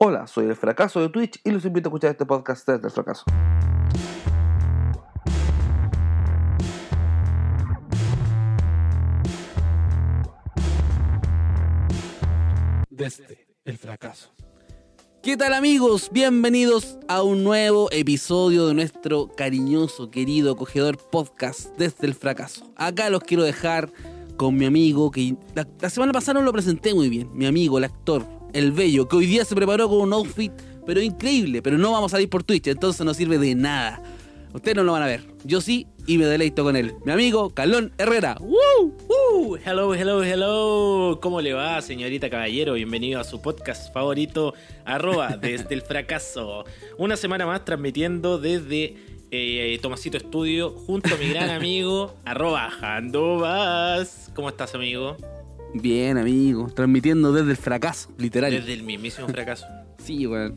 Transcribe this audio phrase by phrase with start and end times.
[0.00, 2.92] Hola, soy el fracaso de Twitch y los invito a escuchar este podcast desde el
[2.92, 3.24] fracaso.
[12.88, 14.32] Desde el fracaso.
[15.20, 16.10] ¿Qué tal amigos?
[16.12, 22.72] Bienvenidos a un nuevo episodio de nuestro cariñoso, querido, acogedor podcast desde el fracaso.
[22.76, 23.90] Acá los quiero dejar
[24.36, 27.28] con mi amigo que la, semana pasada no lo presenté muy bien.
[27.34, 30.52] Mi amigo, el actor, el bello, que hoy día se preparó con un outfit
[30.88, 34.02] pero increíble, pero no vamos a salir por Twitch, entonces no sirve de nada.
[34.54, 35.22] Ustedes no lo van a ver.
[35.44, 36.94] Yo sí y me deleito con él.
[37.04, 38.38] Mi amigo Carlón Herrera.
[38.40, 38.96] ¡Woo!
[39.08, 41.18] Uh, hello, hello, hello.
[41.20, 42.72] ¿Cómo le va, señorita caballero?
[42.72, 44.54] Bienvenido a su podcast favorito,
[44.86, 46.64] arroba desde el fracaso.
[46.96, 48.96] Una semana más transmitiendo desde
[49.30, 54.30] eh, Tomasito Estudio junto a mi gran amigo, arroba Jandovas.
[54.34, 55.18] ¿Cómo estás, amigo?
[55.74, 56.70] Bien, amigo.
[56.74, 58.50] Transmitiendo desde el fracaso, literal.
[58.50, 59.66] Desde el mismísimo fracaso.
[60.02, 60.56] Sí, weón.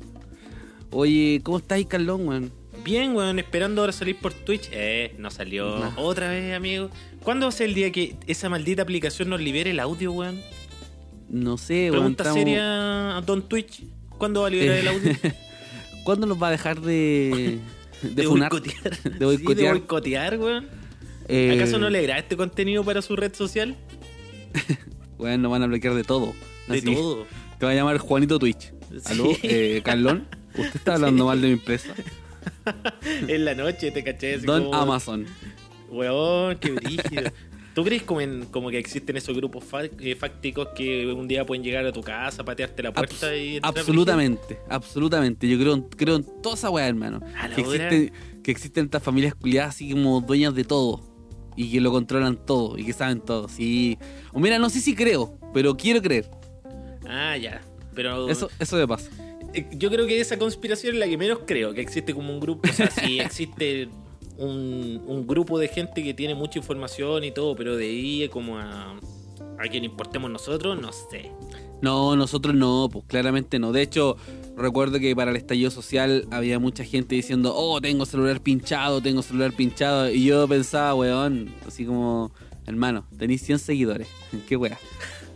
[0.92, 2.52] Oye, ¿cómo estáis, Carlón, weón?
[2.86, 4.70] Bien, weón, esperando ahora salir por Twitch.
[4.72, 5.92] Eh, no salió.
[5.98, 6.90] Otra vez, amigo.
[7.24, 10.40] ¿Cuándo va a ser el día que esa maldita aplicación nos libere el audio, weón?
[11.28, 11.92] No sé, weón.
[11.92, 13.84] Pregunta estamos- seria a Don Twitch.
[14.18, 15.12] ¿Cuándo va a liberar el audio?
[16.06, 17.60] ¿Cuándo nos va a dejar de,
[18.04, 18.52] de, de funar?
[18.52, 19.00] boicotear.
[19.20, 19.58] De boicotear.
[19.58, 20.68] Sí, de boicotear, weón.
[21.28, 23.76] Eh, ¿Acaso no le graba este contenido para su red social?
[25.22, 26.34] Weón, nos van a bloquear de todo.
[26.68, 27.26] De Así, todo.
[27.60, 28.74] Te va a llamar Juanito Twitch.
[29.06, 29.26] ¿Aló?
[29.36, 29.40] Sí.
[29.44, 30.28] Eh, Carlón,
[30.58, 31.94] ¿usted está hablando mal de mi empresa?
[33.28, 35.26] en la noche te caché así Don como, Amazon.
[35.90, 37.32] Weón, qué brígido.
[37.74, 39.64] ¿Tú crees como, en- como que existen esos grupos
[40.00, 43.60] eh, fácticos que un día pueden llegar a tu casa, patearte la puerta Abs- y
[43.62, 45.48] absolutamente, absolutamente.
[45.48, 47.22] Yo creo, creo en toda esa weá, hermano.
[47.56, 47.76] Que hora.
[47.88, 51.02] existen, que existen estas familias culiadas así como dueñas de todo.
[51.62, 52.78] Y que lo controlan todo.
[52.78, 53.48] Y que saben todo.
[53.50, 53.98] Sí.
[54.34, 56.30] O mira, no sé si creo, pero quiero creer.
[57.08, 57.62] Ah, ya.
[57.94, 59.10] Pero Eso, eso me pasa.
[59.54, 62.40] eh, yo creo que esa conspiración es la que menos creo, que existe como un
[62.40, 63.90] grupo, o sea, sí existe
[64.38, 68.58] un, un grupo de gente que tiene mucha información y todo, pero de ahí como
[68.58, 68.96] a,
[69.60, 71.32] a quien importemos nosotros, no sé.
[71.82, 73.72] No, nosotros no, pues claramente no.
[73.74, 74.16] De hecho,
[74.62, 79.22] recuerdo que para el estallido social había mucha gente diciendo, oh, tengo celular pinchado, tengo
[79.22, 80.10] celular pinchado.
[80.10, 82.32] Y yo pensaba, weón, así como,
[82.66, 84.08] hermano, tenéis 100 seguidores.
[84.48, 84.78] Qué weá.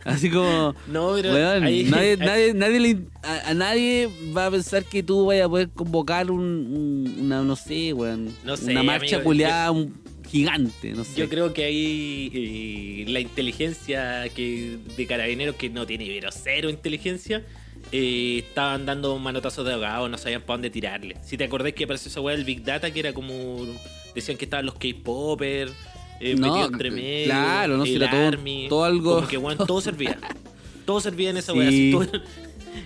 [0.03, 4.46] Así como, No, pero weón, ahí- nadie, ahí- nadie, nadie le- a, a nadie va
[4.47, 8.56] a pensar que tú vayas a poder convocar un, un- una, no sé, weón, No
[8.56, 11.19] sé, una marcha amigo, un- gigante, no sé.
[11.19, 16.69] Yo creo que ahí eh, la inteligencia que de carabineros que no tiene pero cero
[16.69, 17.44] inteligencia
[17.91, 21.16] eh, estaban dando manotazos de ahogado, no sabían para dónde tirarle.
[21.23, 23.66] Si te acordás que apareció esa weá del Big Data que era como
[24.13, 25.72] decían que estaban los K-popers
[26.19, 29.28] eh, No, metidos entre medio, claro, no, si el era todo- Army, todo algo- como
[29.28, 30.18] que weón, todo servía.
[30.85, 31.57] todo servía en esa Sí.
[31.59, 31.68] weá.
[31.68, 32.22] así, todo-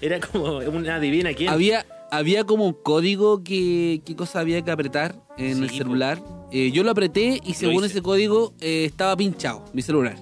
[0.02, 1.50] era como una divina quién.
[1.50, 6.22] Había, había como un código que qué cosa había que apretar en Sí, el celular.
[6.52, 7.94] Eh, yo lo apreté y según hice.
[7.94, 10.16] ese código eh, estaba pinchado mi celular.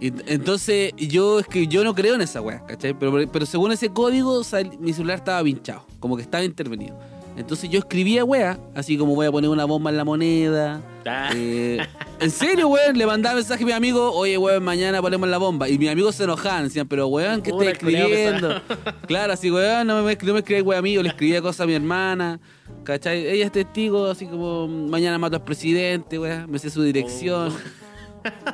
[0.00, 2.94] Entonces yo es que yo no creo en esa weá, ¿cachai?
[2.94, 6.98] Pero, pero según ese código sal- mi celular estaba pinchado, como que estaba intervenido.
[7.36, 10.80] Entonces yo escribía weá, así como voy a poner una bomba en la moneda.
[11.04, 11.30] Ah.
[11.34, 11.78] Eh,
[12.20, 15.68] en serio, weón, le mandaba mensaje a mi amigo, oye, weón, mañana ponemos la bomba.
[15.68, 18.62] Y mis amigos se enojaban, decían, pero weón, ¿qué estás escribiendo?
[19.08, 21.74] Claro, así, weón, no me, no me escribáis weón amigo, le escribía cosas a mi
[21.74, 22.38] hermana,
[22.84, 23.26] ¿cachai?
[23.26, 27.52] Ella es testigo, así como, mañana mato al presidente, weón, me sé su dirección.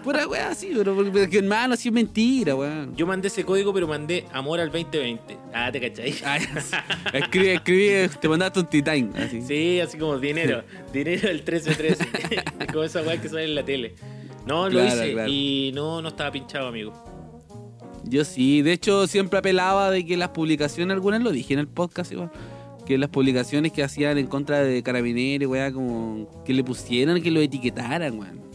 [0.03, 2.95] Pura weón, así, pero, pero que hermano, así es mentira, weón.
[2.97, 5.37] Yo mandé ese código, pero mandé amor al 2020.
[5.53, 6.15] Ah, ¿te cachai?
[6.25, 6.43] Ay,
[7.13, 9.43] escribí, escribí, te mandaste un titán, así.
[9.43, 10.63] Sí, así como dinero.
[10.93, 12.07] dinero del 1313.
[12.73, 13.95] como esa weá que sale en la tele.
[14.47, 15.31] No, lo hice claro.
[15.31, 16.93] y no, no estaba pinchado, amigo.
[18.05, 21.69] Yo sí, de hecho siempre apelaba de que las publicaciones, algunas lo dije en el
[21.69, 22.31] podcast igual,
[22.87, 27.31] que las publicaciones que hacían en contra de carabineros, weá, como que le pusieran, que
[27.31, 28.50] lo etiquetaran, weón.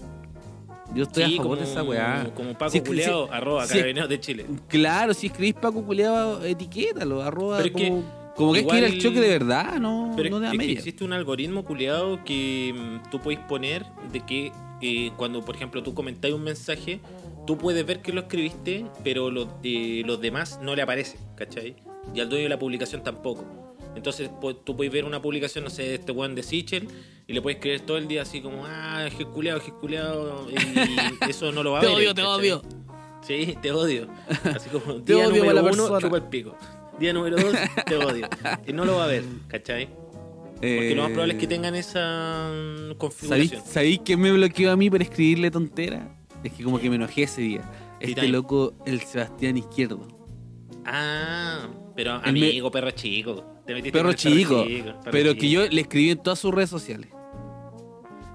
[0.96, 2.32] Yo estoy sí, a favor como, de esa weá.
[2.34, 4.46] Como Paco Si Culeado, si- arroba, si- carabineros de Chile.
[4.68, 8.72] Claro, si escribís Paco Culeado, etiquétalo, arroba Pero es que como, como que es que
[8.72, 10.74] al igual- choque de verdad, no, Pero no de es a que media.
[10.74, 15.82] existe un algoritmo culeado que mm, tú puedes poner de que eh, cuando, por ejemplo,
[15.84, 17.00] tú comentáis un mensaje,
[17.48, 21.76] tú puedes ver que lo escribiste, pero los, de, los demás no le aparece, ¿cachai?
[22.14, 23.46] Y al dueño de la publicación tampoco.
[23.96, 26.88] Entonces pu- tú puedes ver una publicación, no sé, de este weón de Sichel
[27.28, 30.56] y le puedes escribir todo el día así como, ah, es culeado, es culeado, y
[31.30, 31.96] eso no lo va a Te ver.
[31.96, 32.36] odio, te ¿cachai?
[32.40, 32.62] odio.
[33.22, 34.08] Sí, te odio.
[34.56, 36.00] Así como, Te día odio, número uno, persona.
[36.02, 36.56] chupa el pico.
[37.00, 37.56] Día número dos,
[37.86, 38.28] te odio.
[38.68, 39.90] Y no lo va a ver, ¿cachai?
[40.56, 43.64] Porque lo más probable es que tengan esa mm, ¿Sabéis, configuración.
[43.66, 46.18] ¿Sabéis que me bloqueó a mí para escribirle tontera?
[46.44, 47.62] Es que como que me enojé ese día.
[48.00, 50.08] Este loco, el Sebastián Izquierdo.
[50.86, 53.46] Ah, Pero me- amigo, perro chico.
[53.66, 54.66] Te metiste Perro chico.
[54.66, 55.42] perro Pero chico.
[55.42, 57.10] que yo le escribí en todas sus redes sociales.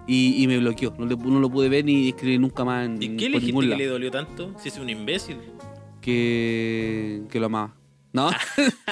[0.06, 0.94] Y, y me bloqueó.
[0.98, 3.60] No, le- no lo pude ver ni escribir nunca más en, ¿Y qué le dijiste
[3.60, 3.78] que lado.
[3.78, 4.54] le dolió tanto?
[4.58, 5.36] Si es un imbécil.
[6.00, 7.74] Que, que lo amaba.
[8.12, 8.28] ¿No?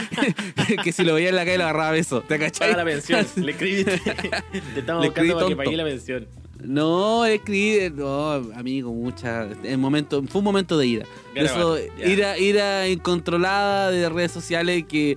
[0.84, 2.20] que si lo veía en la calle lo agarraba a beso.
[2.20, 2.70] ¿Te cachai?
[2.70, 3.26] Paga la pensión.
[3.36, 3.98] le escribiste.
[4.74, 6.28] Te estamos Le escribí buscando para que pague la pensión.
[6.62, 11.06] No, escribí, no, amigo, mucha, el momento, fue un momento de ira.
[11.34, 15.16] De eso, ira, ira incontrolada de redes sociales que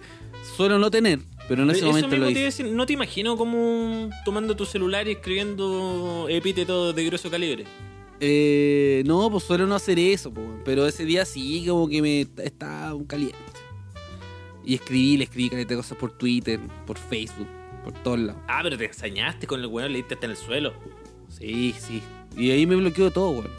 [0.55, 2.43] suelo no tener, pero en ese Eso momento mismo lo te hice.
[2.43, 7.65] decir, no te imagino como tomando tu celular y escribiendo epítetos de grueso calibre.
[8.19, 12.27] Eh, no, pues suelo no hacer eso, po, pero ese día sí, como que me
[12.43, 13.38] estaba caliente.
[14.63, 17.47] Y escribí, le escribí caleta cosas por Twitter, por Facebook,
[17.83, 18.43] por todos lados.
[18.47, 20.73] Ah, pero te ensañaste con el weón, le diste hasta en el suelo.
[21.37, 22.01] Sí, sí.
[22.37, 23.49] Y ahí me bloqueó todo, weón.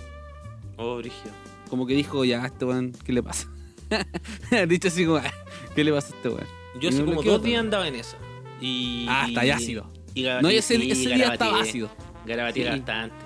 [0.76, 1.30] Oh, Brigio.
[1.68, 3.48] Como que dijo, ya, este weón, ¿qué le pasa?
[4.68, 5.32] Dicho así como, "Ah,
[5.74, 6.46] ¿qué le pasa a este weón?
[6.80, 8.16] Yo hace como bloqueó dos días andaba en esa.
[8.60, 9.86] Y, Ah, está ya ácido.
[10.14, 11.90] Y, No, ese, sí, ese día estaba ácido.
[12.26, 12.70] Garabateé Sí.
[12.70, 13.16] bastante.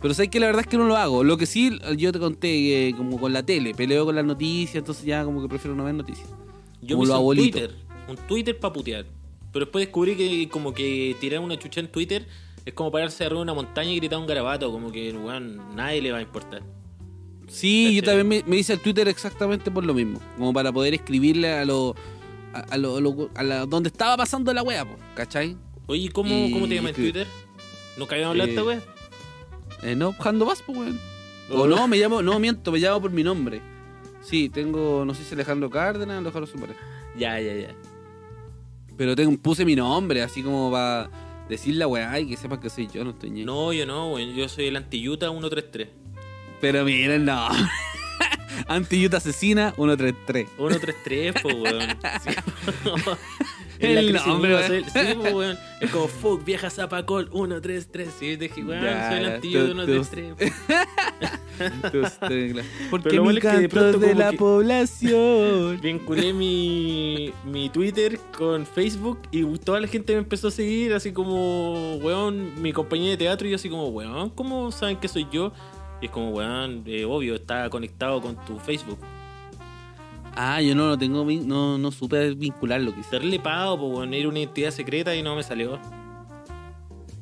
[0.00, 1.24] Pero sabes que la verdad es que no lo hago.
[1.24, 4.76] Lo que sí, yo te conté que como con la tele, peleo con las noticias,
[4.76, 6.28] entonces ya como que prefiero no ver noticias.
[6.80, 7.36] Yo Como me hice un.
[7.36, 7.74] Twitter.
[8.08, 9.06] Un Twitter para putear.
[9.52, 12.26] Pero después descubrí que como que tirar una chucha en Twitter
[12.68, 14.70] es como pararse arriba de una montaña y gritar un garabato.
[14.70, 16.62] Como que, weón, nadie le va a importar.
[17.48, 20.20] Sí, yo también me, me hice el Twitter exactamente por lo mismo.
[20.36, 21.94] Como para poder escribirle a lo.
[22.52, 25.56] a, a lo, a lo- a la- donde estaba pasando la wea, po, ¿cachai?
[25.86, 27.26] Oye, ¿y ¿cómo, Y- cómo te llamas en Twitter?
[27.96, 28.66] ¿Nunca habíamos hablado de esta Eh,
[29.82, 29.90] weá?
[29.92, 31.00] Eh, no, Jando Vas, pues weón.
[31.50, 33.62] O no, me llamo, no miento, me llamo por mi nombre.
[34.20, 36.76] Sí, tengo, no sé si Alejandro Cárdenas, Alejandro Suárez.
[37.16, 37.74] Ya, ya, ya.
[38.98, 41.08] Pero tengo, puse mi nombre, así como para
[41.48, 43.44] decir la weá y que sepas que soy yo, no estoy ñe.
[43.44, 44.34] No, yo no, weón.
[44.34, 45.88] Yo soy el anti-Yuta 133.
[46.60, 47.48] Pero miren, no.
[48.68, 50.48] Antiyuta asesina 133.
[50.56, 51.88] 133, pues, weón.
[52.22, 52.30] Sí.
[53.78, 54.84] El En la crisis nombre, misma weón.
[54.84, 55.58] Sí, pues, weón.
[55.80, 58.08] Es como fuck, vieja zapacol 133.
[58.18, 60.52] Sí, dije, weón, soy el ya, anti-Yuta tú- 133.
[62.90, 65.80] Porque lo mi es de canto de la población.
[65.82, 71.12] Vinculé mi, mi Twitter con Facebook y toda la gente me empezó a seguir, así
[71.12, 73.46] como, weón, mi compañía de teatro.
[73.46, 75.52] Y yo, así como, weón, ¿cómo saben que soy yo?
[76.00, 78.98] Y es como, weón, eh, obvio, está conectado con tu Facebook.
[80.40, 83.10] Ah, yo no lo tengo, no, no supe vincularlo quizás.
[83.10, 85.80] Darle pago, pues, weón, era una identidad secreta y no me salió.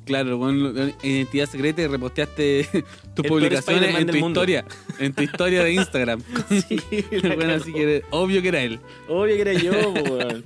[0.05, 0.69] Claro, bueno,
[1.03, 2.69] identidad secreta y reposteaste
[3.15, 4.67] tus El publicaciones en tu historia,
[4.99, 6.23] en tu historia de Instagram.
[6.69, 6.79] Sí,
[7.23, 8.81] bueno, así que obvio que era él.
[9.09, 10.45] Obvio que era yo, pues.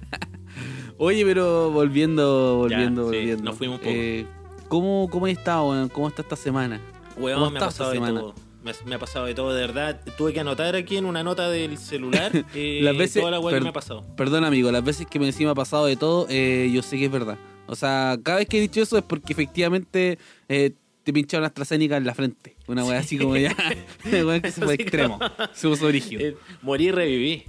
[0.96, 3.42] Oye, pero volviendo, volviendo, sí, volviendo.
[3.42, 3.90] nos fuimos un poco.
[3.92, 4.26] Eh,
[4.68, 5.88] ¿cómo, ¿Cómo has estado?
[5.88, 6.80] ¿Cómo está esta semana?
[7.14, 8.20] ¿Cómo Weón, me ha esta pasado de semana?
[8.20, 8.49] todo.
[8.62, 10.00] Me, me ha pasado de todo, de verdad.
[10.18, 13.54] Tuve que anotar aquí en una nota del celular eh, Las veces- toda la per-
[13.54, 14.04] que me ha pasado.
[14.16, 17.06] Perdón, amigo, las veces que me encima ha pasado de todo, eh, yo sé que
[17.06, 17.38] es verdad.
[17.66, 20.18] O sea, cada vez que he dicho eso es porque efectivamente
[20.48, 20.72] eh,
[21.04, 22.56] te pincharon AstraZeneca en la frente.
[22.66, 23.56] Una weá así como ya.
[24.04, 25.18] Una weá que se fue extremo.
[25.54, 25.88] Se puso.
[25.88, 27.44] Eh, morí y reviví.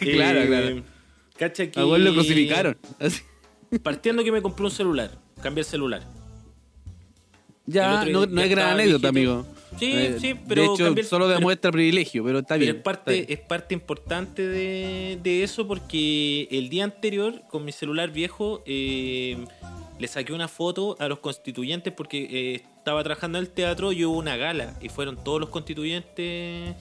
[0.00, 0.82] Claro, claro.
[1.38, 1.78] Cacha que...
[1.78, 2.76] A vos lo crucificaron.
[3.82, 5.18] Partiendo que me compré un celular.
[5.42, 6.02] Cambié el celular.
[7.70, 9.44] Ya, no, no es gran anécdota, amigo.
[9.78, 12.76] Sí, Eh, sí, pero De hecho, cambié solo pero- demuestra privilegio, pero está Pero bien.
[12.76, 13.26] es parte, bien.
[13.28, 19.36] es parte importante de, de eso porque el día anterior, con mi celular viejo, eh,
[19.98, 24.04] le saqué una foto a los constituyentes porque eh, estaba trabajando en el teatro y
[24.04, 26.74] hubo una gala y fueron todos los constituyentes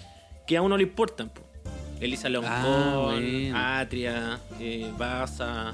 [0.48, 1.29] que a uno le importan.
[1.29, 1.41] po.
[2.00, 3.79] Elisa Loncón, Ah.
[3.79, 4.39] Atria,
[4.98, 5.74] Baza,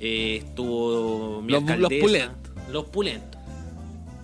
[0.00, 2.02] estuvo mi Los- los alcaldesa.
[2.02, 2.52] pulentos.
[2.72, 3.37] Los pulentos.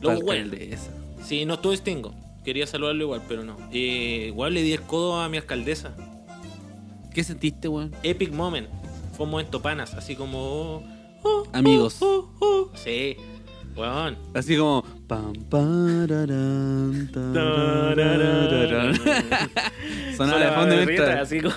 [0.05, 0.21] Los.
[0.21, 0.91] Alcaldesa.
[1.25, 2.15] Sí, no todo Stingo.
[2.45, 3.57] Quería saludarlo igual, pero no.
[3.73, 5.95] Eh, igual le di el codo a mi alcaldesa.
[7.13, 7.93] ¿Qué sentiste, weón?
[8.03, 8.69] Epic moment.
[9.17, 10.39] Fue un momento panas, así como.
[10.39, 10.83] oh,
[11.23, 11.97] oh, Amigos.
[12.01, 12.71] oh, oh, oh.
[12.77, 13.17] Sí,
[13.77, 14.19] weón.
[14.35, 14.85] Así como.
[20.17, 21.55] Sonaba de fondo mientras, así como.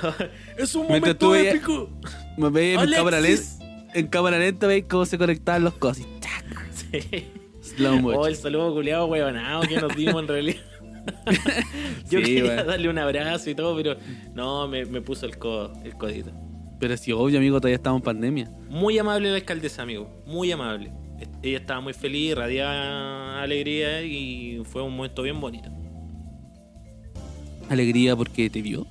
[0.58, 1.90] Es un momento épico.
[2.38, 3.44] me veía en cámara lenta.
[3.94, 6.06] En cámara lenta veis cómo se conectaban los cosas.
[6.92, 7.28] Sí.
[7.76, 8.22] Slow motion.
[8.22, 10.62] Oh, el saludo culiado, weonado, que nos dimos en realidad.
[12.10, 12.68] Yo Sí, quería weón.
[12.68, 13.96] darle un abrazo y todo, pero
[14.34, 16.32] no, me, me puso el codo, el codito.
[16.80, 18.52] Pero sí, obvio, amigo, todavía estamos en pandemia.
[18.70, 20.24] Muy amable la alcaldesa, amigo.
[20.26, 20.92] Muy amable.
[21.42, 25.70] Ella estaba muy feliz, radiaba alegría y fue un momento bien bonito.
[27.70, 28.86] Alegría porque te vio.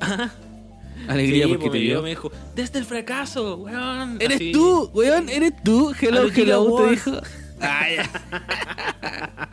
[1.08, 2.02] Alegría Sí, porque pues, te vio.
[2.02, 4.16] me dijo, desde el fracaso, weón.
[4.20, 4.52] Eres Así.
[4.52, 5.92] tú, weón, eres tú.
[6.00, 7.12] Hello, hello, te dijo.
[7.60, 7.86] Ah.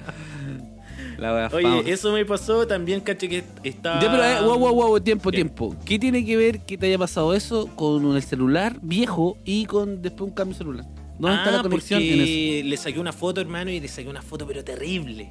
[1.17, 1.81] La wea Oye, fama.
[1.85, 4.01] eso me pasó también, caché que estaba.
[4.01, 5.35] Ya, pero, eh, wow, wow, wow, tiempo, ¿Qué?
[5.37, 5.75] tiempo.
[5.85, 10.01] ¿Qué tiene que ver que te haya pasado eso con el celular viejo y con
[10.01, 10.85] después un cambio de celular?
[11.19, 12.67] ¿Dónde está Ah, la conexión en eso?
[12.67, 15.29] le saqué una foto, hermano, y le saqué una foto, pero terrible.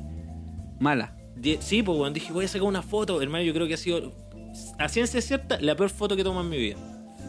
[0.78, 1.16] Mala.
[1.58, 4.12] Sí, pues, cuando dije, voy a sacar una foto, hermano, yo creo que ha sido,
[4.78, 6.76] a ciencia cierta, la peor foto que tomo en mi vida.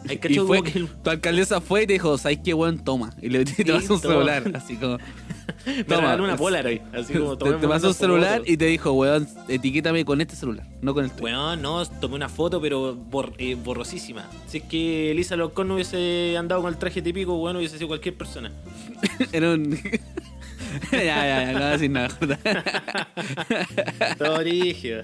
[0.08, 2.82] Hay Y cachado fue, que tu alcaldesa fue y te dijo, ¿sabes qué, weón?
[2.82, 3.10] Toma.
[3.22, 4.14] Y le Sí, pasó un toma.
[4.14, 4.50] celular.
[4.54, 4.98] Así como.
[5.88, 6.14] toma.
[6.16, 10.20] una Polaroid, así como te, te pasó un celular y te dijo, weón, etiquétame con
[10.20, 11.24] este celular, no con el tuyo.
[11.24, 14.28] Weón, no, tomé una foto, pero bor- eh, borrosísima.
[14.48, 17.88] Si es que Elisa Locón no hubiese andado con el traje típico, bueno, hubiese sido
[17.88, 18.50] cualquier persona.
[19.32, 19.70] Era un.
[20.90, 22.08] ya, ya, ya, no voy a decir nada.
[24.18, 25.02] Todo rígido.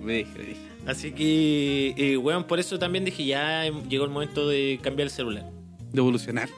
[0.00, 0.71] me dije, me dije.
[0.86, 5.10] Así que, eh, weón, por eso también dije, ya llegó el momento de cambiar el
[5.10, 5.48] celular.
[5.92, 6.48] De evolucionar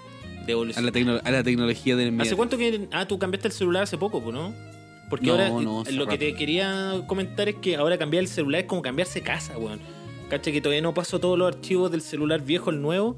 [0.47, 0.87] De a evolución.
[0.87, 2.89] la, tecno- a la tecnología del ¿Hace cuánto que.?
[2.93, 4.55] Ah, tú cambiaste el celular hace poco, pues, ¿no?
[5.11, 8.29] Porque No, ahora no, eh, lo que te quería comentar es que ahora cambiar el
[8.29, 9.79] celular es como cambiarse casa, weón.
[10.31, 13.17] Cacha que todavía no paso todos los archivos del celular viejo al nuevo.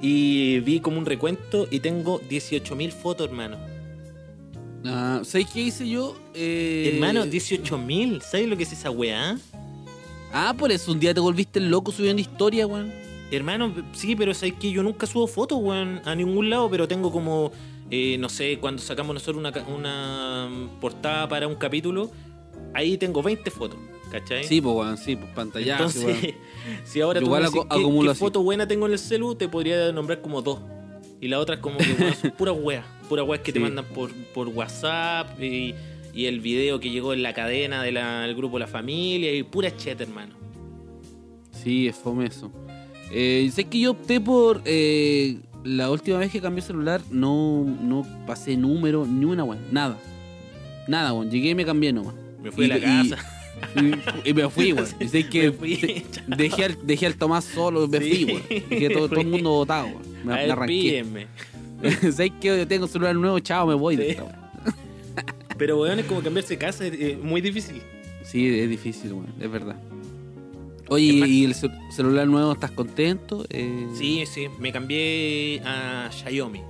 [0.00, 3.58] Y vi como un recuento y tengo 18.000 fotos, hermano.
[4.84, 6.16] Ah, ¿Sabes qué hice yo?
[6.34, 8.20] Eh, Hermano, 18.000.
[8.22, 9.38] ¿Sabes lo que es esa weá?
[10.32, 12.92] Ah, por eso un día te volviste loco subiendo historia, weón.
[13.30, 17.10] Hermano, sí, pero sabes que yo nunca subo fotos, weón, a ningún lado, pero tengo
[17.10, 17.50] como,
[17.90, 20.48] eh, no sé, cuando sacamos nosotros una, una
[20.80, 22.10] portada para un capítulo,
[22.72, 23.78] ahí tengo 20 fotos,
[24.10, 24.44] ¿cachai?
[24.44, 26.34] Sí, pues, weón, sí, pues pantallazo, Entonces, weón.
[26.84, 30.42] si ahora tú Igual qué, foto buena tengo en el celu, te podría nombrar como
[30.42, 30.60] dos.
[31.20, 33.86] Y la otra es como que weón, son puras weas, puras weas que te mandan
[33.86, 35.74] por, por WhatsApp y,
[36.16, 40.00] y el video que llegó en la cadena del grupo La Familia y pura chat,
[40.00, 40.34] hermano.
[41.52, 42.50] Sí, es fome eso.
[43.12, 44.62] Eh, sé que yo opté por.
[44.64, 49.62] eh, la última vez que cambié celular, no, no pasé número, ni una, weón.
[49.72, 49.98] Nada.
[50.88, 51.30] Nada, weón.
[51.30, 52.14] Llegué y me cambié nomás.
[52.42, 53.16] Me fui Y- a la casa.
[54.24, 54.86] Y, y me fui, weón.
[55.08, 56.04] Sé que fui.
[56.26, 58.10] dejé, al, dejé al Tomás solo, me Sí.
[58.10, 58.42] fui, weón.
[58.70, 60.02] Dejé todo, todo el mundo votado, weón.
[60.24, 61.04] Me, A me arranqué.
[62.12, 63.96] sé que yo tengo celular nuevo, chao, me voy.
[63.96, 64.45] de esta.
[65.58, 67.80] Pero weón, es como cambiarse de casa, es muy difícil.
[68.22, 69.32] Sí, es difícil, weón.
[69.40, 69.76] Es verdad.
[70.88, 73.44] Oye, Es ¿y el cel- celular nuevo estás contento?
[73.50, 76.60] Eh, Sí, sí, me cambié a Xiaomi.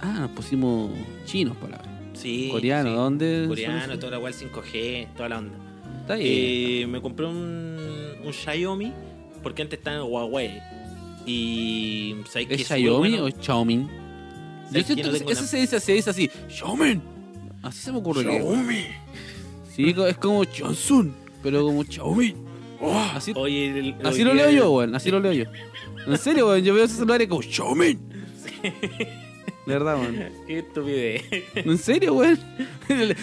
[0.00, 0.90] Ah, nos pusimos
[1.24, 1.88] chinos, palabras.
[2.14, 2.48] Sí.
[2.50, 2.94] Coreano, sí.
[2.96, 3.44] ¿dónde?
[3.48, 5.58] Coreano, toda la cual 5G, toda la onda.
[6.02, 6.28] Está bien.
[6.30, 7.78] Eh, me compré un,
[8.24, 8.92] un Xiaomi
[9.42, 10.60] porque antes estaba en Huawei.
[11.24, 13.24] Y ¿sabes ¿Es Xiaomi bueno?
[13.24, 13.76] o Xiaomi?
[13.76, 13.86] Yo
[14.72, 17.00] ¿Sabes siento no ese se dice, se dice así, Xiaomi.
[17.66, 18.22] Así se me ocurre.
[18.22, 18.84] Xiaomi.
[19.74, 22.34] Sí, es como Johnson, pero como Xiaomi.
[23.14, 24.94] Así, Oye, el- así lo leo yo, weón.
[24.94, 25.44] Así lo leo yo.
[26.06, 26.62] En serio, weón.
[26.62, 27.98] Yo veo ese celular y como Xiaomi.
[29.66, 30.16] De verdad, weón.
[30.46, 31.22] Qué estupidez.
[31.54, 32.38] En serio, weón.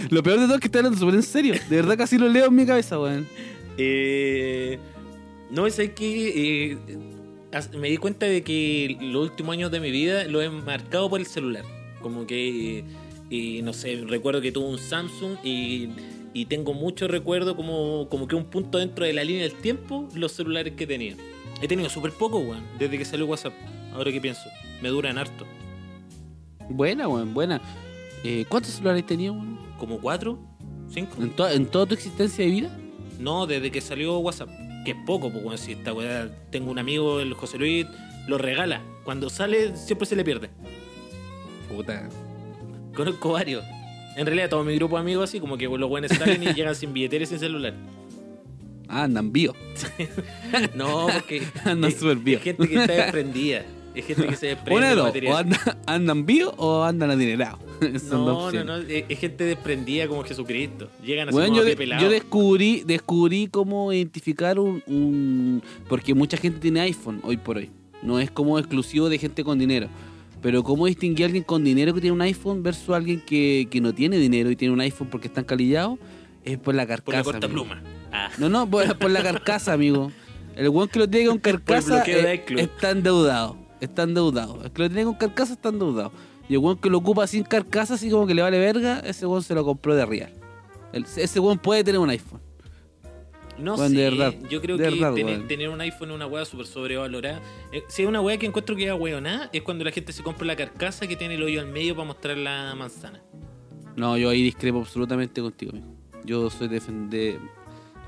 [0.09, 1.53] Lo peor de todo es que está hablando súper en serio.
[1.69, 3.27] De verdad que así lo leo en mi cabeza, weón.
[3.77, 4.77] Eh,
[5.49, 6.77] no, es que eh,
[7.79, 11.19] me di cuenta de que los últimos años de mi vida lo he marcado por
[11.19, 11.63] el celular.
[12.01, 12.83] Como que, eh,
[13.35, 15.89] y no sé, recuerdo que tuve un Samsung y,
[16.33, 20.07] y tengo mucho recuerdo como, como que un punto dentro de la línea del tiempo
[20.13, 21.15] los celulares que tenía.
[21.61, 23.53] He tenido súper poco, weón, desde que salió WhatsApp.
[23.93, 24.41] Ahora que pienso,
[24.81, 25.45] me duran harto.
[26.69, 27.61] Buena, weón, buena.
[28.23, 29.57] Eh, ¿Cuántos celulares tenías, weón?
[29.79, 30.39] ¿Como cuatro?
[30.89, 31.21] ¿Cinco?
[31.21, 32.77] ¿En, to- ¿En toda tu existencia de vida?
[33.19, 34.49] No, desde que salió WhatsApp.
[34.85, 37.85] Que es poco, pues bueno, si esta weá, tengo un amigo, el José Luis,
[38.27, 38.81] lo regala.
[39.05, 40.49] Cuando sale, siempre se le pierde.
[41.73, 42.09] Puta.
[42.95, 43.63] Conozco varios.
[44.15, 46.75] En realidad, todo mi grupo de amigos así, como que los buenos salen y llegan
[46.75, 47.73] sin billetera y sin celular.
[48.87, 49.53] Ah, andan bio.
[50.75, 52.37] No, porque Andan súper bien.
[52.37, 53.65] es gente que está desprendida.
[53.95, 55.05] Es gente que se desprende dos.
[55.05, 55.33] material.
[55.33, 57.59] O andan, andan bio o andan adinerados.
[58.11, 60.89] No, no, no, es, es gente desprendida como Jesucristo.
[61.03, 62.01] Llegan así Bueno, como yo, de- pelado.
[62.01, 67.69] yo descubrí, descubrí cómo identificar un, un- Porque mucha gente tiene iPhone hoy por hoy.
[68.01, 69.87] No es como exclusivo de gente con dinero.
[70.43, 73.79] Pero cómo distinguir a alguien con dinero que tiene un iPhone versus alguien que, que
[73.81, 75.97] no tiene dinero y tiene un iPhone porque está encalillado,
[76.43, 77.05] es por la carcasa.
[77.05, 77.63] por la corta amigo.
[77.63, 77.81] pluma.
[78.11, 78.29] Ah.
[78.37, 80.11] No, no, por, por la carcasa, amigo.
[80.55, 83.57] El weón que lo tiene con carcasa de eh, está endeudado.
[83.79, 84.61] Está endeudado.
[84.63, 86.11] El que lo tiene con carcasa está endeudado.
[86.49, 89.25] Y el weón que lo ocupa sin carcasa, así como que le vale verga, ese
[89.25, 90.33] weón se lo compró de real.
[90.91, 92.41] El- ese weón puede tener un iPhone.
[93.57, 96.15] No Weón, sé, de verdad, yo creo de que verdad, tener, tener un iPhone es
[96.15, 97.41] una weá súper sobrevalorada.
[97.71, 100.23] Eh, si es una weá que encuentro que es weonada, es cuando la gente se
[100.23, 103.21] compra la carcasa que tiene el hoyo al medio para mostrar la manzana.
[103.95, 105.87] No, yo ahí discrepo absolutamente contigo, amigo.
[106.25, 107.37] Yo soy de-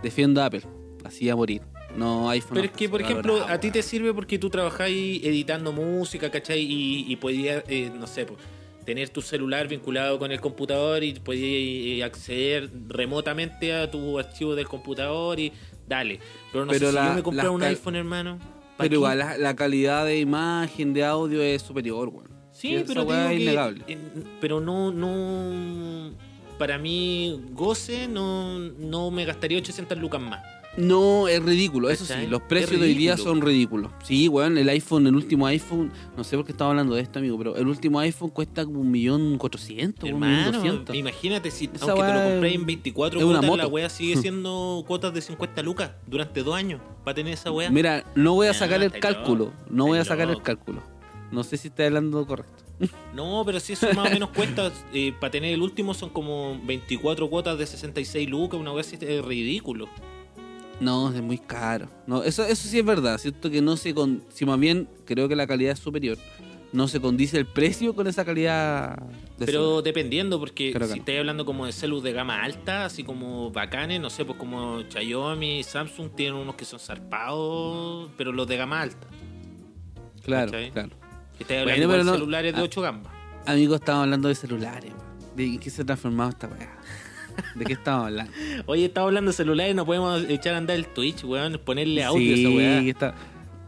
[0.01, 0.63] defiendo a Apple.
[1.03, 1.61] Así a morir.
[1.95, 2.55] No iPhone.
[2.55, 6.59] Pero es que, por ejemplo, a ti te sirve porque tú trabajáis editando música, ¿cachai?
[6.61, 8.39] Y, y podías, eh, no sé, pues,
[8.85, 14.67] tener tu celular vinculado con el computador y podías acceder remotamente a tu archivo del
[14.67, 15.51] computador y
[15.87, 16.19] dale.
[16.51, 18.37] Pero no Pero sé si la- yo me compré un iPhone, hermano.
[18.77, 22.29] ¿pa' Pero igual la, la calidad de imagen, de audio es superior, weón.
[22.51, 23.83] Sí, Esa pero digo es que- innegable.
[23.87, 23.97] eh,
[24.39, 26.11] pero no, no.
[26.57, 30.41] Para mí, goce, no, no me gastaría 800 lucas más.
[30.77, 33.91] No, es ridículo, eso sí, los precios de hoy día son ridículos.
[34.03, 37.19] Sí, weón, el iPhone, el último iPhone, no sé por qué estaba hablando de esto,
[37.19, 40.95] amigo, pero el último iPhone cuesta como un millón cuatrocientos, un millón doscientos.
[40.95, 43.73] imagínate si Esa aunque te lo weá compré en 24 es una cuotas, la moto.
[43.73, 47.69] wea sigue siendo cuotas de 50 lucas durante dos años para tener esa wea.
[47.69, 50.81] Mira, no voy a sacar el cálculo, no voy a sacar el cálculo.
[51.31, 52.63] No sé si estoy hablando correcto.
[53.15, 56.59] No, pero si eso más o menos cuesta, eh, para tener el último son como
[56.65, 59.87] 24 cuotas de 66 lucas, una wea así es ridículo.
[60.79, 61.87] No, es muy caro.
[62.05, 63.17] No, eso, eso sí es verdad.
[63.17, 66.17] Siento que no se con, si más bien creo que la calidad es superior.
[66.73, 68.97] No se condice el precio con esa calidad.
[69.37, 70.99] de Pero dependiendo, porque Creo si no.
[70.99, 74.81] estáis hablando como de celus de gama alta, así como bacanes, no sé, pues como
[74.89, 79.07] Xiaomi, Samsung tienen unos que son zarpados, pero los de gama alta.
[80.23, 80.71] claro, ¿cachai?
[80.71, 80.89] claro.
[81.39, 82.63] Estáis hablando de no- celulares de ah.
[82.63, 83.13] 8 gambas.
[83.45, 84.91] Amigos, estamos hablando de celulares.
[85.35, 86.77] ¿De qué se ha transformado esta weá?
[87.55, 88.31] ¿De qué estamos hablando?
[88.65, 92.35] Oye, estamos hablando de celulares, no podemos echar a andar el Twitch, weón, ponerle audio
[92.35, 92.81] sí, a esa weá.
[92.81, 93.15] está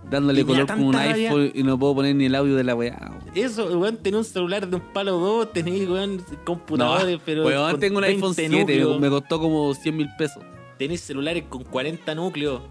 [0.10, 1.30] dándole color como un rabia.
[1.30, 3.20] iPhone y no puedo poner ni el audio de la weá.
[3.36, 7.46] Eso, weón, tener un celular de un palo 2, tenéis, weón, computadores, pero.
[7.46, 9.00] weón, tengo un iPhone 20 7, me, núcleos.
[9.00, 10.44] me costó como 100 mil pesos.
[10.78, 12.62] Tenéis celulares con 40 núcleos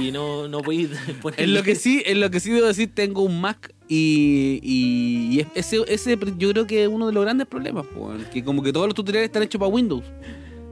[0.00, 0.90] y no, no podéis
[1.22, 1.40] poner.
[1.40, 5.36] En lo que sí, en lo que sí debo decir, tengo un Mac y, y,
[5.36, 7.84] y es- ese, ese yo creo que es uno de los grandes problemas,
[8.32, 10.04] que como que todos los tutoriales están hechos para Windows.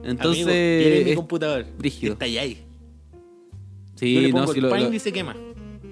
[0.03, 1.65] Entonces, Amigo, tiene mi es- computador.
[1.77, 2.13] brígido.
[2.13, 2.57] Está ahí.
[3.95, 5.35] sí, Yo le no, el lo, lo- y se quema.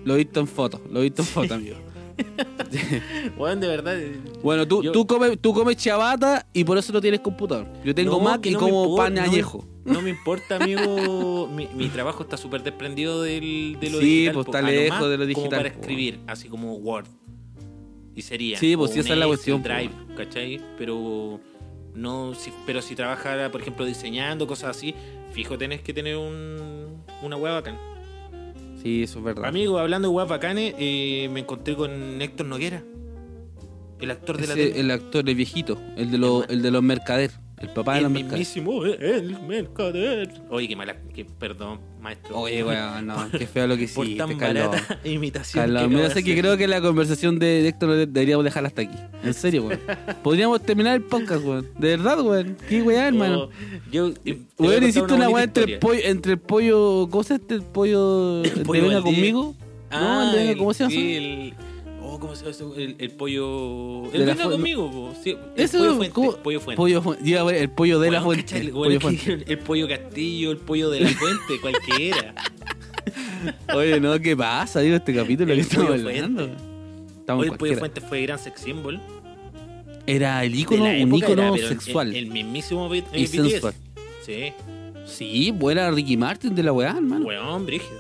[0.06, 1.76] lo he visto en fotos, lo he visto en fotos, amigo.
[3.38, 3.98] Weón, de verdad.
[4.44, 7.68] Bueno, tú, Yo- tú comes, tú comes chabata y por eso no tienes computador.
[7.84, 9.66] Yo tengo No, Mac y no como pan no añejo.
[9.86, 11.48] No me importa, amigo.
[11.48, 14.34] mi, mi trabajo está súper desprendido del, de lo Sí, digital.
[14.36, 14.52] pues, po.
[14.52, 15.80] está A lo lejos de lo Como digital, para po.
[15.82, 17.08] escribir, así como Word.
[18.16, 18.60] Y sería.
[18.60, 19.70] Sí, pues, sí, esa es la cuestión, po.
[19.70, 20.62] Drive, ¿cachai?
[20.78, 21.40] Pero
[21.96, 24.94] no, si, pero si trabajara, por ejemplo, diseñando, cosas así,
[25.32, 27.78] fijo, tenés que tener un, una web bacán.
[28.82, 29.46] Sí, eso es verdad.
[29.46, 32.84] Amigo, hablando de web bacanes, eh, me encontré con Héctor Noguera.
[34.00, 34.80] El actor de la Ese- tele.
[34.80, 38.04] el actor, el viejito, el de los, el de los mercader, el papá de el
[38.04, 38.40] los mercader.
[38.40, 40.30] mismísimo, eh, el mercader.
[40.50, 42.38] Oye, qué mala, que, perdón, maestro.
[42.40, 44.70] Oye, weón, no, qué feo lo que por hiciste, tan Carlos.
[44.70, 45.64] barata imitación.
[45.66, 48.98] Carlos, mira, sé que creo que la conversación de Héctor deberíamos dejarla hasta aquí.
[49.24, 49.80] En serio, weón.
[50.24, 51.68] Podríamos terminar el podcast, weón.
[51.78, 52.58] De verdad, weón.
[52.68, 53.44] Qué weá, hermano.
[53.44, 53.50] Oh,
[53.92, 57.08] yo, eh, Weón, hiciste una weá entre el pollo, entre el pollo.
[57.10, 57.56] ¿Cómo se este?
[57.56, 58.44] El pollo.
[58.44, 59.56] El pollo de venga conmigo.
[59.92, 61.56] no, el de venga, el- ¿cómo se llama?
[62.16, 62.52] Oh, ¿cómo se llama?
[62.52, 62.76] eso?
[62.76, 64.04] El, el pollo.
[64.12, 65.14] De El la venga fu- conmigo, po.
[65.24, 66.14] Sí, el Eso, pollo fuente.
[66.14, 66.32] ¿cómo?
[66.38, 66.78] Pollo fuente.
[66.78, 68.58] Pollo fu- ya, weón, el pollo de la Weón, fuente.
[68.60, 69.46] el- Pollo weón, fuente.
[69.46, 72.36] que- el pollo castillo, el pollo de la fuente, cualquiera.
[73.74, 74.82] Oye, no, ¿qué pasa?
[74.82, 76.42] Digo, este capítulo El que estamos pollo hablando.
[76.48, 76.64] fuente.
[77.20, 77.80] Estamos Hoy el pollo cualquiera.
[77.80, 79.00] fuente fue gran sex symbol.
[80.06, 82.10] Era el de ícono, la un época ícono era, pero sexual.
[82.10, 83.32] El, el mismísimo B- y BTS.
[83.32, 83.74] sensual.
[84.26, 84.54] Sí,
[85.06, 87.26] Sí, buena Ricky Martin de la weá, hermano.
[87.26, 87.98] weón, brígido.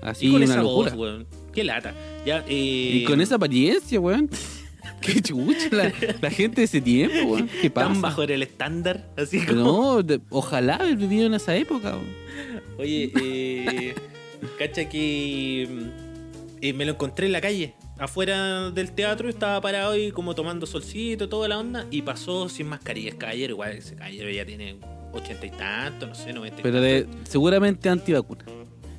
[0.00, 0.90] Así, y con una esa locura.
[0.94, 1.26] voz, weón.
[1.52, 1.94] Qué lata.
[2.24, 4.28] Ya, eh, Y con esa apariencia, weón.
[5.00, 7.48] Qué chucha la, la gente de ese tiempo, weón.
[7.60, 7.88] ¿Qué pasa?
[7.88, 9.08] Tan bajo era el estándar.
[9.16, 9.60] Así como.
[9.62, 12.22] No, de- ojalá haber vivido en esa época, weón.
[12.78, 13.94] Oye, eh,
[14.58, 19.96] cacha que mm, eh, me lo encontré en la calle, afuera del teatro, estaba parado
[19.96, 23.10] y como tomando solcito, toda la onda, y pasó sin mascarilla.
[23.10, 24.76] Es caballero, igual ese caballero ya tiene
[25.12, 28.44] ochenta y tanto, no sé, noventa y Pero de, seguramente antivacuna.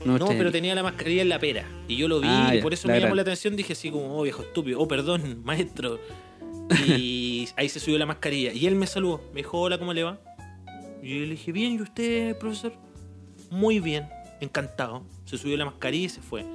[0.05, 1.65] No, pero tenía la mascarilla en la pera.
[1.87, 3.15] Y yo lo vi Ah, y por eso me llamó gran.
[3.17, 3.55] la atención.
[3.55, 5.99] Dije así como, oh viejo estúpido, oh perdón, maestro.
[6.87, 8.53] Y ahí se subió la mascarilla.
[8.53, 9.21] Y él me saludó.
[9.33, 10.19] Me dijo, hola, ¿cómo le va?
[11.01, 12.73] Y yo le dije, bien, ¿y usted, profesor?
[13.49, 14.07] Muy bien,
[14.41, 15.03] encantado.
[15.25, 16.45] Se subió la mascarilla y se fue.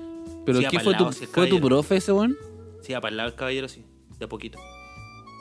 [0.45, 2.37] ¿Pero Sí, iba qué fue tu, lado, sí, fue tu profe ese, weón?
[2.83, 3.85] Se iba para el lado el caballero, sí,
[4.19, 4.59] de a poquito.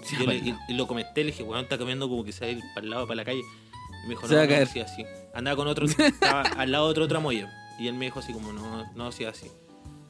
[0.03, 0.37] Sí, Yo le-
[0.69, 2.83] y, lo comenté, le dije, weón, está caminando como que se va a ir para
[2.85, 3.39] el lado, para la calle.
[3.39, 4.67] Y me dijo, Se no, va a no, caer.
[4.67, 5.03] sí, así.
[5.33, 7.47] Andaba con otro, estaba al lado de otro tramoyo.
[7.79, 9.47] Y él me dijo así como, no, no, sí, así.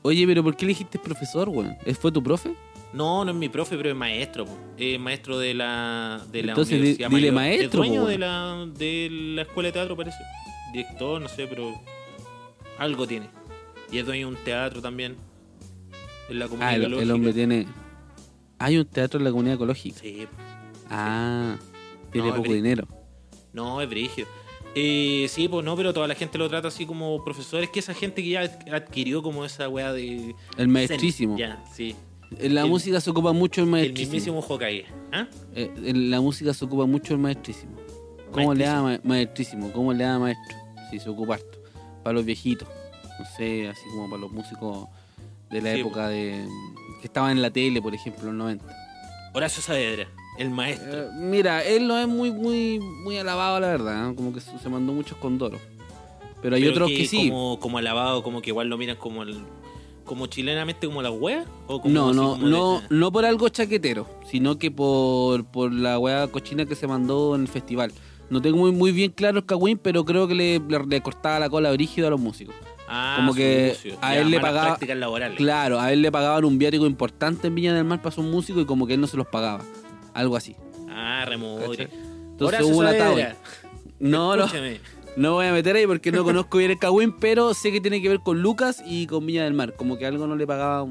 [0.03, 1.75] Oye, pero ¿por qué le dijiste profesor, weón?
[1.85, 2.53] ¿Es- ¿Fue tu profe?
[2.93, 4.45] No, no es mi profe, pero es maestro.
[4.77, 7.33] Es maestro de la, de la Entonces, universidad dile mayor.
[7.33, 10.17] maestro, Es dueño po, de la, de la escuela de teatro, parece.
[10.71, 11.73] Director, no sé, pero
[12.79, 13.27] algo tiene.
[13.91, 15.17] Y es dueño de un teatro también.
[16.29, 17.13] En la comunidad Ah, el, el ecológica.
[17.15, 17.67] hombre tiene...
[18.59, 19.99] Hay un teatro en la comunidad ecológica.
[19.99, 20.27] Sí,
[20.89, 21.57] Ah,
[22.11, 22.87] tiene No, poco dinero.
[23.53, 24.27] no, es brígido.
[24.75, 27.63] Eh, sí, pues no, pero toda la gente lo trata así como profesor.
[27.63, 30.35] Es que esa gente que ya adquirió como esa weá de...
[30.57, 31.37] El maestrísimo.
[31.37, 31.95] Ya, sí.
[32.39, 34.13] En la El- música se ocupa mucho el El maestrísimo.
[34.13, 34.85] mismísimo Hokage.
[35.11, 35.27] ¿Ah?
[35.55, 37.75] Eh, en la música se ocupa mucho el maestrísimo.
[38.31, 39.71] ¿Cómo le da ma- maestrísimo?
[39.71, 40.57] ¿Cómo le da maestro?
[40.91, 41.57] Sí, se ocupa harto.
[42.03, 42.67] Para los viejitos.
[43.19, 44.87] No sé, así como para los músicos
[45.49, 46.45] de la Sí, época de.
[47.01, 48.65] que estaban en la tele, por ejemplo, en los 90.
[49.33, 51.03] Horacio Saavedra, el maestro.
[51.03, 54.13] Eh, mira, él no es muy, muy, muy alabado, la verdad.
[54.15, 55.59] Como que se mandó muchos condoros.
[56.41, 57.29] Pero hay Pero otros que, sí.
[57.29, 59.37] Como, como alabado, como que igual lo miran como el,
[60.05, 61.45] como chilenamente como la wea.
[61.65, 65.45] ¿O como No, así no, como de- no, no por algo chaquetero, sino que por,
[65.45, 67.91] por la weá cochina que se mandó en el festival.
[68.29, 71.39] No tengo muy, muy bien claro el cagüín, pero creo que le, le- le cortaba
[71.39, 72.53] la cola brígida a los músicos.
[72.89, 75.37] Ah, como que a Ya, él le malas pagaba- prácticas laborales.
[75.37, 78.61] Claro, a él le pagaban un viático importante en Viña del Mar para su músico
[78.61, 79.61] y como que él no se los pagaba.
[80.17, 80.55] Algo así.
[80.89, 81.83] Ah, remodre.
[82.31, 82.85] Entonces Horacio hubo un.
[82.87, 83.35] Saavedra,
[83.99, 84.79] No, no, escúchame.
[85.15, 88.01] no voy a meter ahí porque no conozco bien el cagüín, pero sé que tiene
[88.01, 89.75] que ver con Lucas y con Viña del Mar.
[89.75, 90.87] Como que algo no le pagaba,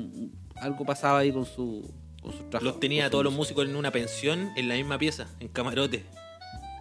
[0.57, 1.83] algo pasaba ahí con su,
[2.23, 2.65] con su trabajo.
[2.65, 6.05] Los tenía a todos los músicos en una pensión en la misma pieza, en camarote.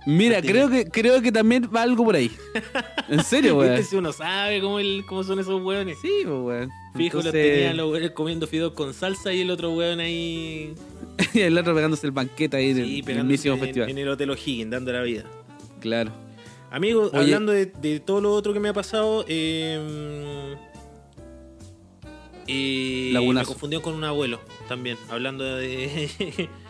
[0.07, 2.29] Mira, Los creo que, creo que también va algo por ahí.
[3.09, 3.71] En serio, weón.
[3.75, 5.97] ¿Viste si uno sabe cómo, el, cómo son esos hueones?
[5.99, 6.69] Sí, pues, weón.
[6.95, 10.75] Fijo, los Entonces- tenían los hueones comiendo fideos con salsa y el otro hueón ahí
[11.33, 12.87] y el otro pegándose el banquete ahí en el
[13.23, 13.89] mismísimo en, festival.
[13.89, 15.23] en el Hotel O'Higgins, dando la vida.
[15.79, 16.11] Claro.
[16.71, 17.17] Amigo, Oye.
[17.19, 20.55] hablando de, de todo lo otro que me ha pasado, eh,
[22.47, 24.97] eh, me confundió con un abuelo también.
[25.09, 26.09] Hablando de,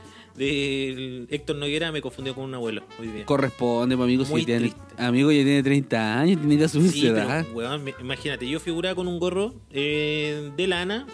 [0.36, 3.26] de Héctor Noguera, me confundió con un abuelo hoy día.
[3.26, 4.26] Corresponde, pues, amigo.
[4.26, 7.46] Muy Si tiene, amigo ya tiene 30 años, tiene que asumir Sí, su pero, edad.
[7.54, 11.08] weón, me- imagínate, yo figuraba con un gorro eh, de lana,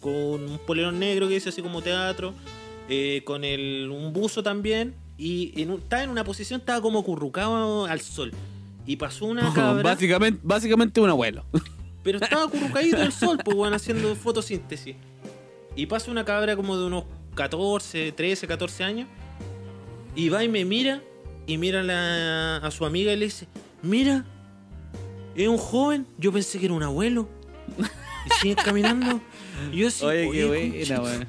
[0.00, 2.32] con un polerón negro que dice así como teatro,
[2.88, 7.02] eh, con el, un buzo también, y en un- estaba en una posición, estaba como
[7.04, 8.32] currucado al sol.
[8.86, 11.44] Y pasó una cabra, básicamente, básicamente un abuelo.
[12.02, 14.96] pero estaba currucadito al sol, pues bueno, haciendo fotosíntesis.
[15.76, 19.08] Y pasa una cabra como de unos 14, 13, 14 años,
[20.16, 21.02] y va y me mira,
[21.46, 23.46] y mira a, la- a su amiga y le dice,
[23.82, 24.24] mira,
[25.36, 27.28] es un joven, yo pensé que era un abuelo.
[28.26, 29.20] Y sigue caminando.
[29.72, 30.44] Y yo así, Oye, qué
[30.98, 31.26] buena.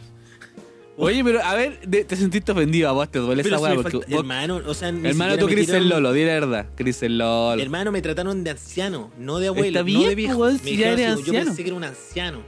[1.01, 3.63] Oye, pero a ver, de- te sentiste ofendido a vos, te duele Pero esa si
[3.63, 3.75] weá.
[3.77, 5.89] me Porque falta- vos- hermano, o sea, ni hermano, siquiera tú me Cris el tiraron-
[5.89, 6.65] Lolo, di la verdad.
[6.75, 7.61] Cris el Lolo.
[7.61, 10.37] Hermano, me trataron de anciano, no de abuelo, Está no bien, de viejo.
[10.39, 11.45] pues, Me si ya dijeron eres así, Yo anciano.
[11.47, 12.39] pensé que era un anciano.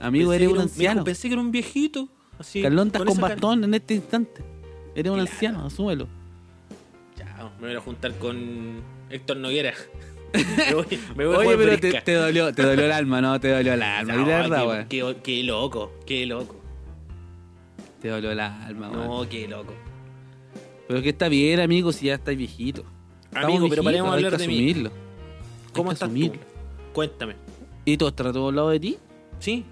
[0.00, 1.04] Amigo, Pensé eres que un era me dijo, anciano.
[1.04, 2.08] pensé que era un viejito.
[2.38, 3.34] Así, Carlón, estás con con esa cara.
[3.34, 4.42] bastón en este instante.
[4.94, 5.30] Eres un Claro.
[5.32, 6.08] anciano, asúmelo.
[7.16, 9.72] Chao, me voy a juntar con Héctor Noguera.
[10.68, 12.04] me voy, me voy a Oye, jugar pero te, brisca.
[12.04, 13.38] te dolió, te dolió el alma, ¿no?
[13.40, 14.12] Te dolió el alma.
[14.16, 15.14] Di la verdad, qué- weón.
[15.16, 16.60] qué, qué loco, qué loco.
[18.04, 19.06] Te dolió el alma, weón.
[19.08, 19.72] No, qué loco.
[20.86, 22.84] Pero que está bien, amigo, si ya estáis viejito.
[23.24, 24.54] Estamos Amigo, pero paremos hay hablar que de mí.
[24.56, 24.90] asumirlo.
[25.72, 26.14] ¿Cómo estás tú?
[26.14, 26.40] asumirlo.
[26.92, 27.34] Cuéntame.
[27.86, 28.98] ¿Y tú estás todo al lado de ti?
[29.38, 29.64] Sí,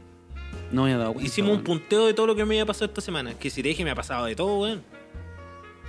[0.70, 1.28] No me había dado cuenta.
[1.30, 3.34] hicimos un punteo de todo lo que me había pasado esta semana.
[3.34, 4.82] Que si te dije me ha pasado de todo, weón.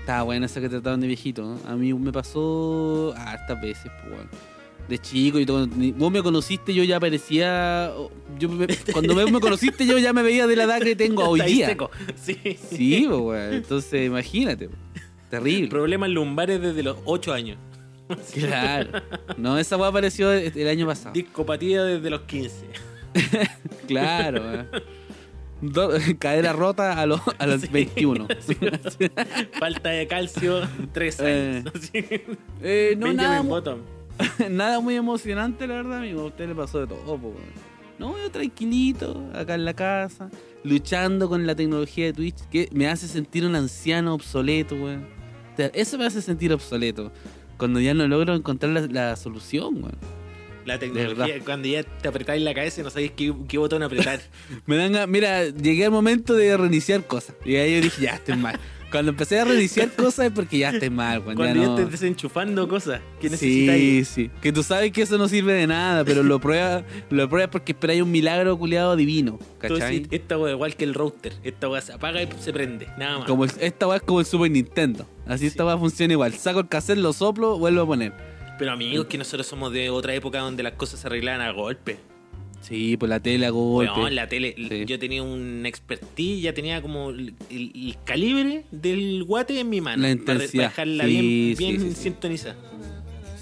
[0.02, 1.60] Estaba buena esa que trataban de viejito, ¿no?
[1.66, 4.30] A mí me pasó hartas veces, pues, weón.
[4.90, 5.68] De chico y todo.
[5.68, 7.92] Vos me conociste, yo ya parecía.
[8.38, 11.24] Yo me- cuando me, me conociste, yo ya me veía de la edad que tengo
[11.30, 11.68] hoy día.
[11.68, 11.90] seco.
[12.22, 12.38] Sí.
[12.70, 13.54] Sí, weón.
[13.54, 14.70] Entonces, imagínate.
[15.30, 15.70] Terrible.
[15.70, 17.58] Problemas lumbares desde los 8 años.
[18.34, 19.02] Claro.
[19.38, 21.14] No, esa weá apareció el año pasado.
[21.14, 22.66] Discopatía desde los 15.
[23.88, 24.66] Claro.
[25.62, 28.28] Do- cadera rota a los, a los 21.
[29.60, 31.74] Falta de calcio, 3 Eh, años.
[32.62, 33.18] Eh, no, Benjamin
[33.50, 33.78] nada.
[34.50, 36.22] nada muy emocionante, la verdad, amigo.
[36.22, 37.34] A usted le pasó de todo, po.
[38.00, 40.30] No, yo tranquilito, acá en la casa,
[40.64, 45.08] luchando con la tecnología de Twitch, que me hace sentir un anciano obsoleto, weón.
[45.54, 47.12] O sea, Eso me hace sentir obsoleto.
[47.58, 49.98] Cuando ya no logro encontrar la, la solución, weón.
[50.66, 54.22] La tecnología, cuando ya te apretáis la cabeza y no sabéis qué, qué botón apretar.
[54.66, 57.36] Me dan mira, llegué al momento de reiniciar cosas.
[57.46, 58.60] Y ahí yo dije, ya estoy mal.
[58.94, 61.36] Cuando empecé a reiniciar cosas es porque ya estoy mal, weón.
[61.36, 64.08] cuando ya, no- estés desenchufando cosas que Sí, necesitáis.
[64.08, 64.32] sí.
[64.42, 67.72] Que tú sabes que eso no sirve de nada, pero lo pruebas lo pruebas porque
[67.74, 69.40] esperáis un milagro culiado divino.
[69.58, 70.00] ¿Cachai?
[70.00, 71.34] decís, esta weá igual que el router.
[71.44, 72.88] Esta weá se apaga y se prende.
[72.98, 73.28] Nada más.
[73.28, 75.06] Como el- esta weá es como el Super Nintendo.
[75.26, 76.34] Así esta weá funciona igual.
[76.36, 78.14] Saco el cassette, lo soplo, vuelvo a poner.
[78.60, 81.98] Pero amigos, que nosotros somos de otra época donde las cosas se arreglaban a golpe.
[82.64, 83.92] Sí, pues la tele golpe.
[83.92, 84.86] Weón, la tele, Sí.
[84.86, 87.34] yo tenía un expertise, ya tenía como el,
[88.06, 90.02] calibre del guate en mi mano.
[90.02, 90.64] La para intensidad.
[90.70, 92.56] dejarla Sí, bien, sí, bien sintonizada.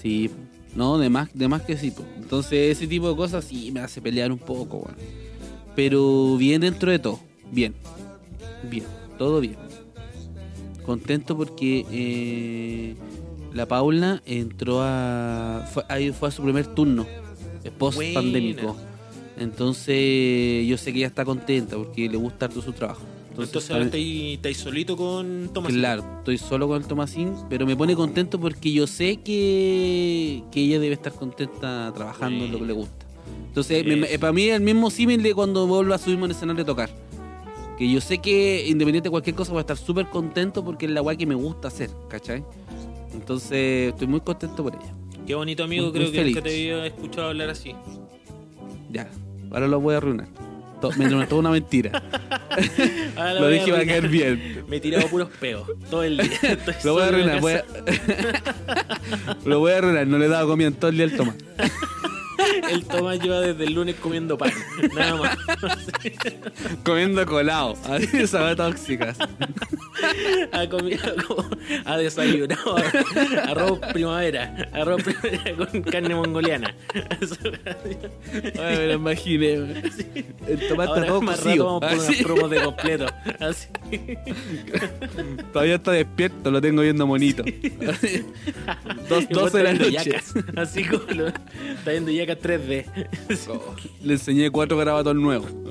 [0.02, 0.32] Sí,
[0.76, 1.92] no, de más, de más que sí.
[1.92, 2.04] po.
[2.18, 4.96] Entonces ese tipo de cosas sí me hace pelear un poco, weón.
[5.76, 7.20] Pero bien dentro de todo.
[7.52, 7.76] Bien.
[8.70, 8.86] Bien.
[9.20, 9.56] Todo bien.
[10.84, 12.96] Contento porque eh,
[13.54, 15.68] la Paula entró a...
[15.72, 17.06] Fue, ahí fue a su primer turno.
[17.78, 18.76] Post pandémico.
[19.42, 23.02] Entonces yo sé que ella está contenta porque le gusta harto su trabajo.
[23.32, 25.72] Entonces, ahora estáis, solito con Tomás.
[25.72, 30.62] Claro, estoy solo con el Tomasín, pero me pone contento porque yo sé que, que
[30.62, 33.06] ella debe estar contenta trabajando en lo que le gusta.
[33.48, 36.64] Entonces, me- para mí es el mismo símil de cuando vuelvo a subirme al escenario
[36.64, 36.90] a tocar.
[37.78, 40.92] Que yo sé que independiente de cualquier cosa voy a estar súper contento porque es
[40.92, 42.44] la weá que me gusta hacer, ¿cachai?
[43.14, 44.94] Entonces, estoy muy contento por ella.
[45.26, 47.74] Qué bonito amigo, Muy- creo muy que nunca te había escuchado hablar así.
[48.92, 49.10] Ya,
[49.52, 50.28] ahora lo voy a arruinar.
[50.82, 51.92] To- Me toda una mentira.
[53.16, 54.64] Lo voy dije va a caer bien.
[54.68, 56.26] Me he tirado puros peos todo el día.
[56.42, 57.66] Estoy Lo voy a arruinar, voy casa.
[58.68, 59.38] a...
[59.46, 61.36] lo voy a arruinar, no le he dado comida en todo el día al Tomás.
[62.72, 64.52] El Tomás lleva desde el lunes comiendo pan.
[64.96, 65.38] Nada más.
[66.84, 69.16] Comiendo colado, así esa weá tóxica.
[70.52, 71.00] Ha comido.
[71.86, 72.76] Ha desayunado
[73.48, 74.70] arroz primavera.
[74.74, 76.76] Arroz primavera con carne mongoliana.
[78.60, 79.54] Ay, me lo imaginé.
[80.48, 82.24] El tomate Ahora está todo más rato vamos por unas Así.
[82.24, 83.06] promos de completo.
[83.40, 83.68] Así.
[85.54, 87.44] Todavía está despierto, lo tengo viendo monito.
[87.88, 88.26] Así.
[89.08, 89.92] Dos, Y 12 de la noche.
[89.92, 90.34] yacas.
[90.58, 92.86] Así como lo, está viendo yacas 3D.
[94.04, 95.52] Le enseñé cuatro grabatos nuevos.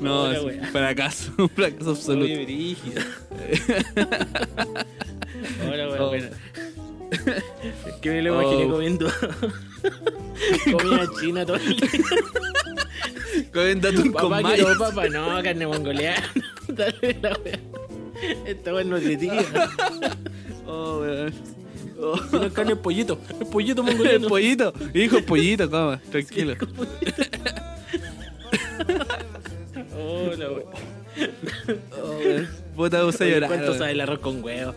[0.00, 2.26] No, Hola, es fracaso, un fracaso absoluto.
[2.42, 3.00] Brígido.
[5.66, 6.08] Hola, bueno, Oh.
[6.08, 6.26] bueno.
[7.86, 8.70] Es que me lo imaginé Oh.
[8.72, 9.10] comiendo
[10.70, 11.90] comida china todo el día.
[13.54, 15.08] Comiendo atún con Papá, quiero papa.
[15.08, 16.30] No, carne mongoliana.
[16.68, 17.58] Dale la wea.
[18.44, 19.42] Esta wea es nutritiva.
[20.66, 21.32] Oh, weón.
[21.98, 22.14] Oh.
[22.44, 23.18] Es carne, es pollito.
[23.40, 24.28] Es pollito El mongoliano.
[24.28, 26.54] pollito, hijo, pollito, coma, tranquilo.
[29.98, 30.64] Hola, wea.
[31.98, 32.48] Oh, weón.
[32.76, 33.48] Puta, a llorar.
[33.48, 34.74] ¿Cuánto sabe el arroz con huevo?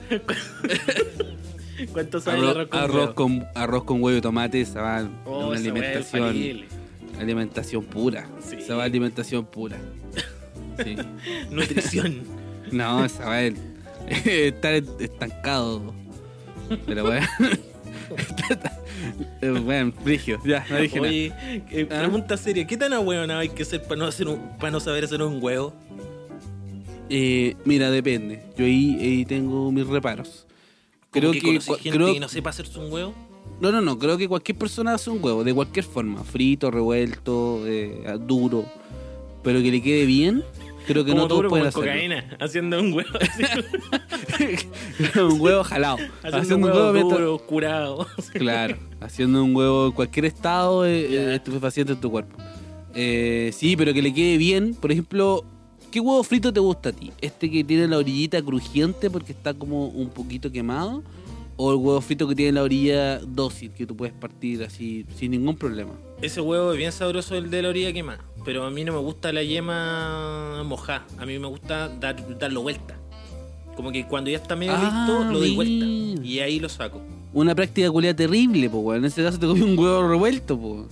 [1.91, 3.15] ¿Cuánto sabe el Arroz, arroz con arroz huevo?
[3.15, 6.65] con arroz con huevo y tomate, esa va Oh, una es alimentación,
[7.19, 8.27] alimentación pura.
[8.41, 8.55] Sí.
[8.57, 9.77] Esa va alimentación pura.
[10.83, 10.95] Sí.
[11.51, 12.21] Nutrición.
[12.71, 13.55] No, esa va es
[14.25, 15.93] estar estancado.
[16.85, 17.27] Pero bueno.
[19.63, 21.09] bueno, frigio, ya, no dije nada.
[21.09, 21.33] Oye,
[21.71, 21.99] eh, ¿Ah?
[21.99, 25.03] pregunta seria, ¿qué tan ahueonado hay que ser para no hacer un, para no saber
[25.03, 25.73] hacer un huevo?
[27.09, 28.43] Eh, mira, depende.
[28.57, 30.45] Yo ahí, ahí tengo mis reparos.
[31.11, 33.13] Creo que, gente creo- que no sepa hacerse un huevo.
[33.59, 33.97] no, no, no.
[33.97, 38.65] Creo que cualquier persona hace un huevo, de cualquier forma, frito, revuelto, eh, duro,
[39.43, 40.43] pero que le quede bien.
[40.89, 42.09] Creo que como no todos duro, pueden como hacerlo.
[42.09, 43.09] cocaína, haciendo un huevo
[45.33, 45.97] un huevo jalado.
[46.23, 48.07] haciendo, un huevo, duro, curado.
[48.33, 52.35] Claro, haciendo un huevo en cualquier estado eh, estupefaciente en tu cuerpo.
[52.95, 54.73] Eh, sí, pero que le quede bien.
[54.73, 55.45] Por ejemplo,
[55.91, 57.11] ¿qué huevo frito te gusta a ti?
[57.21, 61.03] ¿Este que tiene la orillita crujiente porque está como un poquito quemado?
[61.61, 65.31] ¿O el huevo frito que tiene la orilla dócil que tú puedes partir así sin
[65.31, 65.91] ningún problema?
[66.21, 68.99] Ese huevo es bien sabroso el de la orilla quemada, pero a mí no me
[68.99, 72.97] gusta la yema mojada, a mí me gusta dar, darlo vuelta.
[73.75, 75.85] Como que cuando ya está medio Ah, listo, lo doy vuelta
[76.25, 77.01] y ahí lo saco.
[77.33, 80.85] Una práctica culia terrible, pues, En ese caso te comí un huevo revuelto, pues.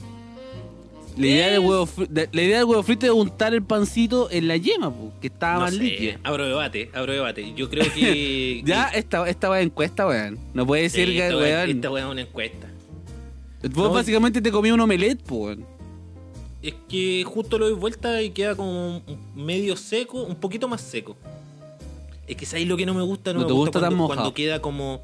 [1.18, 4.48] La idea, del huevo, de- la idea del huevo frito es untar el pancito en
[4.48, 6.20] la yema, pues, que estaba No más sé, líquida.
[6.24, 7.54] abro debate, abro debate.
[7.56, 8.62] Yo creo que...
[8.66, 10.38] Ya, esta, esta va encuesta, weón.
[10.54, 11.70] No puede Sí, ser que, esta weón.
[11.72, 12.68] esta wea es una encuesta.
[13.64, 15.66] Vos no, básicamente te comí un omelette, po, weón.
[16.62, 19.02] Es que justo lo doy vuelta y queda como
[19.36, 21.16] medio seco, un poquito más seco.
[22.28, 23.90] Es que sabéis lo que no me gusta, no, No me te gusta, gusta tan
[23.90, 24.18] cuando, mojado.
[24.22, 25.02] cuando queda como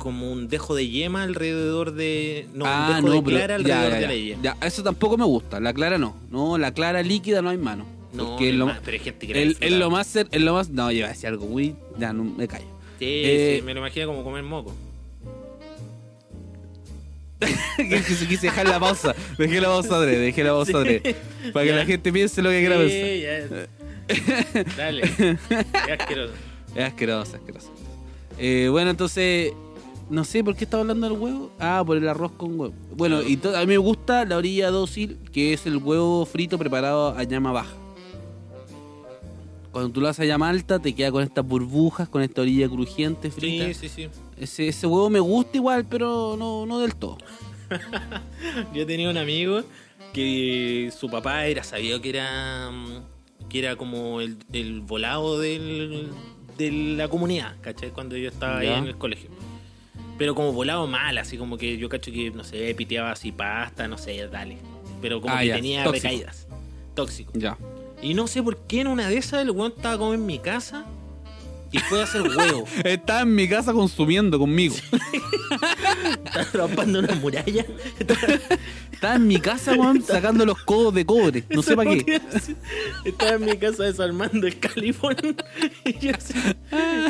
[0.00, 3.90] como un dejo de yema alrededor de no, un ah, dejo no, de clara alrededor
[3.92, 4.42] ya, de la yema.
[4.42, 5.60] Ya, eso tampoco me gusta.
[5.60, 6.16] La clara no.
[6.30, 7.84] No, la clara líquida no hay mano.
[8.14, 10.16] No, es es lo, más, pero hay gente que el- es lo más.
[10.16, 10.70] Es lo más.
[10.70, 11.76] No, yo iba a decir algo muy.
[11.98, 12.64] Ya, no me callo.
[12.98, 14.74] Sí, Eh, sí, me lo imagino como comer moco.
[18.28, 19.14] quise dejar la pausa.
[19.38, 20.18] Dejé la pausa, André.
[20.18, 21.00] Dejé la pausa, André.
[21.52, 21.76] Para que Ya.
[21.76, 23.00] la gente piense lo que quiera pensar.
[23.00, 24.64] Sí, ya.
[24.76, 25.02] Dale.
[25.86, 26.32] Qué asqueroso.
[26.74, 27.70] Es asqueroso, asqueroso.
[28.38, 29.52] Eh, bueno, entonces.
[30.10, 31.50] No sé por qué estaba hablando del huevo.
[31.60, 32.74] Ah, por el arroz con huevo.
[32.96, 37.10] Bueno, y a mí me gusta la orilla dócil, que es el huevo frito preparado
[37.16, 37.74] a llama baja.
[39.70, 42.68] Cuando tú lo haces a llama alta, te queda con estas burbujas, con esta orilla
[42.68, 43.66] crujiente, frita.
[43.66, 44.08] Sí, sí, sí.
[44.36, 47.18] Ese, ese huevo me gusta igual, pero no, no del todo.
[48.74, 49.62] Yo tenía un amigo
[50.12, 56.08] que su papá era sabido que era mm, que era como el, el volado del,
[56.58, 57.90] de la comunidad, ¿cachai?
[57.90, 58.72] Cuando yo estaba Ya.
[58.74, 59.30] ahí en el colegio.
[60.20, 63.88] Pero como volado mal, así como que yo cacho que, no sé, piteaba así pasta,
[63.88, 64.58] no sé, dale.
[65.00, 66.08] Pero como Ah, que ya, tenía tóxico.
[66.08, 66.46] recaídas.
[66.94, 67.32] Tóxico.
[67.34, 67.56] Ya.
[68.02, 70.38] Y no sé por qué en una de esas el weón estaba como en mi
[70.38, 70.84] casa
[71.72, 72.66] y fue a hacer huevo.
[72.84, 74.74] Está en mi casa consumiendo conmigo.
[76.26, 77.64] estaba raspando una muralla.
[77.98, 78.20] Estaba,
[78.92, 81.44] Estaba en mi casa, weón, sacando los codos de cobre.
[81.48, 82.20] No sé para qué.
[83.06, 85.16] Estaba en mi casa desarmando el califón.
[85.86, 86.34] Y, yo así-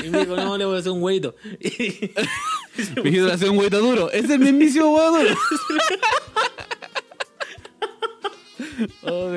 [0.07, 1.35] y me dijo, no, le voy a hacer un huevito.
[3.05, 4.11] Dijeron hacer un huevito duro.
[4.11, 5.35] Es el mismísimo huevo duro.
[9.03, 9.31] oh.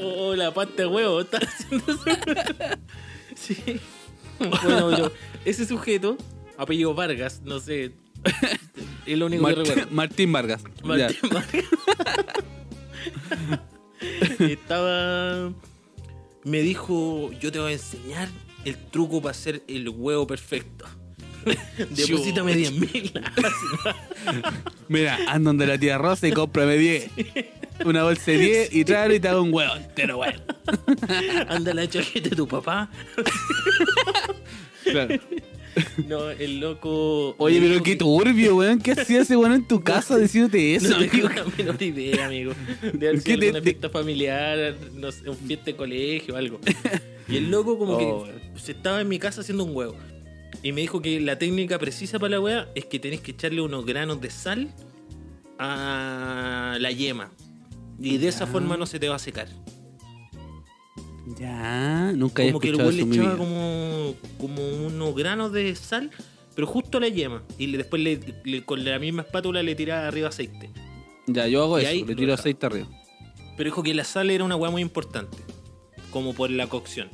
[0.00, 1.84] Oh, la pasta de huevo, está haciendo.
[3.34, 3.80] Sí.
[4.38, 5.12] Bueno, yo,
[5.44, 6.16] ese sujeto,
[6.56, 7.92] apellido Vargas, no sé,
[9.06, 9.86] es lo único que recuerdo.
[9.90, 10.62] Martín Vargas.
[10.82, 11.28] Martín Ya.
[11.28, 11.64] Vargas.
[14.38, 15.52] Estaba.
[16.44, 18.28] Me dijo: Yo te voy a enseñar
[18.64, 20.86] el truco para hacer el huevo perfecto.
[21.90, 23.12] Deposítame 10 mil.
[24.88, 27.10] Mira, anda donde la tía Rosa y cómprame 10.
[27.84, 30.34] Una bolsa de 10 y tráelo y te hago un huevo entero, weón.
[31.48, 32.88] Anda la chaqueta de tu papá.
[34.84, 35.16] Claro.
[36.06, 37.34] No, el loco.
[37.38, 38.78] Oye, pero qué turbio, weón.
[38.80, 42.52] ¿Qué hacía ese weón en tu casa diciéndote eso, No tengo la menor idea, amigo.
[42.92, 46.60] De haber ¿Qué sido te- fiesta familiar, no sé, un fiesta de colegio o algo.
[47.28, 48.42] Y el loco como Oh, que weón.
[48.56, 49.96] se estaba en mi casa haciendo un huevo.
[50.62, 53.60] Y me dijo que la técnica precisa para la hueá es que tenés que echarle
[53.60, 54.72] unos granos de sal
[55.58, 57.30] a la yema.
[58.00, 59.48] Y de esa forma no se te va a secar.
[61.38, 66.10] Ya, nunca había Como que el güey le echaba como, como unos granos de sal,
[66.54, 67.42] pero justo a la yema.
[67.58, 70.70] Y después le- le- con la misma espátula le tiraba arriba aceite.
[71.26, 72.88] Ya, yo hago Y eso, ahí le tiro aceite arriba.
[73.56, 75.38] Pero dijo que la sal era una weá muy importante.
[76.10, 77.08] Como por la cocción.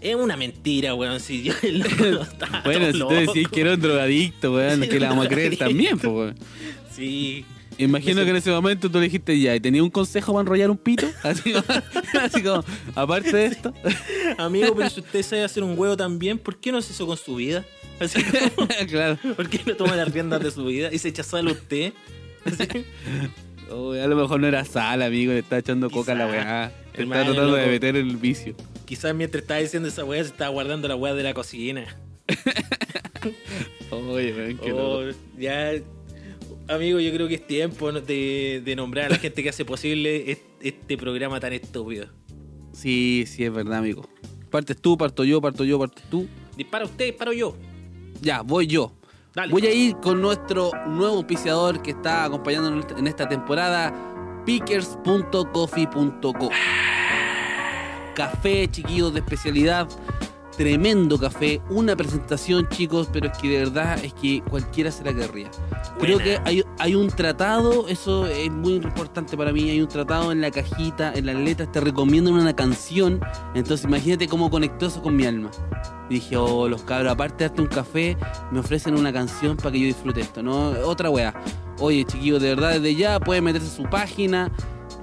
[0.00, 1.20] Es una mentira, weón.
[1.20, 5.00] Si yo loco estaba Bueno, si tú decís que era un drogadicto, weón, Sí, que
[5.00, 6.34] le vamos a creer también, pues, weón.
[6.90, 7.44] Sí.
[7.78, 10.70] Imagino que en ese momento tú le dijiste ya, ¿y tenía un consejo para enrollar
[10.70, 11.06] un pito?
[11.22, 11.54] Así,
[12.20, 12.62] así como,
[12.94, 13.72] aparte de esto.
[14.36, 17.16] Amigo, pero si usted sabe hacer un huevo también, ¿por qué no se hizo con
[17.16, 17.64] su vida?
[17.98, 19.18] Así como, claro.
[19.34, 21.94] ¿por qué no toma las riendas de su vida y se echa sal a usted?
[22.44, 22.84] Así.
[23.70, 26.72] Oh, a lo mejor no era sal, amigo, le estaba echando coca a la weá.
[26.92, 28.54] Te está tratando de meter el vicio.
[28.90, 31.86] Quizás mientras estaba diciendo esa weá se estaba guardando la weá de la cocina.
[33.92, 35.16] Oye, weón, qué Oh, loco.
[35.38, 35.74] ya,
[36.66, 40.32] amigo, yo creo que es tiempo de, de nombrar a la gente que hace posible
[40.32, 42.08] est- este programa tan estúpido.
[42.72, 44.08] Sí, sí, es verdad, amigo.
[44.50, 46.26] Partes tú, parto yo, parto yo, partes tú.
[46.56, 47.56] Dispara usted, disparo yo.
[48.20, 48.92] Ya, voy yo.
[49.36, 49.52] Dale.
[49.52, 53.94] Voy a ir con nuestro nuevo auspiciador que está acompañándonos en esta temporada,
[54.44, 56.50] pickers.coffee.co.
[58.14, 59.88] Café, chiquillos de especialidad,
[60.60, 65.14] tremendo café, una presentación, chicos, pero es que de verdad es que cualquiera se la
[65.14, 65.50] querría.
[65.98, 66.24] Creo Buena.
[66.24, 70.42] que hay, hay un tratado, eso es muy importante para mí, hay un tratado en
[70.42, 73.20] la cajita, en las letras, te recomiendan una canción,
[73.54, 75.50] entonces imagínate cómo conectó eso con mi alma.
[76.10, 78.16] Y dije, oh, los cabros, aparte de darte un café,
[78.50, 80.72] me ofrecen una canción para que yo disfrute esto, ¿no?
[80.84, 81.32] Otra wea.
[81.78, 84.52] Oye, chiquillos, de verdad, desde ya pueden meterse a su página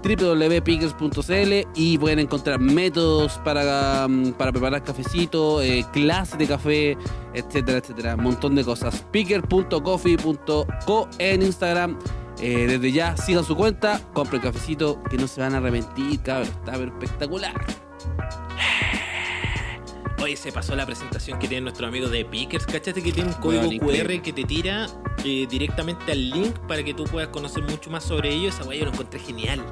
[0.08, 6.98] www.pickers.cl y pueden encontrar métodos para, mm, para preparar cafecito, eh, clases de café,
[7.34, 8.15] etcétera, etcétera.
[8.15, 9.06] Un montón de cosas.
[9.12, 11.98] picker.coffee.co en Instagram.
[12.39, 16.50] Eh, desde ya, sigan su cuenta, compren cafecito, que no se van a arrepentir, cabrón.
[16.50, 17.56] Está espectacular.
[20.22, 22.65] Oye, se pasó la presentación que tiene nuestro amigo de Pickers.
[22.65, 23.88] ¿Cachaste que tiene un código.
[23.88, 24.88] QR que te tira
[25.24, 28.50] eh, directamente al link para que tú puedas conocer mucho más sobre ello?
[28.50, 29.63] Esa weá yo lo encontré genial.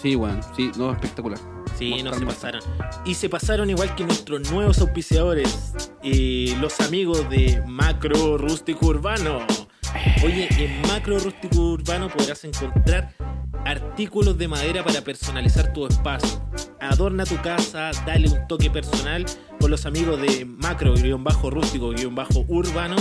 [0.00, 1.40] Sí, bueno, sí, no, espectacular.
[1.76, 2.62] Sí, no se pasaron.
[3.04, 9.40] Y se pasaron igual que nuestros nuevos auspiciadores, eh, los amigos de Macro Rústico Urbano.
[10.24, 13.12] Oye, en Macro Rústico Urbano podrás encontrar
[13.64, 16.42] artículos de madera para personalizar tu espacio.
[16.80, 19.26] Adorna tu casa, dale un toque personal
[19.60, 22.96] con los amigos de Macro-Rústico-Urbano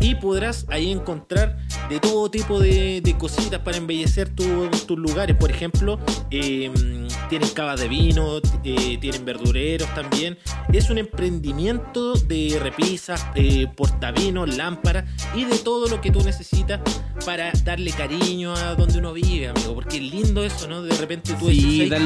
[0.00, 1.56] y podrás ahí encontrar
[1.88, 5.36] de todo tipo de, de cositas para embellecer tu- tus lugares.
[5.36, 5.98] Por ejemplo,
[6.30, 6.70] eh,
[7.28, 10.38] tienen cavas de vino, eh, tienen verdureros también.
[10.72, 15.04] Es un emprendimiento de repisas, eh, portavinos, lámparas
[15.34, 16.80] y de todo lo que tú necesitas
[17.24, 19.74] para darle cariño a donde uno vive, amigo.
[19.74, 20.82] Porque es lindo eso, ¿no?
[20.82, 22.00] De repente tú Sí, dices,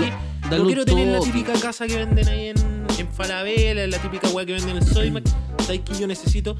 [0.51, 2.57] No quiero tener la típica casa que venden ahí en,
[2.99, 5.25] en Falabella, la típica weá que venden en Soymac.
[5.65, 6.57] ¿Sabes que yo necesito?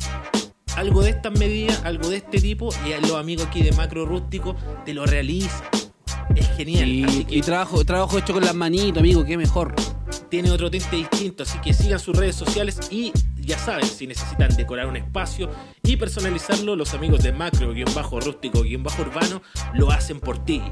[0.77, 4.07] Algo de estas medidas, algo de este tipo, y a los amigos aquí de Macro
[4.07, 5.63] Rústico te lo realizan.
[6.35, 7.27] Es genial.
[7.27, 9.75] Que y trabajo, trabajo hecho con las manitos, amigo, qué mejor.
[10.29, 14.55] tiene otro tinte distinto, así que sigan sus redes sociales y ya saben, si necesitan
[14.57, 15.51] decorar un espacio
[15.83, 19.43] y personalizarlo, los amigos de Macro-Rústico-Urbano
[19.75, 20.63] lo hacen por ti.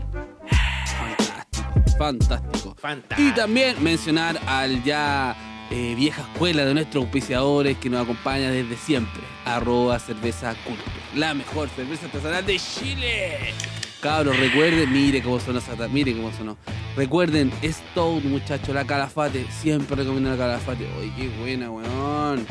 [0.87, 2.77] Fantástico, fantástico.
[2.79, 3.29] Fantástico.
[3.29, 5.37] Y también mencionar al ya
[5.71, 9.23] eh, vieja escuela de nuestros auspiciadores que nos acompaña desde siempre.
[9.45, 10.83] Arroba cerveza culto.
[11.15, 13.39] La mejor cerveza artesanal de Chile.
[14.01, 16.57] Cabros, recuerden, mire cómo sonó esa mire cómo sonó.
[16.97, 19.47] Recuerden, Stone, muchachos, la calafate.
[19.51, 20.87] Siempre recomiendo la calafate.
[21.01, 22.47] Uy, qué buena, weón.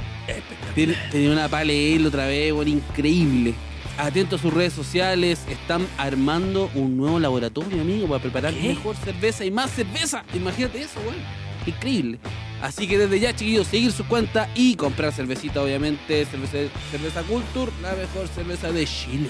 [0.73, 3.53] Tiene- Tenía una pale él otra vez, weón, increíble.
[3.97, 8.69] Atentos a sus redes sociales, están armando un nuevo laboratorio, amigo, para preparar ¿Qué?
[8.69, 10.25] mejor cerveza y más cerveza.
[10.33, 11.44] Imagínate eso, weón.
[11.65, 12.19] Increíble.
[12.61, 16.25] Así que desde ya, chiquillos, seguir su cuenta y comprar cervecita, obviamente.
[16.25, 19.29] Cerveza, cerveza Culture, la mejor cerveza de Chile.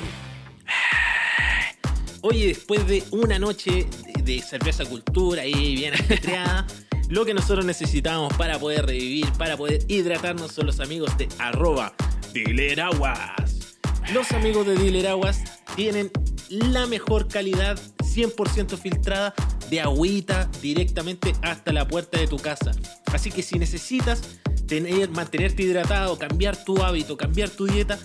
[2.21, 3.87] Oye, después de una noche
[4.23, 6.65] de, cerveza cultura ahí bien ajetreada,
[7.09, 11.93] lo que nosotros necesitamos para poder revivir, para poder hidratarnos son los amigos de arroba
[12.33, 13.77] Dileraguas.
[14.11, 15.43] Los amigos de Dileraguas
[15.75, 16.11] tienen
[16.49, 19.33] la mejor calidad 100% filtrada
[19.75, 22.71] de agüita directamente hasta la puerta de tu casa.
[23.07, 27.99] Así que si necesitas tener, mantenerte hidratado, cambiar tu hábito, cambiar tu dieta,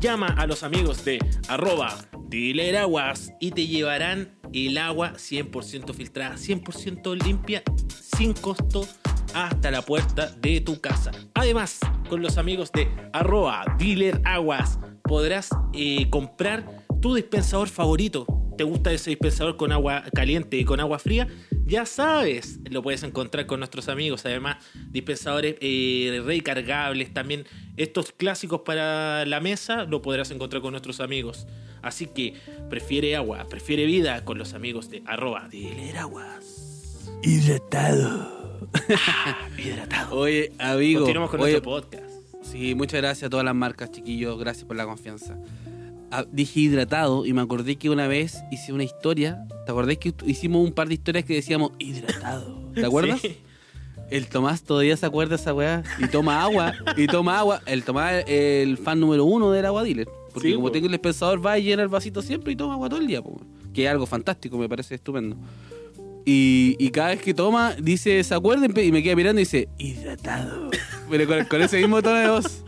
[0.00, 1.18] Llama a los amigos de
[1.48, 1.96] arroba
[2.28, 8.86] Dileraguas y te llevarán el agua 100% filtrada, 100% limpia, sin costo,
[9.32, 11.12] hasta la puerta de tu casa.
[11.32, 11.80] Además,
[12.10, 18.26] con los amigos de arroba Dileraguas podrás eh, comprar tu dispensador favorito.
[18.56, 21.28] ¿Te gusta ese dispensador con agua caliente y con agua fría?
[21.66, 24.24] Ya sabes, lo puedes encontrar con nuestros amigos.
[24.24, 24.56] Además,
[24.90, 27.44] dispensadores eh, recargables, también
[27.76, 31.46] estos clásicos para la mesa, lo podrás encontrar con nuestros amigos.
[31.82, 32.34] Así que
[32.70, 37.10] prefiere agua, prefiere vida con los amigos de arroba Dileraguas.
[37.22, 38.70] Hidratado.
[39.58, 40.16] Hidratado.
[40.16, 41.00] Oye, amigo.
[41.00, 42.06] Continuamos con oye, nuestro podcast.
[42.42, 44.38] Sí, muchas gracias a todas las marcas, chiquillos.
[44.38, 45.36] Gracias por la confianza.
[46.32, 49.46] Dije hidratado y me acordé que una vez hice una historia.
[49.66, 52.70] ¿Te acordás que hicimos un par de historias que decíamos hidratado?
[52.74, 53.20] ¿Te acuerdas?
[53.20, 53.36] Sí.
[54.08, 55.82] El Tomás todavía se acuerda de esa weá.
[55.98, 56.74] Y toma agua.
[56.96, 57.60] Y toma agua.
[57.66, 60.08] El Tomás es el fan número uno del agua dealer.
[60.32, 60.72] Porque Sí, como po.
[60.72, 63.20] tengo el dispensador, va y llena el vasito siempre y toma agua todo el día.
[63.20, 63.40] po.
[63.74, 65.36] Que es algo fantástico, me parece estupendo.
[66.24, 68.72] Y, y cada vez que toma, dice, ¿se acuerdan?
[68.76, 70.70] Y me queda mirando y dice, hidratado.
[71.10, 72.62] Pero con, con ese mismo tono de voz.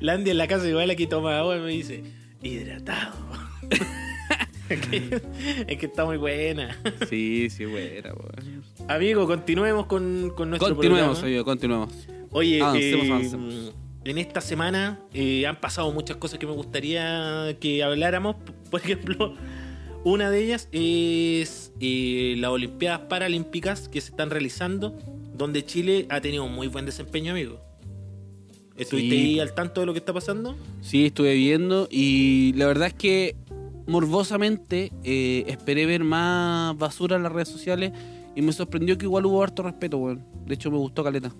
[0.00, 2.02] Landy en la casa igual aquí toma agua y me dice,
[2.42, 3.14] hidratado.
[4.68, 5.20] es, que,
[5.68, 6.76] es que está muy buena.
[7.08, 8.12] Sí, sí, buena.
[8.88, 11.26] Amigo, continuemos con, con nuestro Continuemos, programa.
[11.26, 12.08] amigo, continuemos.
[12.30, 13.74] Oye, Avancemos, eh, avancemos.
[14.04, 18.36] en esta semana eh, han pasado muchas cosas que me gustaría que habláramos.
[18.70, 19.34] Por ejemplo,
[20.04, 24.98] una de ellas es eh, las Olimpiadas Paralímpicas que se están realizando,
[25.34, 27.60] donde Chile ha tenido un muy buen desempeño, amigo.
[28.76, 29.22] ¿Estuviste Sí.
[29.22, 30.56] ahí al tanto de lo que está pasando?
[30.80, 33.36] Sí, estuve viendo y la verdad es que
[33.86, 37.92] morbosamente eh, esperé ver más basura en las redes sociales
[38.34, 40.24] y me sorprendió que igual hubo harto respeto, weón.
[40.46, 41.32] De hecho, me gustó Caleta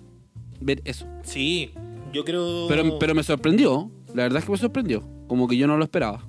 [0.61, 1.05] ver eso.
[1.23, 1.71] Sí,
[2.13, 2.67] yo creo...
[2.69, 5.03] Pero, pero me sorprendió, la verdad es que me sorprendió.
[5.27, 6.23] Como que yo no lo esperaba.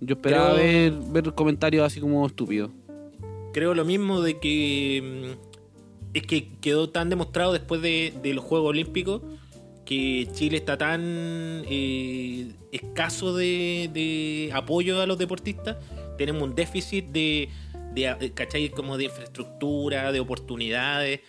[0.00, 2.70] Yo esperaba Creo- ver comentarios así como estúpidos.
[3.52, 8.44] creo lo mismo de que mm, es que quedó tan demostrado después de, de los
[8.44, 9.20] Juegos Olímpicos
[9.88, 15.78] que Chile está tan eh, escaso de, de apoyo a los deportistas.
[16.18, 17.48] Tenemos un déficit de,
[17.94, 18.68] de, eh, ¿cachai?
[18.68, 21.20] Como de infraestructura, de oportunidades.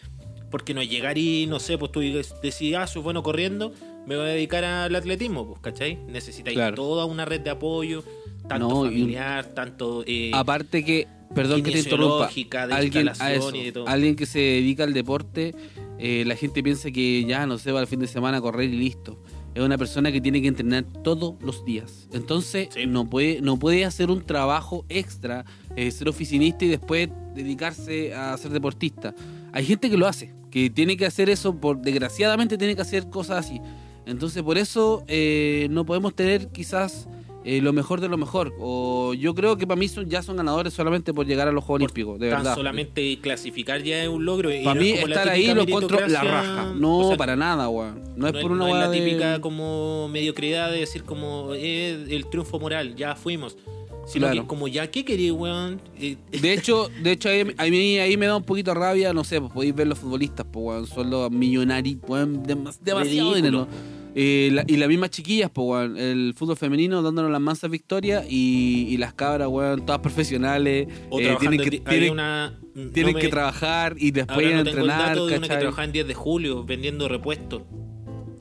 [0.52, 3.72] Porque no llegar y, no sé, pues tú decís, ah, soy bueno corriendo,
[4.06, 5.96] me voy a dedicar al atletismo, pues, ¿cachai?
[6.08, 6.76] Necesitáis Claro.
[6.76, 8.04] toda una red de apoyo,
[8.50, 10.04] tanto No, y un- familiar, tanto...
[10.06, 13.88] eh, Aparte que, perdón que te interrumpa, de alguien, a eso, y de todo.
[13.88, 15.54] alguien que se dedica al deporte,
[16.00, 18.70] eh, la gente piensa que ya, no sé, va al fin de semana a correr
[18.74, 19.22] y listo.
[19.56, 22.08] Es una persona que tiene que entrenar todos los días.
[22.14, 22.86] Entonces, Sí.
[22.86, 25.44] no, puede, no puede hacer un trabajo extra,
[25.76, 29.14] eh, ser oficinista y después dedicarse a ser deportista.
[29.52, 33.10] Hay gente que lo hace, que tiene que hacer eso, por desgraciadamente tiene que hacer
[33.10, 33.60] cosas así.
[34.06, 37.08] Entonces, por eso eh, no podemos tener quizás
[37.46, 38.54] eh, lo mejor de lo mejor.
[38.60, 41.64] O yo creo que para mí son, ya son ganadores solamente por llegar a los
[41.64, 42.56] Juegos Por Olímpicos, de tan verdad.
[42.56, 44.50] solamente clasificar ya es un logro.
[44.64, 46.74] Para no mí es estar ahí lo encuentro la raja.
[46.76, 48.02] No, o sea, para nada, weón.
[48.16, 52.06] No es por una no es la de- típica como mediocridad de decir como eh,
[52.10, 53.58] el triunfo moral, ya fuimos.
[54.06, 54.42] Sino Claro.
[54.42, 55.80] que como ya, ¿qué quería, weón?
[56.00, 59.14] Eh, De hecho, de hecho ahí, a mí ahí me da un poquito de rabia,
[59.14, 63.36] no sé, pues podéis ver los futbolistas, pues weón, son los millonarios, weón, demas- demasiado
[63.36, 63.68] dinero.
[64.16, 68.26] Eh, la- y las mismas chiquillas, pues weón, el fútbol femenino dándonos las mansas victorias
[68.30, 72.60] y, y las cabras, weón, todas profesionales, o eh, tienen en que, tienen, una,
[72.94, 75.56] tienen trabajar y después ahora ir a no tengo el entrenar, dato de una que
[75.58, 77.62] trabajaba en 10 de julio vendiendo repuestos.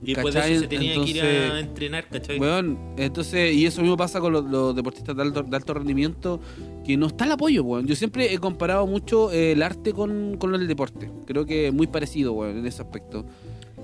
[0.03, 2.39] Y después de eso se tenía que ir a Entonces, entrenar, ¿cachai?
[2.39, 6.41] Weón, entonces, y eso mismo pasa con los, los deportistas de alto, de alto rendimiento,
[6.87, 7.87] que no está el apoyo, weón.
[7.87, 11.11] Yo siempre he comparado mucho eh, el arte con, con el deporte.
[11.27, 13.27] Creo que es muy parecido, weón, en ese aspecto.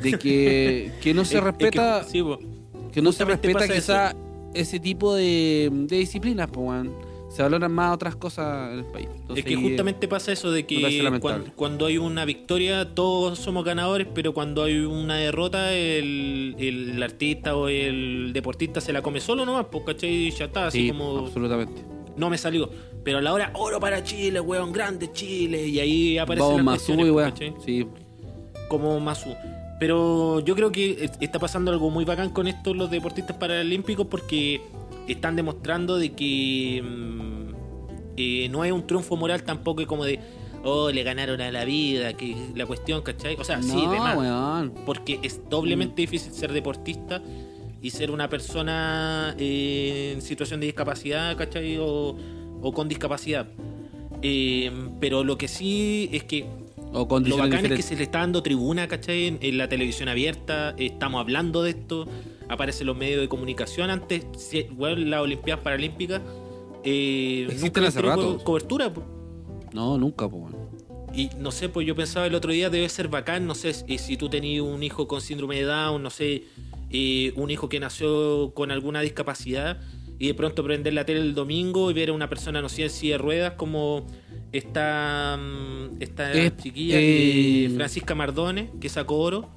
[0.01, 2.38] De que, que no se Es- es respeta, que- sí, po.
[2.92, 4.14] que no se respeta quizá
[4.55, 6.86] ese tipo de, de disciplinas, pues.
[7.30, 9.09] Se valoran más otras cosas en el país.
[9.12, 11.11] Entonces, es que justamente pasa eso de que
[11.57, 17.57] cuando, hay una victoria todos somos ganadores, pero cuando hay una derrota el, el artista
[17.57, 20.11] o el deportista se la come solo nomás, pues, ¿cachai?
[20.28, 21.82] Y ya está, así Sí, como absolutamente.
[22.16, 22.70] no me salió.
[23.03, 27.11] Pero a la hora, oro para Chile, weón, grande Chile, y ahí cuestiones, y pues,
[27.11, 27.55] weón.
[27.66, 27.86] Sí.
[28.68, 29.30] como Masu.
[29.80, 34.06] Pero yo creo que es- está pasando algo muy bacán con estos los deportistas paralímpicos
[34.06, 34.60] porque
[35.08, 37.54] están demostrando de que mm,
[38.16, 40.20] eh, no es un triunfo moral tampoco es como de
[40.62, 43.36] oh le ganaron a la vida que la cuestión ¿cachai?
[43.38, 44.72] o sea sí no, de más weón.
[44.86, 47.20] porque es doblemente difícil ser deportista
[47.82, 51.76] y ser una persona eh, en situación de discapacidad ¿cachai?
[51.78, 52.16] o,
[52.62, 53.46] o con discapacidad
[54.22, 54.70] Eh,
[55.00, 56.46] pero lo que sí es que
[56.95, 59.26] O lo bacán es que se le está dando tribuna, ¿cachai?
[59.26, 62.07] En, en la televisión abierta, estamos hablando de esto,
[62.49, 63.90] aparecen los medios de comunicación.
[63.90, 66.22] Antes, si- weón, las Olimpiadas Paralímpicas,
[66.84, 68.38] eh, Existen nunca hace rato.
[68.38, 68.92] co- cobertura.
[68.95, 69.03] po.
[69.72, 70.55] No, nunca, pues.
[71.16, 73.99] Y no sé, pues yo pensaba el otro día, debe ser bacán, no sé, eh,
[73.99, 76.45] si tú tenías un hijo con síndrome de Down, no sé,
[76.90, 79.80] eh, un hijo que nació con alguna discapacidad,
[80.18, 82.84] y de pronto prender la tele el domingo y ver a una persona, no sé,
[82.84, 84.07] en silla de ruedas, como
[84.57, 89.48] esta, mm, esta Eh, chiquilla, eh, que- Francisca Mardones, que sacó oro,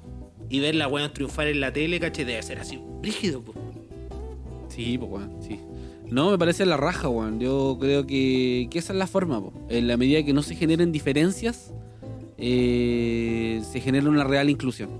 [0.50, 3.56] y ver la weón triunfar en la tele, caché, debe ser así, rígido, pues.
[4.68, 5.60] Sí, pues, weón, sí.
[6.10, 7.38] No, me parece la raja, weón.
[7.38, 9.52] Yo creo que, que esa es la forma, po.
[9.68, 11.72] En la medida que no se generen diferencias,
[12.38, 14.90] eh, se genera una real inclusión.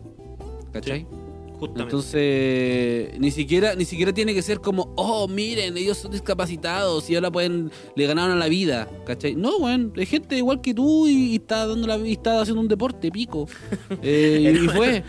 [0.72, 1.06] ¿Cachai?
[1.58, 1.82] Justamente.
[1.82, 7.16] Entonces, ni siquiera, ni siquiera tiene que ser como, oh, miren, ellos son discapacitados y
[7.16, 9.34] ahora pueden, le ganaron a la vida, ¿cachai?
[9.34, 12.60] No, weón, hay gente igual que tú y, y está dando la y está haciendo
[12.60, 13.48] un deporte, pico.
[14.02, 15.02] Eh, y, fue.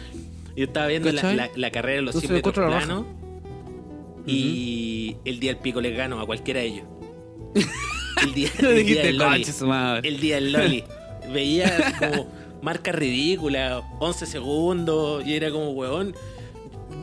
[0.56, 1.36] Yo estaba viendo la, ¿Cachai?
[1.38, 3.06] la- la carrera de los Entonces 100 metros planos
[4.26, 6.86] y el día del pico les gano a cualquiera de ellos.
[8.22, 9.46] El día, el día del Loli.
[10.04, 10.84] El día del Loli.
[11.34, 12.28] Veía como
[12.62, 16.14] marca ridícula, 11 segundos y era como, weón.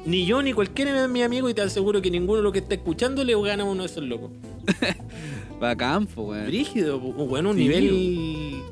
[0.06, 2.60] Ni yo ni cualquiera de mis amigos y te aseguro que ninguno de los que
[2.60, 4.30] está escuchando le gana a uno de esos locos.
[5.60, 6.46] Bacán, po, weón.
[6.46, 8.62] Brígido, po, weón, un Sí, nivel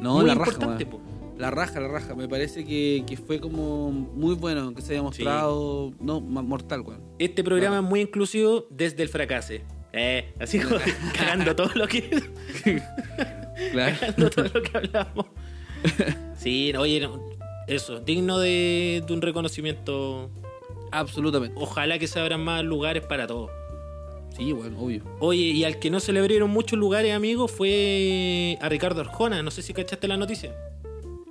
[0.00, 1.00] No, muy la raja, po.
[1.36, 2.14] La raja, la raja.
[2.14, 5.92] Me parece que, que fue como muy bueno, que se haya mostrado.
[6.00, 7.00] No, mortal, weón.
[7.18, 9.62] Este programa es muy inclusivo desde el fracase.
[9.92, 10.76] Eh, así como
[11.16, 12.08] cagando todo lo que
[13.72, 13.96] Claro.
[13.98, 15.26] cagando todo lo que hablamos.
[16.38, 17.20] Sí, no, oye, no,
[17.66, 20.30] eso, digno de, de un reconocimiento.
[20.92, 21.56] Absolutamente.
[21.58, 23.50] Ojalá que se abran más lugares para todos.
[24.36, 25.02] Sí, weón, obvio.
[25.20, 29.42] Oye, y al que no se le abrieron muchos lugares, amigo, fue a Ricardo Arjona.
[29.42, 30.54] No sé si cachaste la noticia.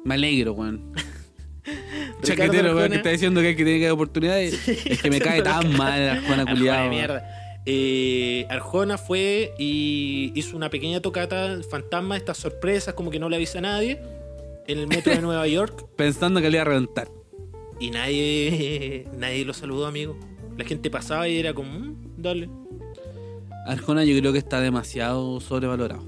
[0.05, 0.93] Me alegro, weón.
[2.23, 4.67] Chaquetero, weón, que está diciendo que hay que tener que oportunidades.
[4.67, 6.89] es que me cae tan mal Arjona culiado.
[6.89, 7.61] mierda.
[7.65, 13.37] Eh, Arjona fue y hizo una pequeña tocata fantasma, estas sorpresas, como que no le
[13.37, 14.01] avisa a nadie,
[14.67, 15.87] en el metro de Nueva York.
[15.95, 17.09] Pensando que le iba a reventar.
[17.79, 20.17] Y nadie, nadie lo saludó, amigo.
[20.57, 22.49] La gente pasaba y era como, "Mm, dale.
[23.65, 26.03] Arjona yo creo que está demasiado sobrevalorado.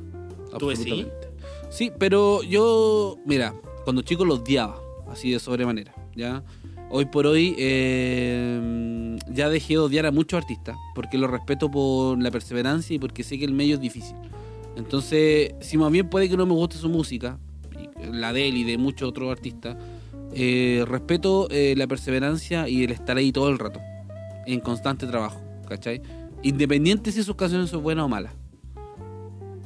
[0.59, 0.69] ¿Tú?
[0.69, 1.29] Absolutamente.
[1.69, 4.79] Sí, pero yo, mira, cuando chico lo odiaba,
[5.09, 6.43] así de sobremanera, ¿ya?
[6.89, 12.21] Hoy por hoy eh, ya dejé de odiar a muchos artistas, porque lo respeto por
[12.21, 14.15] la perseverancia y porque sé que el medio es difícil.
[14.75, 17.39] Entonces, si más bien puede que no me guste su música,
[18.11, 19.77] la de él y de muchos otros artistas,
[20.33, 23.79] eh, respeto eh, la perseverancia y el estar ahí todo el rato,
[24.45, 26.01] en constante trabajo, ¿cachai?
[26.43, 28.33] Independiente si sus canciones son buenas o malas.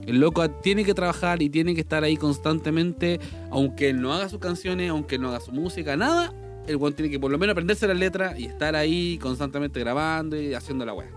[0.06, 3.20] El loco tiene que trabajar y tiene que estar ahí constantemente,
[3.52, 6.34] aunque él no haga sus canciones, aunque él no haga su música, nada.
[6.68, 10.40] El weón tiene que por lo menos aprenderse las letras y estar ahí constantemente grabando
[10.40, 11.10] y haciendo la weá.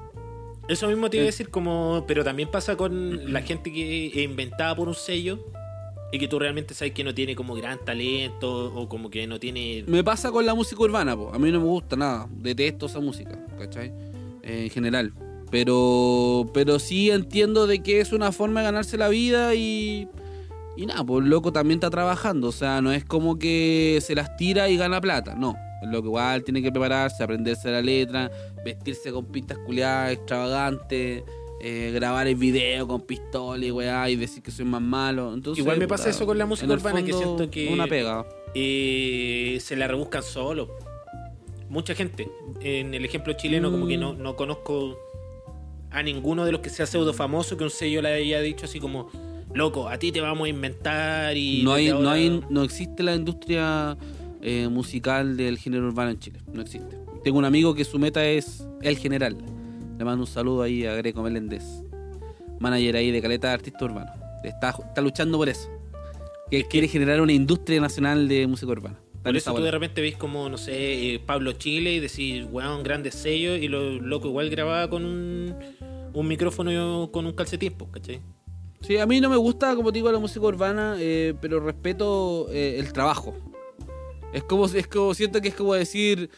[0.68, 1.30] Eso mismo te iba a Eh.
[1.30, 5.44] decir, como, pero también pasa con la gente que es inventada por un sello
[6.12, 9.40] y que tú realmente sabes que no tiene como gran talento o como que no
[9.40, 9.82] tiene...
[9.86, 11.32] Me pasa con la música urbana, po.
[11.32, 13.92] a mí no me gusta nada, detesto esa música, ¿cachai?
[14.42, 15.14] En general.
[15.50, 20.06] Pero, pero sí entiendo de que es una forma de ganarse la vida y,
[20.76, 24.36] y nada, pues loco también está trabajando, o sea, no es como que se las
[24.36, 25.56] tira y gana plata, no.
[25.82, 28.30] El loco igual tiene que prepararse, aprenderse la letra,
[28.64, 31.24] vestirse con pistas culiadas extravagantes,
[31.62, 35.32] eh, grabar el video con pistola y weá y decir que soy más malo.
[35.32, 38.26] Entonces, Igual me pasa eso con la música urbana, que fondo, siento que- Una pega.
[38.54, 40.68] eh, se la rebuscan solo.
[41.68, 42.28] Mucha gente.
[42.60, 44.00] En el ejemplo chileno, como que Mm.
[44.00, 44.98] no, no conozco
[45.90, 48.80] a ninguno de los que sea pseudo famoso que un sello le haya dicho así
[48.80, 49.08] como,
[49.54, 51.62] loco, a ti te vamos a inventar y...
[51.62, 52.12] no hay, no ahora-".
[52.12, 53.96] hay, no existe la industria
[54.42, 56.40] eh, musical del género urbano en Chile.
[56.52, 56.98] No existe.
[57.22, 59.36] Tengo un amigo que su meta es el general.
[60.02, 61.62] Le mando un saludo ahí a Greco Meléndez,
[62.58, 64.10] manager ahí de Caleta de Artista Urbano.
[64.42, 65.70] Está, está luchando por eso.
[66.50, 68.98] Que quiere generar una industria nacional de música urbana.
[69.22, 72.82] Por eso tú de repente ves como, no sé, eh, Pablo Chile y decís, weón,
[72.82, 75.54] grandes sellos, y lo loco igual grababa con un,
[76.12, 78.20] un micrófono con un calcetín, pues, ¿cachai?
[78.80, 82.48] Sí, a mí no me gusta, como te digo, la música urbana, eh, pero respeto
[82.50, 83.36] eh, el trabajo.
[84.32, 86.28] Es como, es como, siento que es como decir,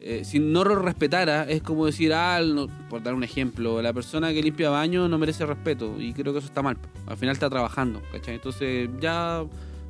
[0.00, 3.92] eh, si no lo respetara, es como decir, ah, no- por dar un ejemplo, la
[3.92, 6.76] persona que limpia baño no merece respeto, y creo que eso está mal.
[7.06, 8.34] Al final está trabajando, ¿cachai?
[8.36, 9.44] Entonces, ya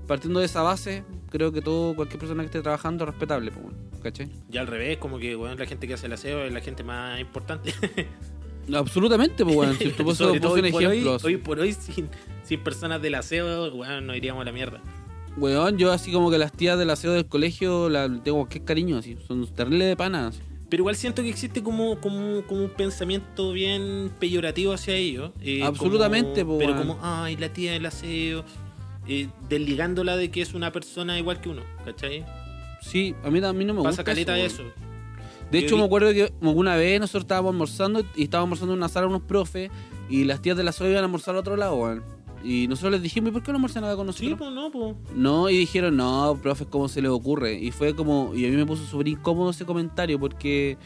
[0.07, 3.63] partiendo de esa base, creo que todo, cualquier persona que esté trabajando es respetable, pues,
[3.65, 4.31] bueno, ¿cachai?
[4.49, 6.83] Ya al revés, como que, weón, la gente que hace el aseo es la gente
[6.85, 7.75] más importante.
[8.75, 11.17] Absolutamente, pues, bueno, si tú puse un hoy, ejemplo.
[11.23, 12.09] hoy por hoy, sin,
[12.45, 14.81] sin personas del aseo, weón, nos iríamos a la mierda.
[15.39, 18.99] Weón, yo así como que las tías del aseo del colegio la tengo qué cariño,
[18.99, 20.41] así, son terribles de panas.
[20.69, 25.31] Pero igual siento que existe como, como, como un pensamiento bien peyorativo hacia ellos.
[25.41, 28.45] eh, Absolutamente, como- po, Pero como, ay, la tía del aseo.
[29.11, 32.27] eh, desligándola de que es una persona igual que uno, ¿cachai?
[32.83, 34.61] Sí, a mí, a mí no me Pasa gusta caleta de eso.
[34.63, 34.71] eso.
[35.51, 38.75] De Yo hecho, vi- me acuerdo que alguna vez nosotros estábamos almorzando y estábamos almorzando
[38.75, 39.71] en una sala unos profes
[40.11, 42.03] y las tías de la SOE iban a almorzar al otro lado, weón.
[42.45, 44.39] Y nosotros les dijimos, ¿y por qué no almorzan acá con Sí, nosotros?
[44.39, 44.97] pues no, pues.
[45.17, 47.59] No, y dijeron, no, profes, ¿cómo se les ocurre?
[47.59, 50.77] Y fue como, y a mí me puso súper incómodo ese comentario porque...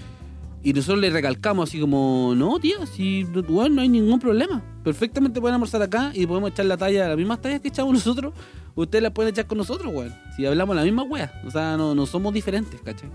[0.65, 4.63] Y nosotros le recalcamos así como, no, tía, si, bueno, no hay ningún problema.
[4.85, 8.33] Perfectamente pueden almorzar acá y podemos echar la talla, las mismas tallas que echamos nosotros,
[8.77, 10.15] ustedes las pueden echar con nosotros, weón.
[10.37, 13.11] Si hablamos la misma wea, o sea, no, no somos diferentes, ¿cachai?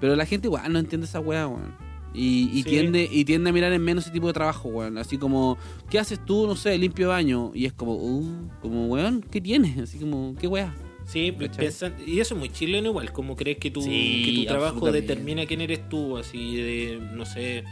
[0.00, 1.74] Pero la gente igual no entiende esa wea, weón.
[2.14, 2.70] Y, y Sí.
[2.70, 4.98] tiende, y tiende a mirar en menos ese tipo de trabajo, weón.
[4.98, 5.56] Así como,
[5.90, 6.46] ¿qué haces tú?
[6.46, 7.52] No sé, limpio baño.
[7.54, 9.78] Y es como, uh, como, weón, ¿qué tienes?
[9.78, 10.74] Así como, ¿qué wea?
[11.04, 11.66] Sí, ¿Cachai?
[11.66, 14.90] pensan- y eso es muy chileno igual, como crees que tu, Sí, que tu trabajo
[14.92, 17.64] determina quién eres tú, así de, no sé,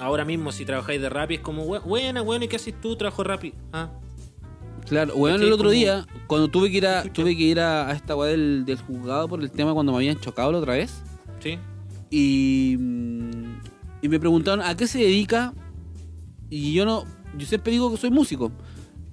[0.00, 2.96] ahora mismo si trabajáis de Rappi es como, "Bu- buena, bueno, ¿y qué haces tú?
[2.96, 3.52] Trabajo Rappi.
[3.72, 3.90] Ah,
[4.86, 7.88] Claro, weón, el otro Como- día, cuando tuve que ir a, tuve que ir a,
[7.90, 10.72] a esta weá del, del juzgado por el tema cuando me habían chocado la otra
[10.74, 11.02] vez.
[11.40, 11.58] sí.
[12.10, 13.60] Y, mm,
[14.02, 15.52] y me preguntaron a qué se dedica.
[16.50, 17.04] Y yo no,
[17.36, 18.52] yo siempre digo que soy músico.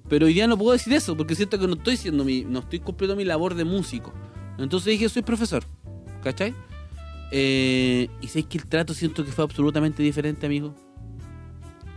[0.08, 2.60] Pero hoy día no puedo decir eso porque siento que no estoy siendo mi, no
[2.60, 4.14] estoy cumpliendo mi labor de músico.
[4.58, 5.64] Entonces dije soy profesor.
[6.24, 6.54] ¿Cachai?
[7.32, 10.76] Eh, y sé que el trato siento que fue absolutamente diferente, amigo.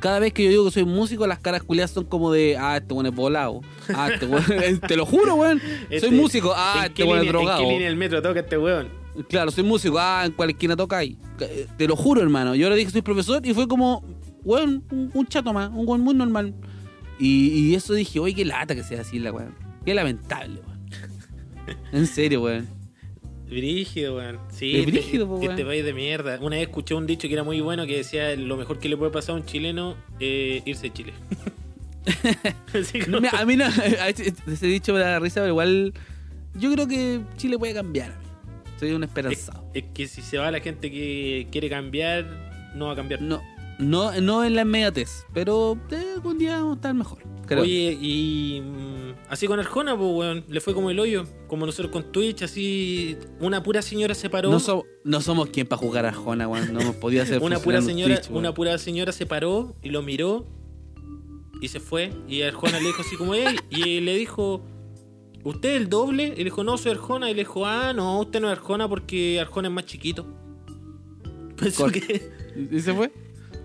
[0.00, 2.76] Cada vez que yo digo que soy músico, las caras culiadas son como de, ah,
[2.76, 3.60] este weón es volado.
[3.94, 4.44] Ah, este weón,
[4.88, 5.60] te lo juro, weón.
[5.60, 7.60] Soy Este, músico, ah, ¿en este weón es drogado.
[7.62, 8.88] ¿En qué línea del metro toca este weón?
[9.28, 9.98] Claro, soy músico.
[9.98, 11.18] Ah, en cuál esquina toca ahí.
[11.40, 12.54] Eh, Te lo juro, hermano.
[12.54, 14.04] Yo ahora dije que soy profesor y fue como,
[14.44, 16.54] weón, un, un chato más, un weón muy normal.
[17.18, 19.54] Y, y eso dije, oye, qué lata que sea así la weón.
[19.84, 21.78] Qué lamentable, weón.
[21.92, 22.68] En serio, weón.
[23.48, 24.38] Brígido, weón.
[24.50, 25.66] Sí, Es este- brígido, este weón.
[25.68, 26.38] país de mierda.
[26.40, 28.96] Una vez escuché un dicho que era muy bueno que decía lo mejor que le
[28.96, 31.12] puede pasar a un chileno es irse de Chile.
[33.04, 33.64] Como- mira, a mí no,
[34.00, 35.92] a ese ese dicho me da risa, pero igual
[36.54, 38.12] yo creo que Chile puede cambiar.
[38.78, 39.64] Soy un es, esperanzado.
[39.74, 43.20] es que si se va la gente que quiere cambiar, no va a cambiar.
[43.22, 43.40] No,
[43.78, 47.18] no, no en la inmediatez, pero eh, algún día vamos a estar mejor.
[47.46, 47.62] creo.
[47.62, 51.24] Oye, y mm, así con Arjona, pues, weón, le fue como el hoyo.
[51.46, 53.16] Como nosotros con Twitch, así.
[53.40, 54.50] Una pura señora se paró.
[54.50, 56.72] no, so- no somos quien para jugar a Arjona, weón.
[56.72, 60.02] No hemos podido hacer una pura señora Twitch, una pura señora se paró y lo
[60.02, 60.46] miró
[61.60, 64.62] y se fue y Arjona le dijo así como "Ey", y le dijo
[65.44, 66.24] ¿usted es el doble?
[66.34, 68.88] y le dijo no soy Arjona y le dijo ah no usted no es Arjona
[68.88, 70.26] porque Arjona es más chiquito
[71.56, 72.30] pensó Cor- que
[72.70, 73.10] ¿Y se fue?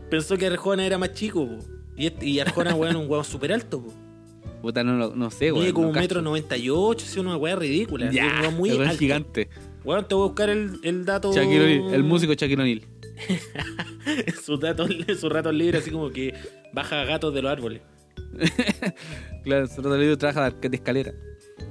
[0.10, 1.58] pensó que Arjona era más chico po.
[1.98, 3.94] y, este- y Arjona weón un huevo súper alto po.
[4.62, 5.64] Puta, no, lo- no sé, weón.
[5.66, 8.40] mide como no un metro noventa y ocho es una weá ridícula es un Ya,
[8.42, 9.50] weón muy el weón alto gigante.
[9.84, 12.82] weón te voy a buscar el, el dato Shaquille el músico Shaquille O'Neal.
[14.44, 16.34] sus datos sus ratos libres así como que
[16.74, 17.82] baja gatos de los árboles
[19.44, 21.14] Claro, su otro libro trabaja de escalera.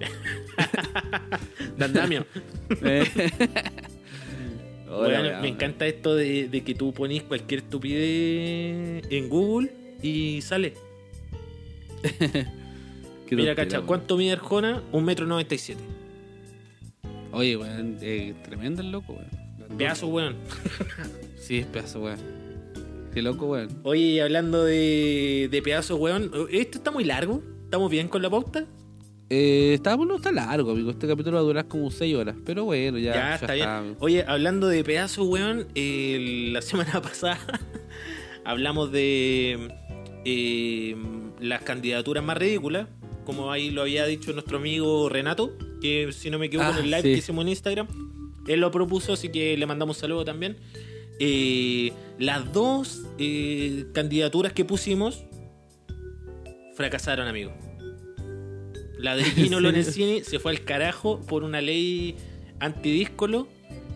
[1.77, 2.27] de andamio
[2.83, 3.05] Eh.
[4.89, 5.41] Hola, Bueno, weón.
[5.43, 9.73] me encanta esto de, de que tú ponís cualquier estupidez en Google
[10.03, 10.75] y sale.
[13.31, 13.81] Mira, cacha.
[13.81, 14.83] ¿cuánto mide Arjona?
[14.93, 15.81] Un metro noventa y siete.
[17.33, 19.79] Oye, weón, eh, tremendo el loco, weón.
[19.79, 20.37] Pedazo, weón.
[21.39, 22.19] Sí, es pedazo, weón.
[23.15, 23.69] Qué loco, weón.
[23.85, 27.43] Oye, hablando de, de pedazo, weón, ¿esto está muy largo?
[27.65, 28.67] ¿Estamos bien con la pauta?
[29.35, 30.91] Eh, está, bueno, está largo, amigo.
[30.91, 32.37] Este capítulo va a durar como 6 horas.
[32.45, 33.97] Pero bueno, ya, Ya, está bien.
[34.01, 37.39] Oye, hablando de pedazo, weón, eh, la semana pasada
[38.45, 39.69] hablamos de
[40.27, 40.97] eh,
[41.41, 42.89] las candidaturas más ridículas,
[43.25, 46.85] como ahí lo había dicho nuestro amigo Renato, que si no me equivoco Ah, en
[46.85, 47.09] el live sí.
[47.13, 47.87] que hicimos en Instagram,
[48.47, 50.57] él lo propuso, así que le mandamos un saludo también.
[51.21, 55.25] eh, las dos eh, candidaturas que pusimos
[56.77, 57.53] fracasaron, amigo.
[59.03, 62.15] La de Gino ¿En Lorenzini se fue al carajo por una ley
[62.61, 63.49] antidíscolo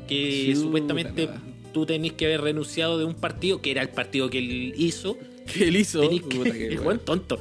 [0.08, 1.28] que Chuta supuestamente
[1.72, 5.16] tú tenés que haber renunciado de un partido, que era el partido que él hizo.
[5.52, 6.00] ¿Qué él hizo?
[6.00, 6.50] Tenés que- Puta,
[6.92, 7.40] el tonto.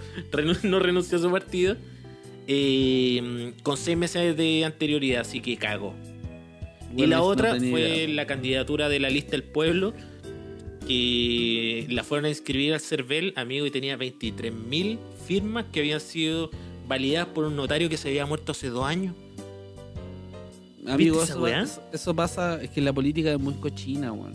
[0.64, 1.78] No renunció a su partido.
[2.48, 5.96] eh, con seis meses de anterioridad, así que cagó.
[6.96, 8.08] y la otra fue idea.
[8.10, 9.94] la candidatura de la lista del pueblo.
[10.88, 16.52] Que la fueron a inscribir al CERVEL, amigo, y tenía 23.000 firmas que habían sido
[16.88, 19.16] validadas por un notario que se había muerto hace dos años.
[20.88, 21.62] Amigo, esa eso, weá?
[21.64, 24.34] eso- eso pasa, es que la política es muy cochina, weón.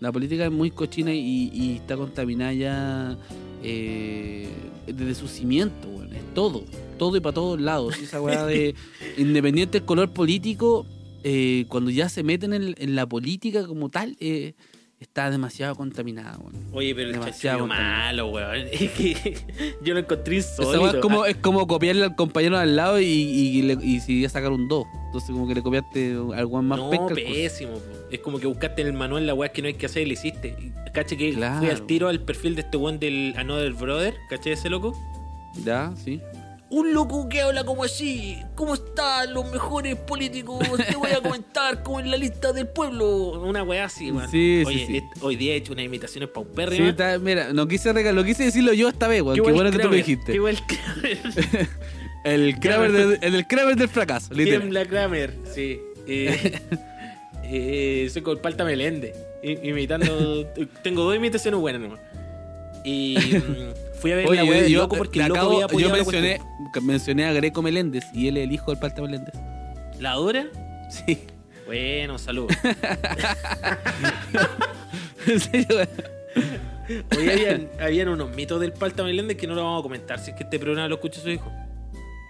[0.00, 3.16] La política es muy cochina y, y está contaminada ya
[3.62, 4.48] eh,
[4.86, 6.12] desde su cimiento, weón.
[6.14, 6.64] Es todo,
[6.98, 7.96] todo y para todos lados.
[7.98, 8.74] Esa weá de
[9.18, 10.84] independiente del color político,
[11.22, 14.54] eh, cuando ya se meten en, en la política como tal, eh,
[15.02, 16.54] está demasiado contaminada, weón.
[16.72, 18.66] Oye, pero el Demasiado chanchullo malo, weón.
[18.72, 19.36] Es que
[19.82, 20.88] yo lo encontré Esa insólito.
[20.96, 24.14] es como, es como copiarle al compañero de al lado y, y, le- y si
[24.18, 24.84] iba a sacar un 2.
[25.06, 27.14] Entonces como que le copiaste al weón más no, el curso.
[27.16, 27.72] pésimo.
[28.10, 30.06] Es como que buscaste en el manual la weá que no hay que hacer y
[30.06, 30.72] le hiciste.
[30.94, 31.58] Caché que Claro.
[31.58, 34.14] fui al tiro al perfil de este weón del Another Brother.
[34.30, 34.94] ¿Caché ese loco?
[35.64, 36.20] Ya, sí.
[36.74, 38.38] Un loco que habla como así.
[38.54, 40.66] ¿Cómo están los mejores políticos?
[40.88, 43.40] Te voy a comentar como en la lista del pueblo.
[43.42, 44.30] Una weá así, weón.
[44.30, 45.02] Sí, sí, Oye, sí.
[45.20, 46.88] hoy día he hecho unas imitaciones Sí, paupérrimas.
[46.88, 49.34] está- mira, no quise regal, lo quise decirlo yo esta vez, weón.
[49.34, 50.32] Qué buen bueno que tú lo dijiste.
[50.32, 51.68] Qué buen Kramer.
[52.24, 54.60] El Kramer del, el Kramer del fracaso, literal.
[54.60, 55.78] Tiembla Kramer, sí.
[56.06, 56.60] Eh,
[57.44, 59.12] eh, soy con Palta Melende.
[59.42, 60.46] Imitando.
[60.84, 62.00] tengo dos imitaciones buenas nomás.
[62.84, 63.16] Y
[64.02, 65.66] fui a ver la Oye, del yo- loco porque le el loco acabo- había yo
[65.66, 66.40] apoyado la mencioné,
[66.82, 69.34] mencioné a Greco Meléndez y él es el hijo del Palta Meléndez.
[70.00, 70.46] ¿La dura?
[70.90, 71.18] Sí.
[71.66, 72.50] Bueno, salud.
[75.26, 75.68] En serio.
[77.16, 80.18] Hoy habían, habían unos mitos del Palta Meléndez que no lo vamos a comentar.
[80.18, 81.50] Si es que este programa lo escucha su hijo.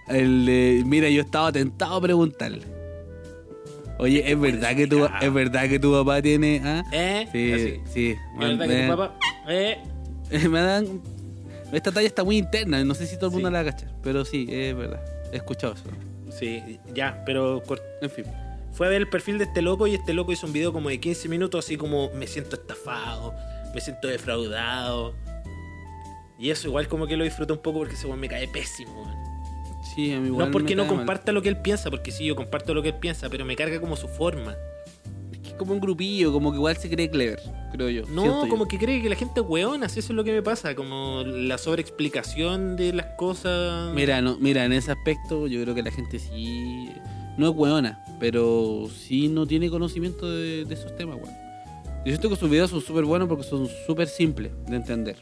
[0.07, 2.61] El, eh, mira, yo estaba tentado a preguntarle.
[3.99, 6.61] Oye, ¿es verdad que tu, es verdad que tu papá tiene...
[6.63, 6.83] ah?
[6.91, 7.27] ¿Eh?
[7.31, 7.79] Sí, Así.
[7.93, 8.15] sí.
[8.41, 9.19] ¿Es verdad que tu papá?
[9.47, 9.77] ¿Eh?
[10.49, 11.01] me dan...
[11.73, 13.53] Esta talla está muy interna, no sé si todo el mundo Sí.
[13.53, 15.01] la va a cachar, pero sí, es verdad.
[15.31, 15.83] He escuchado eso.
[16.37, 17.61] Sí, ya, pero
[18.01, 18.25] En fin.
[18.71, 20.89] fue a ver el perfil de este loco y este loco hizo un video como
[20.89, 23.33] de 15 minutos así como me siento estafado,
[23.73, 25.15] me siento defraudado.
[26.39, 29.05] Y eso igual como que lo disfruto un poco porque ese me cae pésimo.
[29.95, 30.97] Sí, a mí No igual porque me no cae mal.
[31.05, 33.55] comparta lo que él piensa, porque sí, yo comparto lo que él piensa, pero me
[33.55, 34.55] carga como su forma.
[35.53, 37.39] Es como un grupillo, como que igual se cree clever,
[37.71, 38.03] creo yo.
[38.09, 38.49] No, yo.
[38.49, 40.73] como que cree que la gente es weona, así eso es lo que me pasa,
[40.73, 43.93] como la sobreexplicación de las cosas.
[43.93, 46.89] Mira, no, mira, en ese aspecto yo creo que la gente sí...
[47.37, 51.35] No es hueona, pero sí no tiene conocimiento de, de esos temas, weón.
[52.05, 55.15] Yo siento que sus videos son súper buenos porque son súper simples de entender.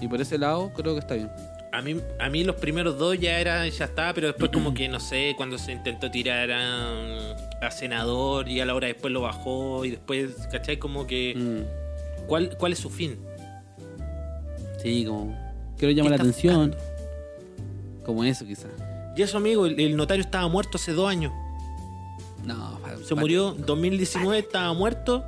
[0.00, 1.30] Y por ese lado creo que está bien.
[1.76, 4.88] A mí, a mí los primeros dos ya era, ya estaba, pero después como que
[4.88, 9.20] no sé, cuando se intentó tirar a, a senador y a la hora después lo
[9.20, 10.78] bajó y después, ¿cachai?
[10.78, 12.26] Como que Mm.
[12.26, 13.18] ¿cuál, cuál es su fin?
[14.82, 15.36] Sí, como...
[15.76, 16.70] Quiero llamar la ¿Qué está atención.
[16.70, 18.04] buscando?
[18.06, 18.70] Como eso quizás.
[19.16, 21.32] Y eso amigo, el, el notario estaba muerto hace dos años.
[22.44, 25.24] No, fa- Se murió en 2019, estaba muerto.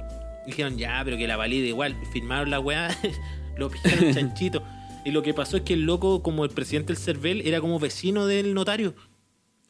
[0.46, 1.94] Dijeron, ya, pero que la valide igual.
[2.12, 2.88] Firmaron la weá,
[3.56, 4.62] lo pillaron chanchito.
[5.04, 7.78] Y lo que pasó es que el loco, como el presidente del CERVEL, era como
[7.78, 8.94] vecino del notario.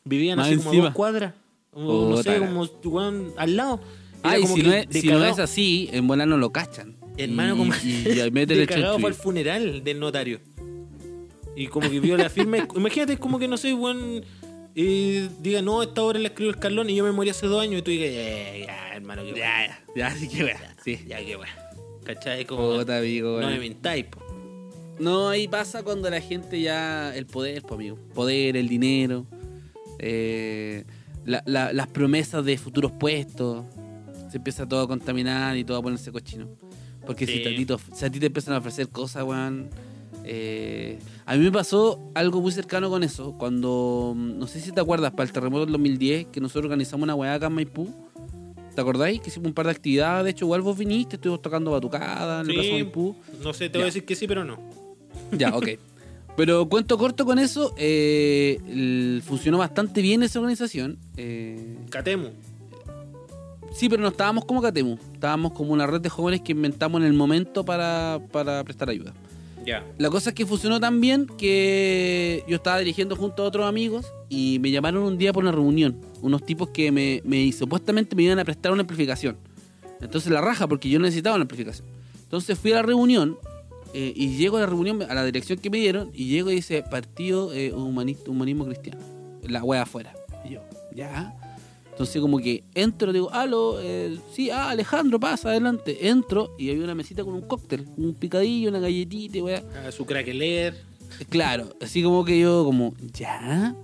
[0.04, 0.84] Vivían Más así como a encima.
[0.86, 1.34] dos cuadras.
[1.72, 2.46] O, no sé, Puta.
[2.48, 3.80] como weón, al lado.
[4.24, 6.26] Era Ay, como si, que no es, de si no cagao- es así, en bola
[6.26, 6.96] no lo cachan.
[7.16, 9.00] Hermano, y, como y, y ahí meten de el cagado chanchullo.
[9.00, 10.40] fue al funeral del notario.
[11.56, 12.58] Y como que vio la firma.
[12.76, 14.24] Imagínate, es como que no sé, weón.
[14.74, 17.60] eh, diga, no, esta obra la escribió el Carlón y yo me morí hace dos
[17.62, 17.80] años.
[17.80, 20.76] Y tú digas, eh, ya, hermano, que Ya, ya, ya, sí que wea.
[20.82, 20.98] Sí.
[21.06, 21.48] Ya, que weón.
[22.04, 22.44] ¿Cachai?
[22.44, 22.76] Como.
[22.78, 24.20] Puta, amigo, no me mintáis, po.
[24.98, 27.14] No, ahí pasa cuando la gente ya.
[27.14, 27.98] El poder, pues, amigo.
[28.14, 29.26] Poder, el dinero.
[30.00, 30.84] eh,
[31.24, 33.64] la- la- las promesas de futuros puestos.
[34.30, 36.46] Se empieza todo a contaminar y todo a ponerse cochino.
[37.04, 37.46] Porque si, Sí.
[37.46, 39.70] a ti te of- si a ti te empiezan a ofrecer cosas, weón.
[40.30, 43.32] eh, a mí me pasó algo muy cercano con eso.
[43.38, 44.12] Cuando.
[44.16, 47.14] mm, No sé si te acuerdas, para el terremoto del 2010, que nosotros organizamos una
[47.14, 47.88] weá acá en Maipú.
[48.74, 49.20] ¿Te acordáis?
[49.20, 50.24] Que hicimos un par de actividades.
[50.24, 52.60] De hecho, igual vos viniste, estuvimos tocando batucada en el Sí.
[52.60, 53.16] Plaza Maipú.
[53.42, 54.58] No sé, te voy a decir que sí, pero no.
[55.32, 55.68] Ya, ok.
[56.36, 60.96] Pero cuento corto con eso, eh, el- funcionó bastante bien esa organización.
[61.16, 62.28] eh, Catemu.
[63.74, 67.06] sí, pero no estábamos como Catemu, estábamos como una red de jóvenes que inventamos en
[67.06, 69.12] el momento para, para prestar ayuda.
[69.66, 69.84] Ya.
[69.98, 74.06] La cosa es que funcionó tan bien que yo estaba dirigiendo junto a otros amigos
[74.30, 75.96] y me llamaron un día por una reunión.
[76.22, 79.36] Unos tipos que me, me supuestamente me iban a prestar una amplificación.
[80.00, 81.86] Entonces la raja, porque yo necesitaba una amplificación.
[82.22, 83.36] Entonces fui a la reunión
[83.94, 86.56] eh, y llego a la reunión, a la dirección que me dieron, y llego y
[86.56, 89.00] dice Partido eh, Humanista, Humanismo Cristiano.
[89.42, 90.14] La wea afuera.
[90.44, 90.60] Y yo,
[90.94, 91.34] ya.
[91.90, 96.08] Entonces como que entro, digo, aló, eh, sí, ah, Alejandro, pasa adelante.
[96.08, 99.64] Entro y había una mesita con un cóctel, un picadillo, una galletita, y wea.
[99.84, 100.76] Ah, su craqueler.
[101.28, 103.74] Claro, así como que yo, como, ya.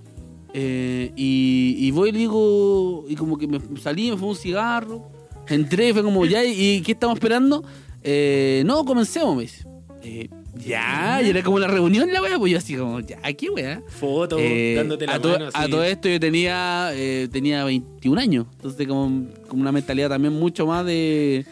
[0.53, 5.11] Eh, y, y voy y digo, y como que me salí, me fue un cigarro.
[5.49, 7.63] Entré, fue como, ya, ¿y qué estamos esperando?
[8.01, 9.65] Eh, no, comencemos, me dice.
[10.07, 10.29] Eh,
[10.63, 13.81] ya, y era como la reunión la wea, pues yo así como, ya, qué wea.
[13.87, 15.49] Foto, Eh, dándote la a, to- mano.
[15.51, 20.33] a todo esto yo tenía eh, tenía 21 años, entonces como, como una mentalidad también
[20.33, 21.45] mucho más de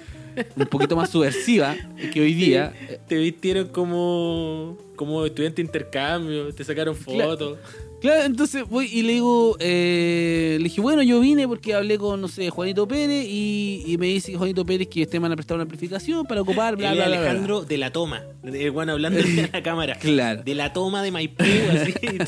[0.55, 1.75] un poquito más subversiva
[2.13, 2.73] que hoy día.
[3.07, 7.15] Te vistieron como, como estudiante de intercambio, te sacaron fotos.
[7.15, 7.57] Claro,
[8.03, 12.27] entonces voy y le digo, eh, le dije, bueno, yo vine porque hablé con, no
[12.27, 15.55] sé, Juanito Pérez y, y me dice Juanito Pérez que este me van a prestar
[15.55, 17.29] una amplificación para ocupar, bla, bla, bla, bla.
[17.29, 18.21] Alejandro de la toma.
[18.43, 19.95] El bueno hablando de la cámara.
[19.95, 20.43] Claro.
[20.43, 21.93] De la toma de Maipú, así.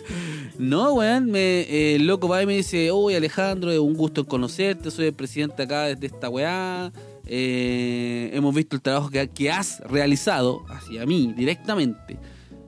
[0.58, 4.26] No, weón, me, eh, el loco va y me dice, oye Alejandro, es un gusto
[4.26, 6.94] conocerte, soy el presidente acá de esta weá,
[7.26, 12.18] eh, hemos visto el trabajo que, que has realizado hacia mí directamente.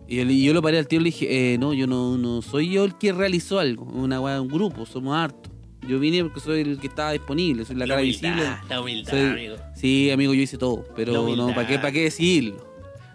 [0.07, 1.85] Y yo, le- y yo lo paré al tío y le dije, eh, no, yo
[1.87, 5.51] no, no soy yo el que realizó algo, una weá, un grupo, somos hartos.
[5.87, 8.57] Yo vine porque soy el que estaba disponible, soy la, La cara humildad, visible.
[8.69, 9.55] la humildad, Soy- amigo.
[9.75, 12.57] Sí, amigo, yo hice todo, pero no, ¿para qué, para qué decirlo?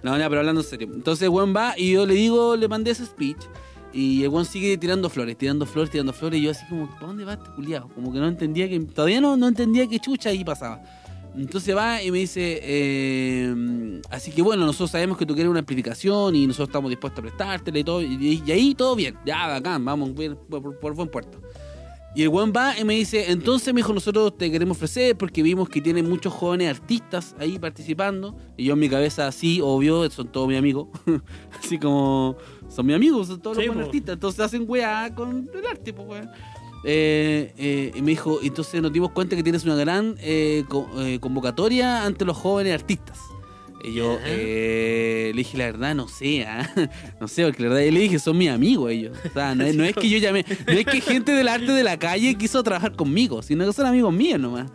[0.03, 0.88] No, ya, pero hablando en serio.
[0.93, 3.38] Entonces, weón va y yo le digo, le mandé ese speech.
[3.95, 6.40] Y el weón sigue tirando flores, tirando flores, tirando flores.
[6.40, 7.88] Y yo así como, ¿para dónde va este culiado?
[7.95, 10.82] Como que no entendía que, todavía no, no entendía qué chucha ahí pasaba.
[11.37, 15.61] Entonces va y me dice, eh, así que bueno, nosotros sabemos que tú quieres una
[15.61, 18.03] amplificación y nosotros estamos dispuestos a prestártela y todo.
[18.03, 21.41] Y, y ahí todo bien, ya, bacán, vamos por, por- por buen puerto.
[22.14, 25.70] Y el weón va y me dice, entonces, mijo, nosotros te queremos ofrecer porque vimos
[25.70, 28.37] que tienen muchos jóvenes artistas ahí participando.
[28.59, 30.89] Y yo en mi cabeza, así, obvio, son todos mis amigos.
[31.59, 32.37] así como,
[32.68, 34.12] son mis amigos, son todos Sí, los buenos artistas.
[34.12, 36.28] Entonces hacen weá con el arte, pues weón.
[36.85, 40.91] Eh, eh, y me dijo, entonces nos dimos cuenta que tienes una gran eh, co-
[41.20, 43.18] convocatoria ante los jóvenes artistas.
[43.85, 46.68] Y yo eh, le dije, la verdad, no sé, ah,
[47.20, 49.16] no sé, porque la verdad, yo le dije, son mis amigos ellos.
[49.28, 51.72] O sea, no es, no es que yo llamé, no es que gente del arte
[51.72, 54.70] de la calle quiso trabajar conmigo, sino que son amigos míos nomás.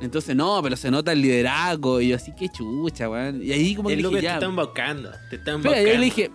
[0.00, 2.00] Entonces, no, pero se nota el liderazgo.
[2.00, 3.42] Y yo, así que chucha, weón.
[3.42, 4.34] Y ahí como que Es lo dije, que te ya.
[4.34, 5.10] están embaucando.
[5.28, 5.88] Te están embaucando.
[5.90, 6.30] yo le dije,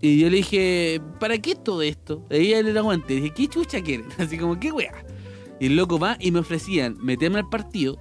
[0.00, 2.24] y yo le dije, ¿para qué todo esto?
[2.30, 3.14] Y ella le aguante.
[3.14, 4.06] Dije, ¿qué chucha quieren?
[4.18, 4.92] Así como, ¿qué weá?
[5.58, 7.98] Y el loco va y me ofrecían meterme al partido,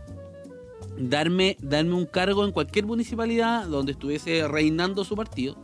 [0.97, 5.57] darme, darme un cargo en cualquier municipalidad donde estuviese reinando su partido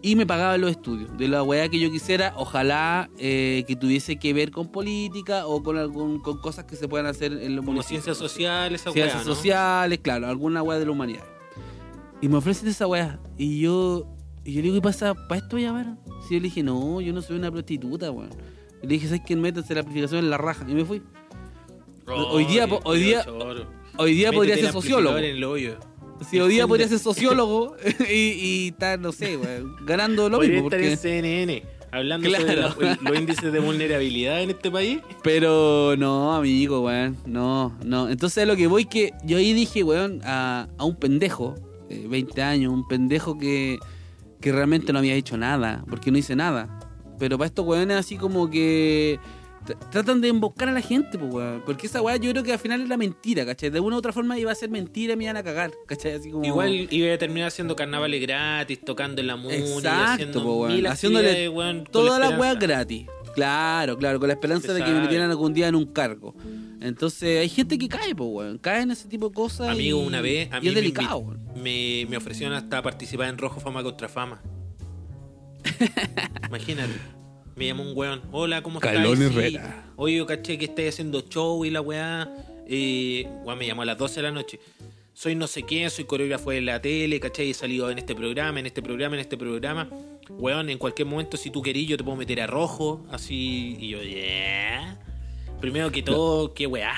[0.00, 4.16] y me pagaban los estudios de la weá que yo quisiera, ojalá eh, que tuviese
[4.16, 7.64] que ver con política o con algún con cosas que se puedan hacer en los
[7.64, 9.34] Como ciencias sociales, esa Ciencias weá, ¿no?
[9.34, 11.24] sociales, claro, alguna weá de la humanidad.
[12.20, 13.20] Y me ofrecen esa weá.
[13.36, 14.06] Y yo,
[14.48, 15.14] y yo le digo, ¿qué pasa?
[15.14, 15.98] ¿Para esto llamaron?
[16.26, 18.30] Si yo le dije, no, yo no soy una prostituta, weón.
[18.82, 20.64] Y le dije, ¿sabes quién métanse la aplicación en la raja?
[20.68, 21.02] Y me fui.
[22.06, 23.66] Hoy día po- hoy día- choro.
[23.98, 25.16] Hoy día podría ser sociólogo.
[25.16, 25.76] amplificador en el hoyo.
[26.30, 27.76] Sí, hoy día podría ser sociólogo
[28.10, 30.68] y, y estar, no sé, weón, ganando lo Podría mismo.
[30.68, 30.92] estar Porque...
[30.92, 32.72] en CNN hablando Claro.
[32.72, 35.00] sobre la- los índices de vulnerabilidad en este país.
[35.22, 37.16] Pero no, amigo, weón.
[37.26, 38.08] No, no.
[38.08, 41.54] Entonces lo que voy que yo ahí dije, weón, a, a un pendejo,
[41.90, 43.78] eh, 20 años, un pendejo que,
[44.40, 46.78] que realmente no había hecho nada, porque no hice nada.
[47.18, 49.18] Pero para estos weones así como que
[49.66, 51.62] tr- tratan de emboscar a la gente, pues, weón.
[51.66, 53.70] Porque esa weá yo creo que al final es la mentira, ¿cachai?
[53.70, 56.12] De una u otra forma iba a ser mentira y me iban a cagar, ¿cachai?
[56.12, 56.44] Así como...
[56.44, 60.74] Igual iba a terminar haciendo carnavales gratis, tocando en la música, haciendo po, weón.
[60.74, 63.06] mil Haciéndole weón, Toda la weá gratis.
[63.38, 66.34] Claro, claro, con la esperanza de que me metieran algún día en un cargo.
[66.80, 68.58] Entonces hay gente que cae, pues, weón.
[68.58, 69.68] Cae en ese tipo de cosas.
[69.68, 73.28] Amigo, y- una vez a y mí es me, delicado, me, me ofrecieron hasta participar
[73.28, 74.40] en Rojo Fama contra Fama.
[76.48, 76.92] Imagínate.
[77.56, 78.22] Me llamó un weón.
[78.30, 78.92] Hola, ¿cómo estás?
[78.94, 79.24] Calón Sí.
[79.24, 79.84] Herrera.
[79.96, 82.28] Oye, yo caché que estáis haciendo show y la weá.
[82.68, 84.60] Eh, weón, me llamó a las 12 de la noche.
[85.14, 87.50] Soy no sé quién, soy coreógrafo de la tele, ¿cachai?
[87.50, 89.88] He salido en este programa, en este programa, en este programa.
[90.30, 93.76] Weón, en cualquier momento, si tú querís, yo te puedo meter a rojo, así.
[93.78, 94.98] Y yo, yeah.
[95.60, 96.94] Primero que todo, qué weá.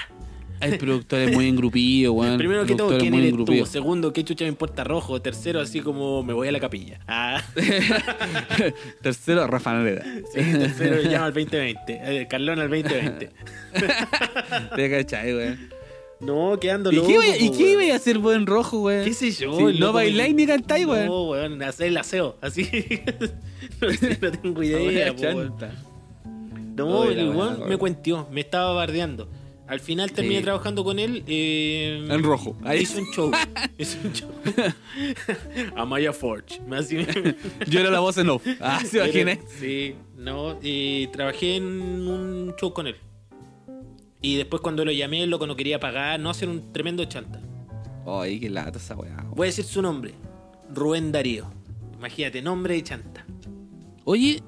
[0.60, 2.36] Hay productores muy engrupidos, weón.
[2.36, 3.66] Primero que todo, ¿quién eres tú?
[3.66, 5.20] Segundo, ¿qué chucha me importa rojo?
[5.22, 7.00] Tercero, así como me voy a la capilla.
[7.08, 7.42] Ah,
[9.02, 10.04] Tercero, Rafa Nareda.
[10.04, 12.00] sí, tercero, llama al 2020.
[12.04, 13.30] Eh, Carlón al 2020.
[14.76, 15.79] Te cachai, weón.
[16.20, 17.08] No, quedando ¿Y loco.
[17.08, 19.04] qué, iba- ¿Y qué iba a hacer buen rojo, weón?
[19.04, 19.58] ¿Qué sé yo?
[19.58, 21.06] No loco bailáis ni cantáis, weón.
[21.06, 22.68] No, weón, hacer el aseo, así.
[23.80, 25.54] no, sé, no tengo idea, weón.
[26.76, 29.28] No, el weón me cuentió, me estaba bardeando.
[29.66, 30.42] Al final terminé Sí.
[30.44, 31.22] trabajando con él.
[31.28, 32.56] eh, En rojo.
[32.64, 32.80] Ahí.
[32.80, 33.30] Hizo un show.
[33.78, 34.28] hizo un show.
[35.76, 36.60] Amaya Forge.
[37.68, 38.44] Yo era la voz en off.
[38.60, 39.40] Ah, se imaginé.
[39.60, 40.58] Sí, no.
[40.60, 42.96] Y trabajé en un show con él.
[44.22, 47.40] Y después cuando lo llamé, el loco no quería pagar, no hacer un tremendo chanta.
[48.06, 49.24] Ay, qué lata esa weá.
[49.34, 50.14] Voy a decir su nombre.
[50.74, 51.46] Rubén Darío.
[51.98, 53.24] Imagínate, nombre de chanta.
[54.04, 54.42] Oye,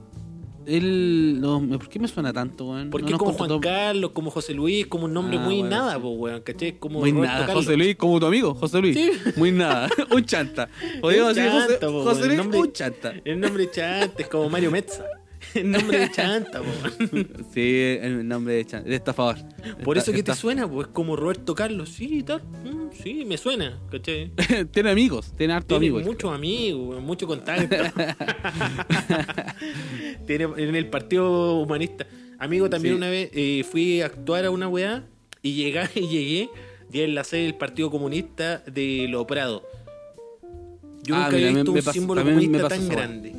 [0.67, 1.39] él.
[1.41, 2.91] No, ¿por qué me suena tanto, weón?
[2.91, 6.01] Porque No como Juan Carlos, como José Luis, como un nombre Ah, muy nada, sí.
[6.01, 6.79] po, weón, ¿cachai?
[6.79, 7.65] Como Muy Roberto nada, Carlos.
[7.65, 8.97] José Luis, como tu amigo, José Luis.
[8.97, 9.11] Sí.
[9.37, 10.69] Muy nada, un chanta.
[11.01, 13.13] Podríamos decir José, po, Luis, nombre- un chanta.
[13.25, 15.05] El nombre chanta es como Mario Metza.
[15.55, 17.29] El nombre de chanta, weón.
[17.53, 19.37] Sí, el nombre de, chan- de estafador.
[19.85, 21.91] Por Esta- eso que te esta- suena, pues como Roberto Carlos.
[21.91, 22.43] Sí, tal.
[22.43, 24.31] Mm, sí, me suena, ¿cachai?
[24.73, 26.05] tiene amigos, tiene harto Tiene amigos.
[26.05, 27.77] muchos amigos, mucho contacto.
[30.27, 32.07] Tiene en el Partido Humanista.
[32.39, 32.97] Amigo, también Sí.
[32.99, 35.05] una vez eh, fui a actuar a una weá
[35.43, 36.49] y llegué, y llegué
[36.93, 39.63] y en la sede del Partido Comunista de Lo Prado.
[41.05, 42.79] Yo Ah, nunca mira, había me- visto me un pasó- símbolo me comunista pasó tan
[42.81, 42.97] esa weá.
[42.97, 43.33] grande.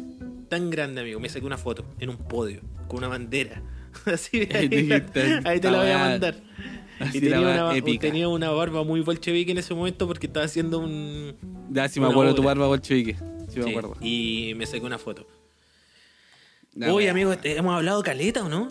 [0.54, 1.20] Tan grande, amigo.
[1.20, 3.64] Me saqué una foto en un podio con una bandera.
[4.06, 4.90] Así, ahí,
[5.46, 6.36] Ahí te la voy a mandar.
[7.00, 8.02] Así Y tenía una, épica.
[8.08, 11.36] tenía una barba muy bolchevique en ese momento porque estaba haciendo un.
[11.72, 13.16] Ya, si me acuerdo tu barba bolchevique.
[13.50, 13.96] Sí, me acuerdo.
[14.00, 15.26] y me saqué una foto.
[16.92, 18.68] Oye, amigo, ¿te- ¿hemos hablado caleta o no?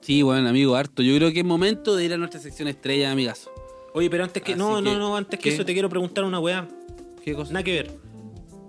[0.00, 1.02] Sí, bueno, amigo, harto.
[1.02, 3.52] Yo creo que es momento de ir a nuestra sección estrella, amigazo.
[3.94, 4.52] Oye, pero antes que.
[4.52, 5.54] Así No, no, no, antes que ¿qué?
[5.54, 6.68] eso te quiero preguntar una weá.
[7.24, 7.52] ¿Qué cosa?
[7.52, 7.90] Nada que ver.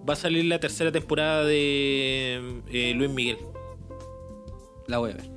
[0.07, 3.37] Va a salir la tercera temporada de eh, Luis Miguel.
[4.87, 5.29] La voy a ver.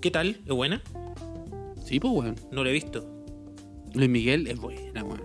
[0.00, 0.40] ¿Qué tal?
[0.46, 0.82] ¿Es buena?
[1.84, 2.36] Sí, pues, weón.
[2.50, 3.04] No la he visto.
[3.94, 5.20] Luis Miguel es buena, weón.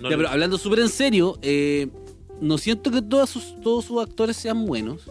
[0.00, 1.88] No Ya, hablando súper en serio, eh,
[2.40, 5.08] no siento que todos sus, todos sus actores sean buenos.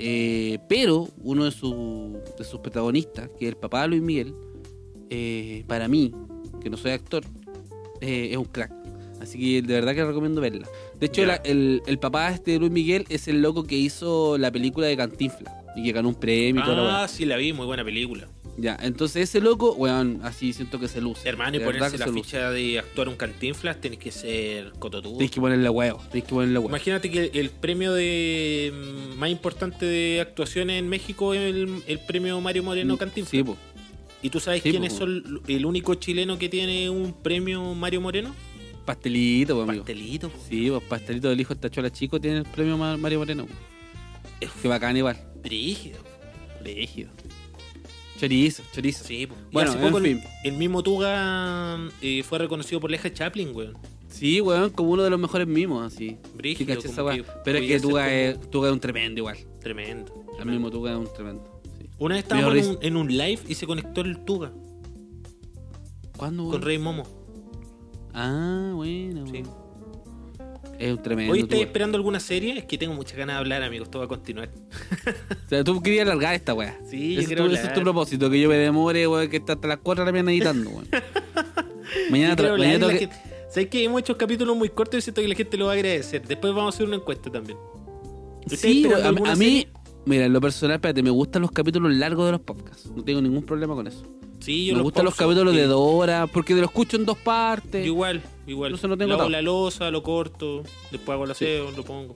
[0.00, 4.32] eh, pero uno de, sus- de sus protagonistas, que es el papá de Luis Miguel,
[5.10, 6.14] eh, para mí,
[6.60, 7.24] que no soy actor,
[8.00, 8.72] es un crack.
[9.20, 10.68] Así que de verdad que recomiendo verla.
[11.00, 14.36] De hecho, la- el, el papá este de Luis Miguel es el loco que hizo
[14.38, 17.02] la película de Cantinfla y que ganó un premio y toda la.
[17.04, 18.26] Ah, sí, la vi, muy buena película.
[18.60, 21.28] Ya, entonces ese loco, weón, así siento que se luce.
[21.28, 22.22] Hermano, y ponerse la luce.
[22.24, 25.12] ficha de actuar un cantinflas tenés que ser cototudo.
[25.18, 26.68] Tienes que ponerle huevo, tienes que ponerle huevo.
[26.68, 32.00] Imagínate que el premio de mm, más importante de actuaciones en México es el, el
[32.00, 33.30] premio Mario Moreno Cantinflas.
[33.30, 33.56] Sí, po.
[34.20, 34.98] ¿Y tú sabes Sí, quiénes po.
[35.00, 38.34] son el único chileno que tiene un premio Mario Moreno?
[38.88, 39.82] Pastelito, po, amigo.
[39.84, 40.30] Pastelito.
[40.30, 40.38] po.
[40.48, 43.46] Sí, pues pastelito del hijo de Tachuela Chico tiene el premio Ma- Mario Moreno.
[44.40, 45.18] Es Qué bacán igual.
[45.42, 45.98] Brígido.
[46.64, 47.10] Rígido.
[48.18, 49.04] Chorizo, chorizo.
[49.04, 49.14] Sí.
[49.24, 50.22] Y Bueno, hace en poco el- fin.
[50.42, 53.76] el, mismo Tuga eh, fue reconocido por Leja Chaplin, weón.
[54.08, 56.16] Sí, weón, como uno de los mejores mimos, así.
[56.34, 59.36] Brígido, Sí, como que Pero es que Tuga es, Tuga es un tremendo igual.
[59.60, 60.24] Tremendo.
[60.40, 61.60] El mismo Tuga es un tremendo.
[61.78, 61.90] sí.
[61.98, 64.50] Una vez estábamos en un, en un live y se conectó el Tuga
[66.16, 66.62] ¿Cuándo, con?
[66.62, 67.17] Rey Momo.
[68.14, 69.26] Ah, bueno.
[69.26, 69.42] Sí.
[70.78, 71.32] Es un tremendo.
[71.32, 71.66] Hoy estáis Tuga.
[71.66, 73.88] esperando alguna serie, es que tengo muchas ganas de hablar, amigos.
[73.88, 74.48] Esto va a continuar.
[75.46, 76.78] O sea, tú querías alargar esta weá.
[76.88, 79.38] Sí, yo ese, quiero tu, ese es tu propósito, que yo me demore, weón, que
[79.38, 80.88] está hasta las 4 de la mañana editando, weón.
[82.10, 83.08] mañana Yo tra- mañana tengo que-
[83.50, 85.74] ¿Sabes que hemos hecho capítulos muy cortos y siento que la gente lo va a
[85.74, 86.20] agradecer?
[86.26, 87.56] Después vamos a hacer una encuesta también.
[88.42, 89.66] ¿Estáis Sí, a, a mí,
[90.04, 92.90] mira, en lo personal, espérate, me gustan los capítulos largos de los podcasts.
[92.94, 94.02] No tengo ningún problema con eso.
[94.40, 95.60] Sí, yo me los gustan los capítulos Sí.
[95.60, 97.82] de dos horas, porque lo escucho en dos partes.
[97.84, 98.70] Yo igual, igual.
[98.70, 99.28] Entonces no tengo tanto.
[99.30, 102.14] la losa, lo corto, después hago el aseo, lo pongo.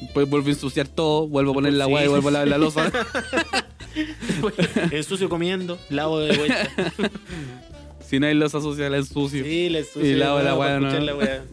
[0.00, 1.92] Después vuelvo a ensuciar todo, vuelvo a poner la Sí.
[1.92, 2.92] weá y vuelvo a lavar la losa.
[4.90, 6.68] Ensucio comiendo, lavo de vuelta.
[8.06, 9.44] si no hay losa sucia, la ensucio.
[9.44, 10.04] Sí, la ensucio.
[10.10, 10.90] Y lavo la weá, ¿no?
[10.98, 11.14] la.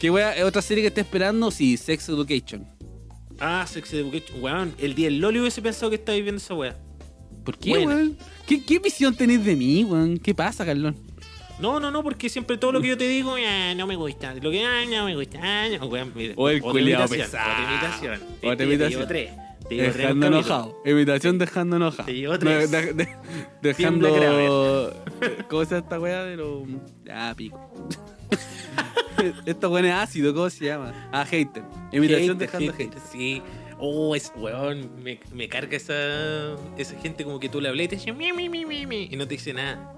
[0.00, 0.36] ¿Qué weá?
[0.36, 1.50] ¿Es otra serie que esté esperando?
[1.50, 2.66] Sí, Sex Education.
[3.40, 4.42] Ah, Sex Education.
[4.42, 6.76] Weón, el día del Loli hubiese pensado que estabais viendo esa weá.
[7.44, 7.94] ¿Por qué, Buena.
[7.94, 8.16] weón?
[8.46, 10.18] ¿Qué, ¿Qué visión tenéis de mí, weón?
[10.18, 10.96] ¿Qué pasa, Carlón?
[11.60, 14.34] No, no, no, porque siempre todo lo que yo te digo, ah, no me gusta.
[14.34, 15.38] Lo que ah, no me gusta.
[15.42, 17.50] Ah, no, weón, mira, O el imitación, pesado.
[17.52, 18.20] Otra imitación.
[18.52, 19.00] Otra imitación.
[19.02, 19.30] Te tres.
[19.68, 20.82] Te llevo tres Dejando enojado.
[20.84, 22.04] Imitación dejando enojado.
[22.06, 22.70] Te llevo tres.
[22.70, 23.08] de- de- de-
[23.62, 24.08] dejando.
[25.48, 26.62] ¿Cómo se llama esta weá de los.
[27.10, 27.88] Ah, pico.
[29.46, 30.92] Esta weá es ácido, ¿cómo se llama?
[31.12, 31.62] Ah, hater.
[31.92, 33.02] Imitación Hater, dejando hater, hater.
[33.12, 33.42] Sí.
[33.78, 37.88] Oh, es, weón, me, me carga esa, esa gente como que tú le hablas y
[37.88, 39.90] te dice mi, mi, mi, mi, mi, y no te dice nada.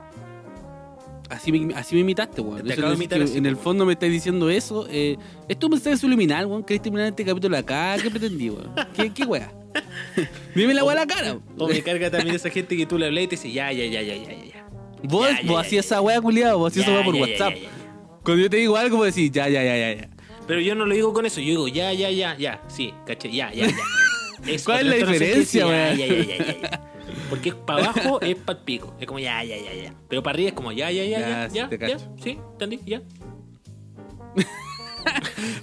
[1.29, 2.63] Así me, así me imitaste, weón.
[2.65, 4.87] Te acabo de que- imitar que así, en el fondo me estás diciendo eso.
[4.89, 5.17] Eh,
[5.49, 6.63] ¿Esto me está subliminal, weón?
[6.63, 7.97] ¿Querés terminar este capítulo acá?
[8.01, 8.73] ¿Qué pretendí, weón?
[8.95, 9.53] ¿Qué, qué weá?
[10.55, 11.39] Dime la weá a la cara.
[11.59, 13.85] O me carga también esa gente que tú le hablas y te dice ya, ya,
[13.87, 14.67] ya, ya, ya, ya, ya.
[15.03, 16.59] Vos, Ya, vos hacías esa weá, culiado.
[16.59, 17.55] Vos hacías esa weá por WhatsApp.
[17.57, 17.71] ya, ya.
[18.23, 20.09] Cuando yo te digo algo, vos decís ya, ya, ya, ya, ya.
[20.47, 22.63] Pero yo no lo digo con eso, yo digo ya, ya, ya, ya.
[22.69, 23.75] Sí, caché, ya, ya, ya.
[24.65, 26.83] ¿Cuál es la esto no sé qué diferencia, ya, ya, ya, ya, ya.
[27.29, 28.95] Porque para abajo es para el pico.
[29.01, 29.95] Es como ya, ya, ya, ya.
[30.09, 31.99] Pero para arriba es como ya, ya, ya, Ya, ya, sí, ya, ya.
[32.23, 33.03] Sí, entendí, ya.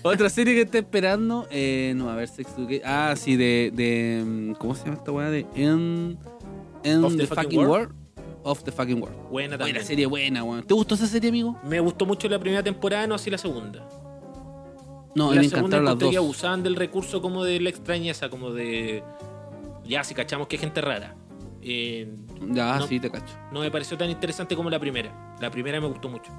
[0.01, 2.81] Otra serie que estoy esperando, eh, no, a ver, Sex Education.
[2.86, 4.23] Ah, sí, de, de.
[4.25, 5.29] mm, ¿Cómo se llama esta weá?
[5.29, 6.17] De En.
[6.84, 7.71] En Of the, the fucking fucking world.
[7.71, 7.95] world.
[8.43, 9.15] Of the fucking world.
[9.29, 9.75] Buena también.
[9.75, 10.63] Buena serie, buena, weón.
[10.63, 11.57] ¿Te gustó esa serie, amigo?
[11.63, 13.88] Me gustó mucho la primera temporada, no así la segunda.
[15.16, 16.16] No, la me segunda encantaron las dos.
[16.16, 19.03] abusaban del recurso como de la extrañeza, como de.
[19.86, 21.16] Ya, si cachamos que es gente rara.
[21.61, 22.11] Eh,
[22.51, 23.36] Ya, no- sí, te cacho.
[23.51, 25.36] no me pareció tan interesante como la primera.
[25.39, 26.32] La primera me gustó mucho.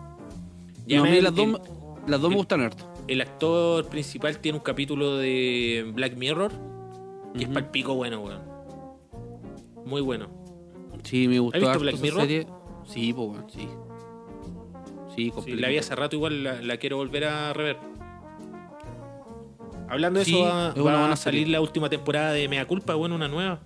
[0.86, 1.60] No, a mí las dos,
[2.06, 2.84] las dos me gustan harto.
[3.06, 6.50] El actor principal tiene un capítulo de Black Mirror
[7.34, 7.54] que es Ujú.
[7.54, 8.42] pal pico bueno, weón.
[9.86, 10.28] Muy bueno.
[11.02, 12.20] Sí, me gustó visto harto Black Mirror?
[12.22, 12.46] serie.
[12.86, 13.68] Sí, pues, weón, sí.
[15.14, 17.78] Sí, Sí, la vi hace rato, igual la, la quiero volver a rever.
[19.88, 22.66] Hablando de Sí, eso, va, es va buena a salir la última temporada de Mea
[22.66, 23.60] Culpa, bueno, una nueva.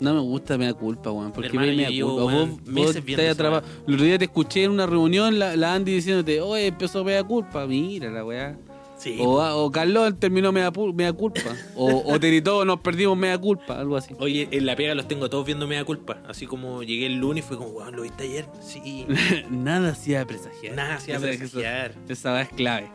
[0.00, 1.32] No me gusta, me da culpa, weón.
[1.32, 2.24] Porque me yo llevo, culpa.
[2.26, 3.66] weón, Vos, vos meses estás viendo esa atrapado.
[3.86, 7.12] El otro día te escuché en una reunión la, la Andy diciéndote, oye, empezó me
[7.12, 7.66] da culpa.
[7.66, 8.56] Mira la weá.
[8.96, 9.16] Sí.
[9.20, 11.40] O, ah, o Carlos terminó me da, pu- me da culpa.
[11.76, 13.78] O, o te gritó, nos perdimos me da culpa.
[13.78, 14.14] Algo así.
[14.18, 16.18] Oye, en la pega los tengo todos viendo Mea Culpa.
[16.28, 18.46] Así como llegué el lunes y fue como, weón, ¿lo viste ayer?
[18.60, 19.06] Sí.
[19.50, 20.74] Nada hacía presagiar.
[20.74, 21.94] Nada hacía Esa- esa- presagiar.
[22.08, 22.90] Esa weá es clave.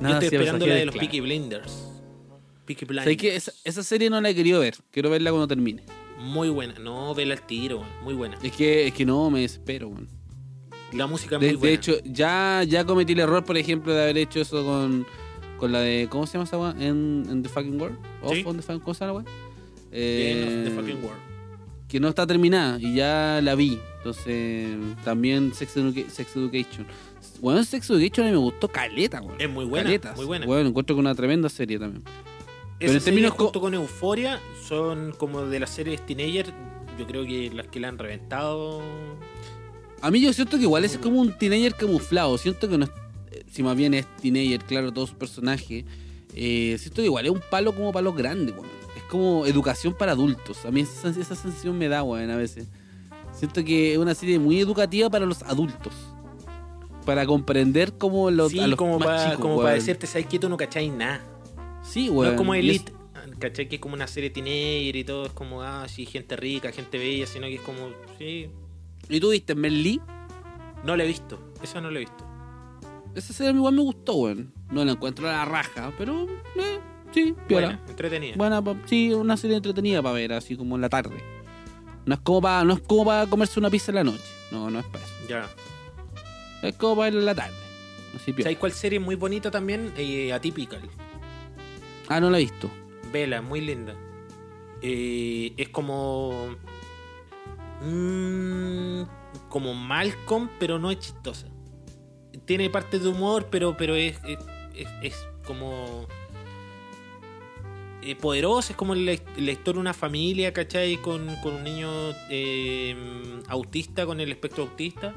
[0.00, 1.06] Yo Nada estoy hacía esperando la de es los clave.
[1.08, 1.84] Peaky Blinders.
[2.66, 3.04] Peaky Blinders.
[3.04, 3.36] ¿Sabes qué?
[3.36, 4.74] Esa, esa serie no la he querido ver.
[4.90, 5.82] Quiero verla cuando termine.
[6.18, 6.74] Muy buena.
[6.78, 8.36] No, vela al tiro, muy buena.
[8.42, 10.08] Es que, es que no, me desespero, weón.
[10.92, 11.74] La música es De, muy de buena.
[11.74, 15.06] hecho, ya, ya cometí el error, por ejemplo, de haber hecho eso con,
[15.58, 16.08] con la de.
[16.10, 16.70] ¿Cómo se llama esa weá?
[16.78, 17.98] En, en The Fucking World.
[18.22, 18.42] Off Sí.
[18.46, 19.30] on the fucking, ¿Cómo se llama la
[19.92, 21.20] Eh, the fucking world.
[21.88, 23.78] que no está terminada y ya la vi.
[23.98, 24.68] Entonces,
[25.04, 26.86] también Sex, Educa- Sex Education.
[27.40, 29.40] Bueno, Sex Education a mí me gustó caleta, weón.
[29.40, 30.16] Es muy buena, Caletas.
[30.16, 30.46] muy buena.
[30.46, 32.02] Bueno, encuentro que una tremenda serie también.
[32.04, 36.46] pero Esa en serie términos co- junto con Euforia son como de las series teenager,
[36.98, 38.82] yo creo que las que la han reventado.
[40.00, 42.36] A mí yo siento que igual es como un teenager camuflado.
[42.38, 42.90] Siento que no es,
[43.32, 45.84] eh, si más bien es teenager, claro, todo su personaje.
[46.34, 48.66] eh, siento que igual es un palo como palo grande, weón.
[48.96, 50.64] Es como educación para adultos.
[50.66, 52.66] A mí esa, esa sensación me da, weón, a veces.
[53.32, 55.92] Siento que es una serie muy educativa para los adultos.
[57.08, 60.26] Para comprender como los, sí, a los como más para chicos, como para decirte, ¿sabes
[60.26, 60.38] qué?
[60.38, 61.22] Tú no cacháis nada.
[61.82, 62.32] Sí, No weón.
[62.32, 62.92] es como Elite,
[63.38, 63.66] ¿cachai?
[63.66, 66.98] Que es como una serie teenager y todo, es como, ah, sí, gente rica, gente
[66.98, 67.78] bella, sino que es como,
[68.18, 68.50] sí.
[69.08, 70.02] ¿Y tú viste Merlí?
[70.84, 72.26] No la he visto, esa no la he visto.
[73.14, 74.52] Esa serie igual me gustó, weón.
[74.70, 76.24] No la encuentro a la raja, pero
[76.56, 76.78] eh,
[77.14, 77.68] sí, piola.
[77.68, 78.36] Buena, entretenida.
[78.36, 81.16] Buena, pa- sí, una serie entretenida para ver, así como en la tarde.
[82.04, 84.24] No es como para no es como para comerse una pizza en la noche.
[84.52, 85.14] No, no es para eso.
[85.26, 85.48] Ya.
[86.62, 87.56] Es como para verla en la tarde.
[88.16, 88.32] Así.
[88.42, 89.92] ¿Sabes cuál serie es muy bonita también?
[89.96, 90.80] Eh, Atypical.
[92.08, 92.70] Ah, no la he visto.
[93.12, 93.94] Vela, muy linda.
[94.82, 96.56] Eh, es como.
[97.82, 99.02] mm,
[99.48, 101.46] como Malcolm, pero no es chistosa.
[102.44, 104.38] Tiene partes de humor, pero, pero es, es,
[104.74, 106.06] es- es como.
[108.02, 110.96] eh, poderosa, es como la, la historia de una familia, ¿cachai?
[110.96, 111.90] Con, con un niño
[112.30, 112.96] eh,
[113.48, 115.14] autista, con el espectro autista.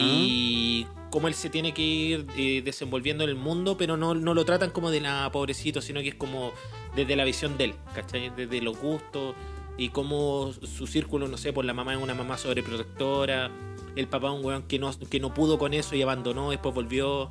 [0.00, 4.34] Y cómo él se tiene que ir eh, desenvolviendo en el mundo, pero no, no
[4.34, 6.52] lo tratan como de la pobrecito, sino que es como
[6.94, 8.30] desde la visión de él, ¿cachai?
[8.36, 9.34] Desde los gustos
[9.76, 13.50] y cómo su círculo, no sé, por la mamá es una mamá sobreprotectora,
[13.96, 17.30] el papá un weón que no, que no pudo con eso y abandonó, después volvió.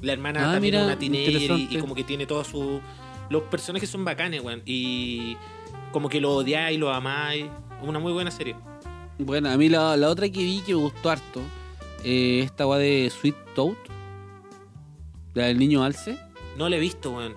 [0.00, 2.80] La hermana Ah, también mira, es una teenager y, y como que tiene todo su...
[3.30, 4.62] Los personajes son bacanes, weón.
[4.64, 5.36] Y
[5.90, 7.46] como que lo odiáis, lo amáis.
[7.82, 8.54] Una muy buena serie.
[9.18, 11.40] Bueno, a mí la, la otra que vi que me gustó harto,
[12.04, 13.74] eh, esta va de Sweet Toad,
[15.34, 16.16] la del niño Alce.
[16.56, 17.34] No la he visto, weón.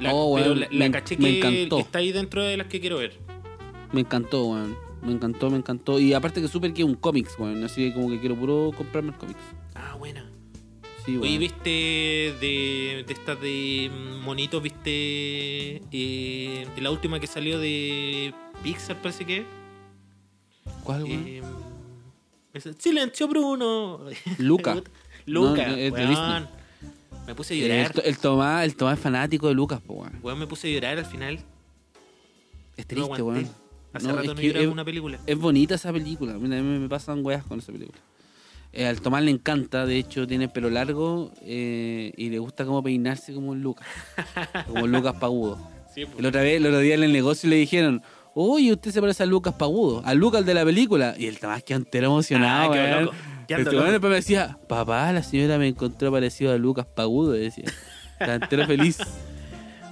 [0.00, 1.78] La, Oh, pero la, la me- caché me que encantó.
[1.78, 3.18] está ahí dentro de las que quiero ver.
[3.92, 4.76] Me encantó, weón.
[5.02, 5.98] Me encantó, me encantó.
[5.98, 7.62] Y aparte que súper que es un cómics, weón.
[7.64, 9.40] Así que como que quiero puro comprarme el cómics.
[9.74, 10.28] Ah, buena.
[11.04, 11.38] Sí, Oye, weón.
[11.40, 11.70] ¿viste
[12.40, 14.62] de, de estas de mm, monitos?
[14.62, 18.32] ¿Viste eh, la última que salió de
[18.62, 19.44] Pixar, parece que?
[20.84, 21.04] ¿Cuál?
[21.08, 21.42] Eh,
[22.78, 24.00] Silencio, Bruno.
[24.38, 24.76] Luca.
[25.26, 26.48] Luca, No, es weón.
[27.26, 27.92] Me puse a llorar.
[28.04, 30.18] el Tomás, el Tomás es fanático de Lucas, po, weón.
[30.22, 31.34] Weón, me puse a llorar al final.
[32.76, 33.22] Es No triste, aguanté.
[33.22, 33.48] weón.
[33.92, 35.18] Hace No, rato no lloraba una película.
[35.26, 36.32] Es bonita esa película.
[36.34, 37.98] A mí me pasan weas con esa película.
[38.72, 42.82] Eh, al Tomás le encanta, de hecho, tiene pelo largo eh, y le gusta como
[42.82, 43.86] peinarse como un Lucas.
[44.66, 45.58] como Lucas Pagudo.
[45.94, 46.18] Sí, pues.
[46.18, 48.02] El otra vez, el otro día en el negocio le dijeron,
[48.34, 51.14] oye, usted se parece a Lucas Pagudo, a Lucas el de la película.
[51.18, 53.12] Y el Tomás quedó entero emocionado, Ah, loco.
[53.48, 53.82] El loco.
[53.90, 57.36] después me decía, papá, la señora me encontró parecido a Lucas Pagudo.
[57.36, 57.64] Y decía,
[58.12, 58.98] estaba entero feliz.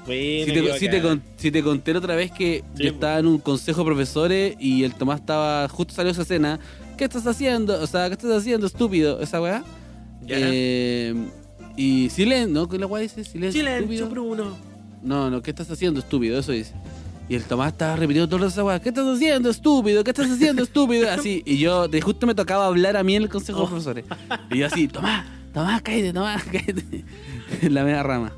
[0.06, 1.18] Bueno, Si te, si, te, bacán.
[1.18, 4.56] con- si te conté otra vez que Sí, yo estaba en un consejo de profesores
[4.58, 6.58] y el Tomás estaba, justo salió esa escena.
[6.96, 7.80] ¿Qué estás haciendo?
[7.80, 9.20] O sea, ¿qué estás haciendo, estúpido?
[9.20, 9.62] Esa weá.
[10.26, 11.14] Eh,
[11.76, 12.68] y silencio, ¿no?
[12.68, 13.24] ¿Qué la weá dice?
[13.24, 14.08] Silencio, Silencio.
[14.08, 14.56] Bruno.
[15.02, 16.38] No, no, ¿qué estás haciendo, estúpido?
[16.38, 16.72] Eso dice.
[17.30, 18.80] Y el Tomás estaba repitiendo todo esa weá.
[18.80, 20.02] ¿Qué estás haciendo, estúpido?
[20.02, 21.08] ¿Qué estás haciendo, estúpido?
[21.08, 21.42] Así.
[21.46, 23.68] Y yo, de justo me tocaba hablar a mí en el consejo de Oh.
[23.68, 24.04] profesores.
[24.50, 25.24] Y yo así, Tomás,
[25.54, 27.04] Tomás, cállate, Tomás, cállate.
[27.62, 28.32] En la media rama.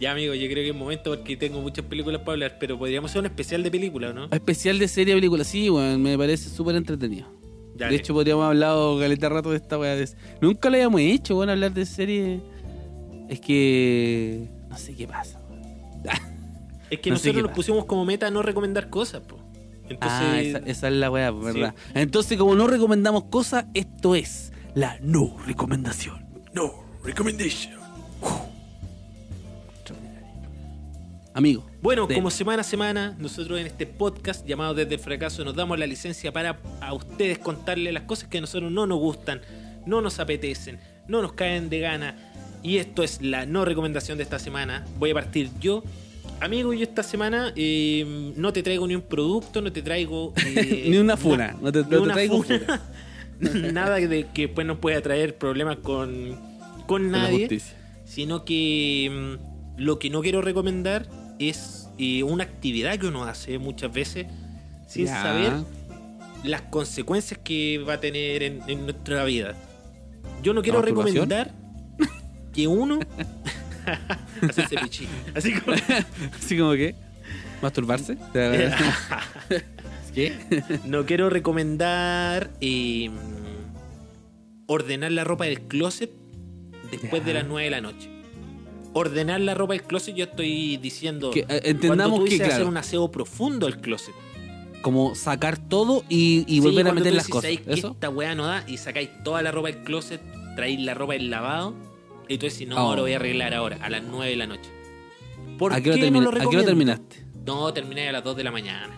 [0.00, 3.10] Ya, amigo, yo creo que es momento porque tengo muchas películas para hablar, pero podríamos
[3.10, 4.28] hacer un especial de película, ¿no?
[4.30, 7.26] Especial de serie película, sí, weón, me parece súper entretenido.
[7.76, 7.90] Dale.
[7.92, 9.96] De hecho, podríamos haber hablado caleta rato de esta weá.
[9.96, 10.08] de-
[10.40, 12.40] Nunca lo habíamos hecho, weón, hablar de serie.
[13.28, 14.48] Es que.
[14.70, 15.60] No sé qué pasa, weón.
[16.90, 19.38] es que no nosotros nos pusimos como meta no recomendar cosas, po.
[19.88, 21.74] Entonces, ah, esa, esa es la weá, ¿verdad?
[21.94, 26.24] Entonces, como no recomendamos cosas, esto es la no recomendación.
[26.52, 26.72] no,
[27.04, 27.80] recommendation.
[31.32, 31.64] Amigo.
[31.80, 35.54] Bueno, de- como semana a semana, nosotros en este podcast llamado Desde el Fracaso nos
[35.54, 39.40] damos la licencia para a ustedes contarles las cosas que a nosotros no nos gustan,
[39.86, 42.16] no nos apetecen, no nos caen de gana.
[42.62, 44.84] Y esto es la no recomendación de esta semana.
[44.98, 45.82] Voy a partir yo.
[46.40, 50.32] Amigo, yo esta semana eh, no te traigo ni un producto, no te traigo...
[50.56, 52.80] eh, Ni una funa, no te- traigo funa.
[53.72, 56.38] Nada de que después nos pueda traer problemas con,
[56.86, 57.48] con nadie
[58.04, 61.06] sino que mm, lo que no quiero recomendar
[61.38, 64.26] es eh, una actividad que uno hace muchas veces
[64.88, 65.22] sin Ya.
[65.22, 65.52] saber
[66.42, 69.54] las consecuencias que va a tener en, en nuestra vida.
[70.42, 71.52] Yo no quiero recomendar
[72.52, 72.98] que uno
[75.34, 75.76] Así como
[76.38, 76.94] Así como que.
[77.62, 78.16] ¿Masturbarse?
[80.14, 80.32] ¿Qué?
[80.86, 83.10] no quiero recomendar eh,
[84.66, 86.10] ordenar la ropa del closet
[86.90, 87.26] después Ya.
[87.28, 88.08] de las 9 de la noche.
[88.92, 91.30] Ordenar la ropa del closet, yo estoy diciendo.
[91.30, 94.14] Que, eh, entendamos tú que, hacer un aseo profundo al closet.
[94.82, 97.42] como sacar todo y, y Sí, volver a meter tú las cosas.
[97.42, 97.90] "¿Sabéis que ¿Eso?
[97.92, 100.20] Esta weá no da y sacáis toda la ropa del closet,
[100.56, 101.74] traéis la ropa del lavado
[102.30, 102.96] y tú decís, no, Oh.
[102.96, 104.70] lo voy a arreglar ahora, a las 9 de la noche.
[105.58, 106.64] ¿Por ¿A qué, no lo ¿A qué hora recomiendo?
[106.66, 107.16] terminaste?
[107.44, 108.94] No, terminé a las 2 de la mañana.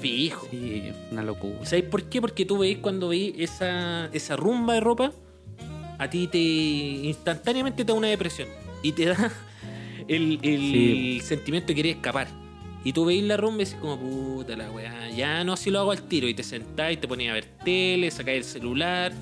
[0.00, 0.46] Fijo.
[0.50, 1.64] Sí, una locura.
[1.64, 2.20] ¿Sabéis por qué?
[2.20, 5.12] Porque tú veis cuando veis esa, esa rumba de ropa,
[5.98, 8.48] a ti te instantáneamente te da una depresión
[8.82, 9.16] y te da
[10.08, 11.20] el, el Sí.
[11.22, 12.28] sentimiento de querer escapar.
[12.84, 15.80] Y tú veis la rumba y dices como puta la weá, ya no así lo
[15.80, 16.28] hago al tiro.
[16.28, 19.12] Y te sentás y te pones a ver tele, sacáis el celular,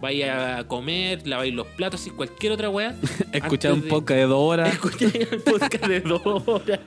[0.00, 2.94] vais a comer, laváis los platos y cualquier otra weá.
[3.32, 4.72] Escuchar un podcast de dos horas.
[4.72, 6.80] Escucháis el podcast de dos horas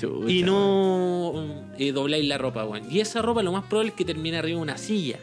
[0.00, 0.30] Chucha.
[0.32, 1.44] y no
[1.78, 2.90] eh, dobláis la ropa, weón.
[2.90, 5.18] Y esa ropa lo más probable es que termine arriba de una silla.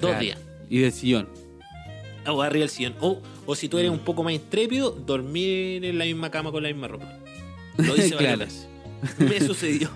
[0.00, 0.38] Dos días.
[0.68, 1.28] Y del sillón.
[2.26, 2.94] O arriba del sillón.
[3.00, 6.62] O, o si tú eres un poco más intrépido, dormir en la misma cama con
[6.62, 7.18] la misma ropa.
[7.76, 8.38] Lo hice varias Claro.
[8.38, 8.68] veces.
[9.18, 9.90] Me sucedió.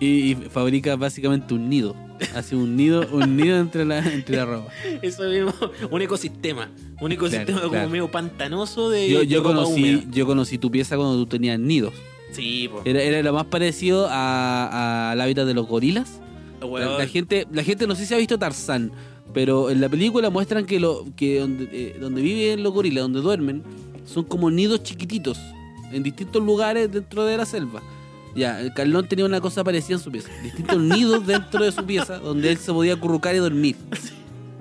[0.00, 1.94] Y, y fabrica básicamente un nido.
[2.34, 4.72] Hace un nido, un nido entre la, entre la ropa.
[5.02, 5.52] Eso mismo,
[5.90, 6.70] un ecosistema.
[7.00, 7.90] Un ecosistema Claro, como claro.
[7.90, 10.04] medio pantanoso de, Yo, de yo ropa conocí, húmeda.
[10.10, 11.92] yo conocí tu pieza cuando tú tenías nidos.
[12.32, 12.82] Sí, po.
[12.84, 16.20] Era, era lo más parecido al hábitat de los gorilas.
[16.60, 16.98] La, Weón.
[16.98, 18.90] la gente, la gente no sé si ha visto Tarzán,
[19.32, 23.20] pero en la película muestran que lo que donde, eh, donde viven los gorilas, donde
[23.20, 23.62] duermen,
[24.06, 25.38] son como nidos chiquititos
[25.92, 27.82] en distintos lugares dentro de la selva.
[28.34, 31.84] Ya, el Carlón tenía una cosa parecida en su pieza, distintos nidos dentro de su
[31.84, 33.76] pieza donde él se podía acurrucar y dormir.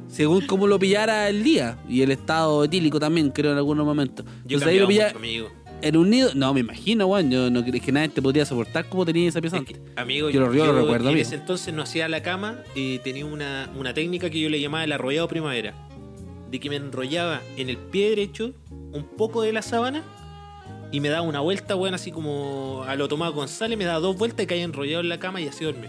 [0.08, 4.26] Según cómo lo pillara el día y el estado etílico también, creo en algunos momentos.
[4.46, 5.50] Yo Entonces ahí lo pillaba mucho, amigo.
[5.82, 8.88] en un nido, no me imagino, weón, yo no creo que nadie te podría soportar
[8.90, 9.80] como tenía esa pieza Es antes.
[9.96, 13.26] amigo, Yo lo- yo lo recuerdo, en ese entonces no hacía la cama y tenía
[13.26, 15.74] una, una técnica que yo le llamaba el arrollado primavera.
[16.52, 18.54] De que me enrollaba en el pie derecho
[18.92, 20.04] un poco de la sábana
[20.94, 24.16] y me daba una vuelta, weón, así como a lo Tomás González, me daba dos
[24.16, 25.88] vueltas y caía enrollado en la cama y así dormí.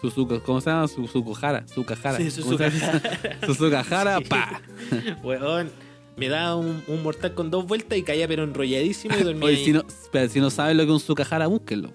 [0.00, 0.86] Suzuka, ¿cómo se llama?
[0.86, 2.18] Su, Suzuhara, Sukahara.
[2.18, 2.30] Sí.
[2.30, 4.24] Suzukahara, Sí.
[4.24, 4.60] pa.
[5.24, 5.70] Weón,
[6.16, 9.46] me daba un, un mortal con dos vueltas y caía pero enrolladísimo y dormía.
[9.46, 9.64] Oye, ahí.
[9.64, 11.90] si no, espera, si no saben lo que es un Sukahara, búsquenlo.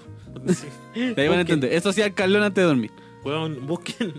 [0.47, 0.67] Sí.
[1.15, 1.71] Ahí van a entender.
[1.71, 2.91] Eso hacía el Carlón antes de dormir.
[3.23, 4.13] Weón, busquen,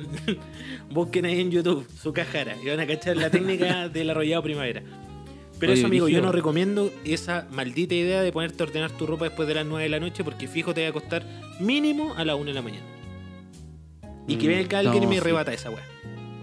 [0.91, 4.83] busquen ahí en YouTube su cajara y van a cachar la técnica del arrollado primavera.
[5.61, 9.27] Pero eso, amigo, yo no recomiendo esa maldita idea de ponerte a ordenar tu ropa
[9.27, 11.25] después de las 9 de la noche porque fijo te va a costar
[11.61, 12.87] mínimo a las 1 de la mañana.
[14.27, 15.21] Y que Mm, venga alguien no, y me sí.
[15.21, 15.85] rebata esa weá.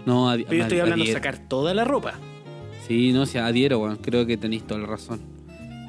[0.06, 2.14] No, Pero yo estoy hablando de sacar toda la ropa.
[2.86, 3.96] Sí, no, sí, adhiero, weón.
[3.96, 5.20] Creo que tenéis toda la razón.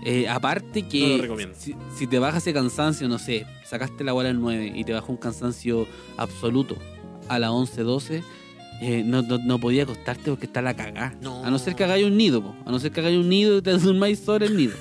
[0.05, 1.55] Eh, aparte que No lo recomiendo.
[1.57, 4.93] Si, si te baja ese cansancio, no sé, sacaste la bola al 9 y te
[4.93, 5.87] bajó un cansancio
[6.17, 6.77] absoluto
[7.27, 8.23] a las 11, 12,
[8.81, 11.15] eh, no, no, no podía acostarte porque está la cagá.
[11.21, 11.43] No.
[11.43, 12.55] A no ser que hagáis un nido, po.
[12.65, 14.75] a no ser que hagáis un nido y te durmáis sobre el nido.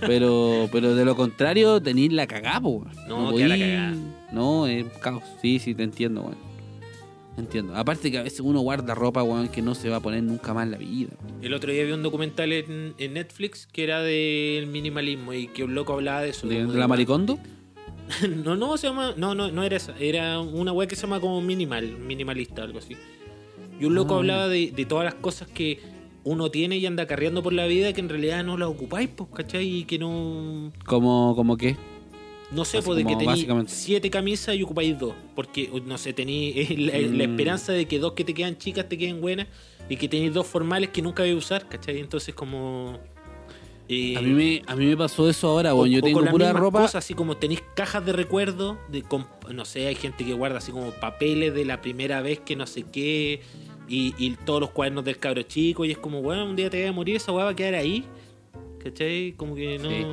[0.00, 2.70] Pero, pero de lo contrario, tenéis la cagá, po.
[2.70, 2.90] weón.
[3.08, 3.94] No, queda la cagá.
[4.32, 5.24] No, es caos.
[5.42, 6.50] Sí, sí, te entiendo, weón.
[7.36, 7.74] Entiendo.
[7.74, 10.52] Aparte que a veces uno guarda ropa, weón, que no se va a poner nunca
[10.52, 11.10] más en la vida.
[11.42, 15.64] El otro día vi un documental en, en Netflix que era del minimalismo y que
[15.64, 16.46] un loco hablaba de eso.
[16.46, 17.38] ¿De, la maricondo?
[18.44, 19.14] No, no, se llama.
[19.16, 19.96] No, no, no era esa.
[19.96, 22.96] Era una web que se llama como minimal, minimalista, algo así.
[23.80, 24.18] Y un loco Ah.
[24.18, 25.80] hablaba de, de todas las cosas que
[26.22, 29.30] uno tiene y anda carreando por la vida que en realidad no las ocupáis, pues,
[29.34, 29.66] ¿cachai?
[29.78, 30.70] Y que no.
[30.84, 31.76] ¿Como, como qué?
[32.52, 35.14] No sé, pues de que tenéis siete camisas y ocupáis dos.
[35.36, 37.30] Porque, no sé, tenéis la, la Mm.
[37.30, 39.46] esperanza de que dos que te quedan chicas te queden buenas
[39.88, 42.00] y que tenéis dos formales que nunca vais a usar, ¿cachai?
[42.00, 42.98] Entonces, como.
[43.88, 45.90] eh, A mí me, a mí me pasó eso ahora, o- weón.
[45.90, 46.80] Yo tengo pura ropa.
[46.80, 49.04] cosas, así como tenéis cajas de recuerdo, de
[49.54, 52.66] no sé, hay gente que guarda así como papeles de la primera vez que no
[52.66, 53.40] sé qué,
[53.90, 56.80] y, y todos los cuadernos del cabro chico, y es como, bueno, un día te
[56.80, 58.04] vas a morir, esa weá va a quedar ahí,
[58.82, 59.32] ¿cachai?
[59.36, 59.90] Como que no...
[59.90, 60.06] Sí.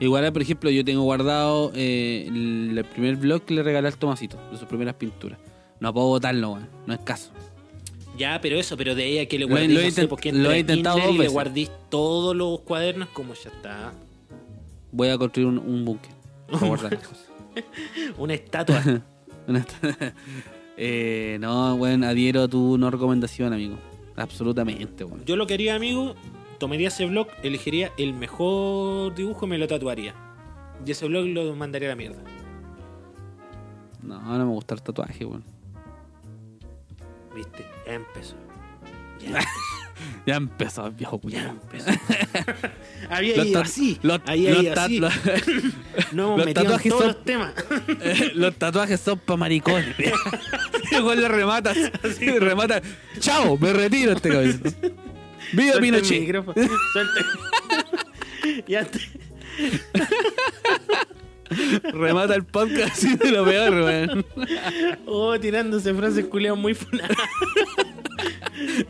[0.00, 4.38] Igual, por ejemplo, yo tengo guardado eh, el, primer blog que le regalé al Tomasito,
[4.50, 5.38] de sus primeras pinturas.
[5.78, 6.68] No puedo botarlo, weón.
[6.86, 7.30] No es caso.
[8.16, 10.32] Ya, pero eso, pero de ahí a que le guardís, lo he no sé, porque
[10.32, 11.32] lo he intentado dos y le veces.
[11.32, 13.92] guardís todos los cuadernos, como ya está.
[14.90, 16.12] Voy a construir un, un búnker.
[16.50, 17.28] las cosas.
[18.18, 18.82] Una estatua.
[20.76, 23.76] Eh, no, weón, adhiero a tu no recomendación, amigo.
[24.16, 25.24] Absolutamente, weón.
[25.24, 26.14] Yo lo que haría, amigo,
[26.58, 30.14] tomaría ese blog, elegiría el mejor dibujo y me lo tatuaría.
[30.84, 32.22] Y ese blog lo mandaría a la mierda.
[34.02, 35.44] No, no me gusta el tatuaje, weón.
[37.34, 37.64] ¿Viste?
[37.86, 38.36] Ya empezó.
[39.20, 39.40] Ya,
[40.26, 41.50] Ya empezó, viejo ya culiao.
[41.50, 41.90] empezó.
[43.10, 43.98] Había Los ido así.
[44.02, 45.00] los- Había los ido así.
[46.12, 47.52] No hemos los metido en tatuajes todos son- los temas.
[48.00, 49.94] Eh, los tatuajes son pa' maricones.
[50.92, 51.76] Igual le rematas.
[52.40, 52.80] remata.
[53.20, 54.58] Chao, me retiro este cabello.
[55.52, 56.44] Viva Pinochet.
[58.66, 59.00] ya te-
[61.92, 64.26] Remata el podcast y de lo peor, weón.
[65.06, 67.16] Oh, tirándose frases culiadas muy funadas.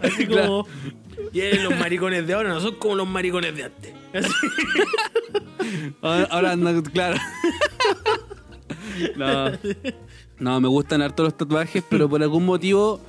[0.02, 0.66] Así como.
[1.32, 3.92] Y los maricones de ahora no son como los maricones de antes.
[4.12, 4.30] Así.
[6.02, 7.16] Ahora ahora anda, claro.
[9.16, 9.50] No.
[10.38, 13.00] No, me gustan harto los tatuajes, pero por algún motivo.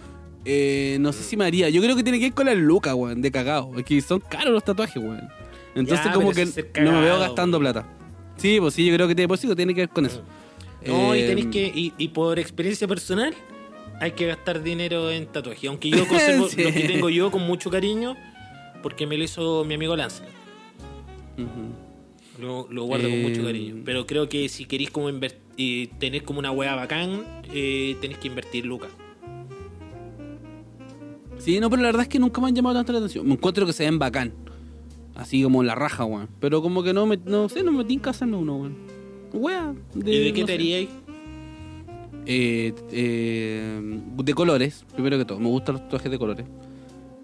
[0.46, 1.70] eh, no sé si me haría.
[1.70, 3.78] Yo creo que tiene que ir con las lucas, weón, de cagao.
[3.78, 5.28] Es que son caros los tatuajes, weón.
[5.76, 7.74] Entonces, Ya, como que no me veo cagado, gastando weón.
[7.74, 7.88] plata.
[8.38, 10.24] Sí, pues sí, yo creo que tiene, sí, tiene que ver con eso.
[10.86, 11.66] No, y Eh, tenéis que.
[11.74, 13.34] Y, y por experiencia personal,
[14.00, 15.68] hay que gastar dinero en tatuaje.
[15.68, 16.64] Aunque yo conservo Sí.
[16.64, 18.16] lo que tengo yo con mucho cariño,
[18.84, 20.24] porque me lo hizo mi amigo Lance.
[21.38, 22.42] ujú.
[22.42, 23.76] Lo, lo guardo con mucho Eh, cariño.
[23.86, 25.10] Pero creo que si queréis como
[25.58, 28.92] eh, tener como una wea bacán, eh, tenéis que invertir lucas.
[31.38, 33.26] Sí, no, pero la verdad es que nunca me han llamado tanto la atención.
[33.28, 34.34] Me encuentro que se ven bacán.
[35.16, 36.28] Así como la raja, weón.
[36.40, 38.76] Pero como que no me, no sé, no me tinca hacerme uno, weón.
[39.34, 39.74] Wea.
[39.96, 40.90] ¿Y de qué no te haríais?
[42.26, 43.80] Eh, eh,
[44.18, 45.40] de colores, primero que todo.
[45.40, 46.46] Me gustan los tatuajes de colores.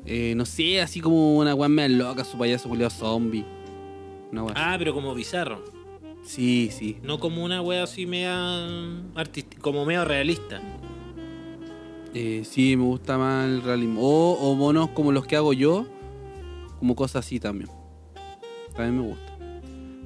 [0.05, 3.45] Eh, no sé, así como una weá media loca, su payaso culiado zombie.
[4.31, 4.53] Una.
[4.55, 5.63] Ah, pero como bizarro.
[6.23, 6.97] Sí, sí.
[7.01, 8.77] No como una wea así media
[9.15, 10.61] artística, como medio realista.
[12.13, 14.01] Eh, sí, me gusta más el realismo.
[14.01, 15.85] O, o monos como los que hago yo,
[16.79, 17.69] como cosas así también.
[18.75, 19.30] También me gusta.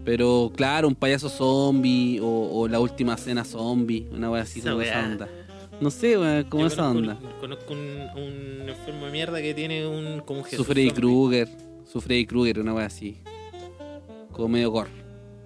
[0.05, 4.79] Pero claro, un payaso zombie o, o la última cena zombie, una wea así como
[4.81, 5.27] esa onda.
[5.81, 7.19] No sé, wea, como Yo esa conozco, onda.
[7.39, 7.79] Conozco un,
[8.21, 10.91] un enfermo de mierda que tiene un como un Jesús Freddy.
[10.91, 11.49] Krueger,
[11.91, 13.17] su Freddy Krueger, una wea así.
[14.31, 14.91] Como medio gore.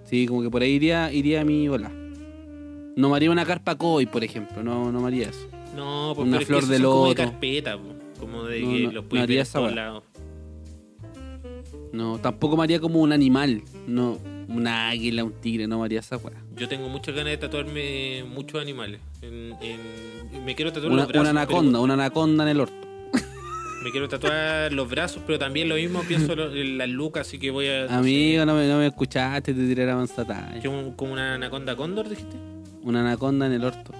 [0.04, 1.90] Sí, como que por ahí iría, iría a mi bola.
[2.96, 5.46] No me haría una carpa koi, por ejemplo, no, no me haría eso.
[5.74, 7.22] No, pues Una pero es que flor de son como de loto.
[7.30, 7.78] carpeta,
[8.18, 9.70] como de No, que no, los no puedes haría ver weá.
[9.74, 10.04] lados.
[11.92, 14.18] No, tampoco me haría como un animal, no,
[14.50, 16.18] una águila, un tigre, no me haría esa.
[16.56, 19.00] Yo tengo muchas ganas de tatuarme muchos animales.
[19.22, 21.30] En, en- me quiero tatuar Una, los brazos.
[21.30, 22.74] una anaconda, una anaconda en el orto.
[23.84, 27.50] me quiero tatuar los brazos, pero también lo mismo pienso en las lucas, así que
[27.50, 27.84] voy a.
[27.96, 30.52] Amigo, no me, no me escuchaste, te tiré la manzata.
[30.96, 32.36] como una anaconda cóndor, dijiste.
[32.82, 33.92] Una anaconda en el orto.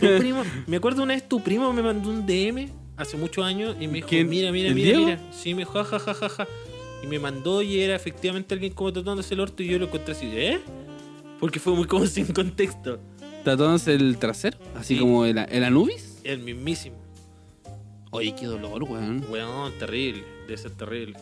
[0.00, 3.76] Tu primo, me acuerdo una vez tu primo me mandó un DM hace muchos años
[3.80, 4.28] y me dijo, ¿Quién?
[4.28, 5.04] mira, mira, ¿El mira, Diego?
[5.06, 5.20] mira.
[5.32, 6.46] Sí, me dijo, ja, ja, ja, ja, ja.
[7.02, 10.12] Y me mandó y era efectivamente alguien como tatuándose el orto y yo lo encontré
[10.12, 10.60] así, ¿eh?
[11.38, 13.00] Porque fue muy como sin contexto.
[13.44, 14.58] ¿Tatuándose el trasero?
[14.76, 15.00] Así Sí.
[15.00, 16.20] como el, el Anubis.
[16.24, 16.96] El mismísimo.
[18.10, 19.24] Oye, qué dolor, weón.
[19.30, 20.24] Weón, terrible.
[20.46, 21.16] Debe ser terrible.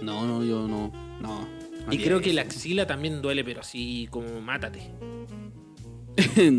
[0.00, 0.90] No, no, yo no.
[1.20, 1.46] No.
[1.90, 4.80] Y creo que la axila también duele, pero así como mátate.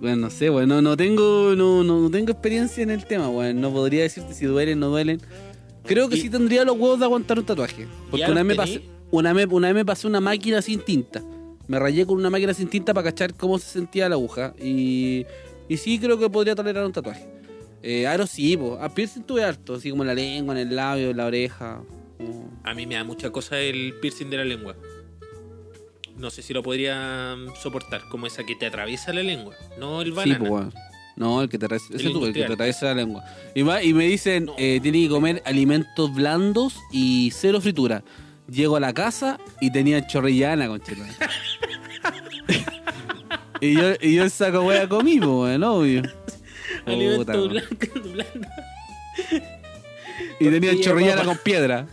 [0.00, 3.26] Bueno, no sé, bueno, no, no tengo, no, no, no tengo experiencia en el tema,
[3.28, 5.20] bueno, no podría decirte si duelen o no duelen.
[5.84, 7.86] Creo que Y- sí tendría los huevos de aguantar un tatuaje.
[8.10, 10.80] Porque ¿Ya una vez, me pasé, una, vez, una vez me pasé una máquina sin
[10.80, 11.22] tinta.
[11.66, 14.54] Me rayé con una máquina sin tinta para cachar cómo se sentía la aguja.
[14.62, 15.24] Y,
[15.68, 17.26] y sí creo que podría tolerar un tatuaje.
[17.82, 18.78] Eh, aro sí, po.
[18.80, 21.82] A piercing tuve harto, así como en la lengua, en el labio, en la oreja.
[22.62, 24.74] A mí me da mucha cosa el piercing de la lengua.
[26.16, 30.00] No sé si lo podría mm, soportar, como esa que te atraviesa la lengua, no
[30.00, 30.38] el Sí, banana.
[30.38, 30.72] pues weón.
[31.16, 33.24] No, el que te, ese tú, el que te atraviesa la lengua.
[33.54, 34.54] Y, va- y me dicen, No.
[34.58, 38.02] eh, tiene que comer alimentos blandos y cero fritura.
[38.48, 41.06] Llego a la casa y tenía chorrillana, conchita.
[43.60, 46.02] y, yo, y yo esa wea comí, pues, obvio.
[46.84, 47.48] Puta, Alimento weón.
[47.48, 48.48] blanco, blando.
[50.40, 51.86] Y tenía chorrillana con piedra.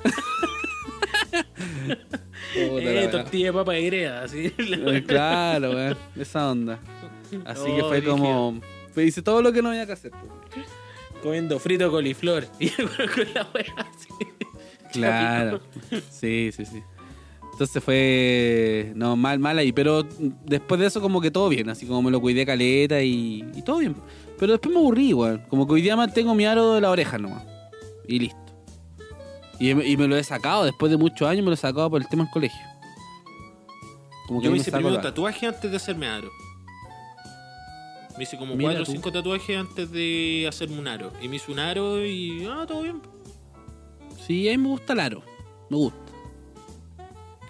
[2.56, 4.54] Eh, tortilla de papa de greda, así.
[4.58, 6.80] Eh, Claro, weón, esa onda.
[7.46, 8.18] Así que Oh, fue brígido.
[8.18, 8.60] como...
[8.96, 10.12] Me hice todo lo que no había que hacer.
[10.12, 10.66] pues.
[11.22, 12.46] Comiendo frito coliflor.
[12.60, 14.10] Y con la wea así.
[14.92, 15.62] Claro.
[16.10, 16.84] Sí, sí, sí.
[17.52, 18.92] Entonces fue.
[18.96, 19.72] No, mal, mal ahí.
[19.72, 20.04] Pero
[20.46, 21.70] después de eso, como que todo bien.
[21.70, 23.96] Así como me lo cuidé caleta y, y todo bien.
[24.40, 25.46] Pero después me aburrí igual.
[25.48, 27.44] Como que hoy día mantengo mi aro de la oreja nomás.
[28.08, 28.38] Y listo.
[29.60, 30.66] Y, y me lo he sacado.
[30.66, 32.60] Después de muchos años me lo he sacado por el tema del colegio.
[34.28, 36.32] Como que Yo me me hice primero tatuaje antes de hacerme aro.
[38.22, 38.92] Me hice como Mira cuatro o tú.
[38.92, 41.12] cinco tatuajes antes de hacerme un aro.
[41.24, 42.46] Y me hice un aro y.
[42.48, 43.02] Ah, todo bien.
[44.28, 45.24] Sí, a mí me gusta el aro.
[45.72, 45.98] Me gusta.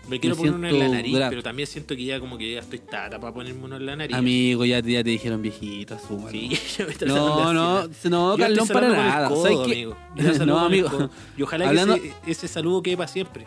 [0.08, 2.60] Me quiero poner uno en la nariz, pero también siento que ya como que ya
[2.62, 4.16] estoy tata para ponerme uno en la nariz.
[4.16, 6.32] Amigo, ya, te- ya te dijeron viejito, asúmalo.
[6.32, 9.28] Sí, ya me está No, no, no, Carlón, para nada.
[9.28, 9.72] codo, ¿Sabes qué?
[9.74, 9.98] amigo.
[10.16, 11.10] Yo No, amigo.
[11.38, 13.46] Y ojalá Hablando- que ese, ese saludo quede para siempre.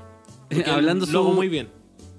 [0.66, 1.70] Hablando su- muy bien.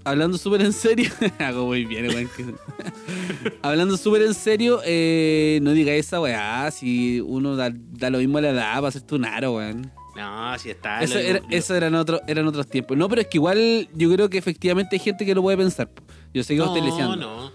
[0.06, 1.10] Hablando súper en serio,
[1.40, 2.30] hago muy bien, weón.
[3.61, 8.38] Hablando súper en serio, eh, no diga esa weá, si uno da, da lo mismo
[8.38, 9.91] a la edad para hacerte un aro, weón.
[10.15, 11.02] No, si está.
[11.02, 12.95] Eso, era- eso eran, otro, eran otros tiempos.
[12.95, 15.90] No, pero es que igual yo creo que efectivamente hay gente que lo puede pensar.
[16.34, 17.52] Yo sé que lo estoy no, no.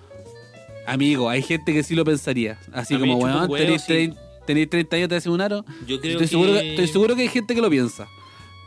[0.86, 2.58] Amigo, hay gente que sí lo pensaría.
[2.72, 3.92] Así A como, weón, huevo, tenéis sí.
[3.92, 4.16] trein-
[4.46, 5.64] tenéis 30 años, te hacen un aro.
[5.86, 6.26] Yo creo Estoy, que.
[6.26, 8.08] seguro estoy seguro que hay gente que lo piensa.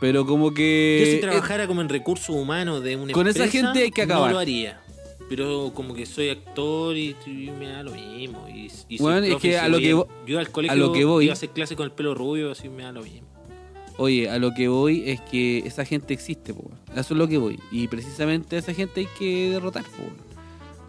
[0.04, 0.98] Pero como que...
[1.02, 4.02] Yo si trabajara como en recursos humanos de una Con esa empresa, gente hay que
[4.02, 4.26] acabar.
[4.28, 4.78] No lo haría.
[5.30, 8.46] Pero como que soy actor y, y me da lo mismo.
[8.46, 10.76] Y, y soy Bueno, es que a lo voy que vo- Yo al colegio a
[10.76, 13.02] lo que voy- iba a hacer clase con el pelo rubio, así me da lo
[13.02, 13.26] mismo.
[13.96, 16.70] Oye, a lo que voy es que esa gente existe, po.
[16.92, 17.58] Eso es lo que voy.
[17.72, 20.02] Y precisamente a esa gente hay que derrotar, po.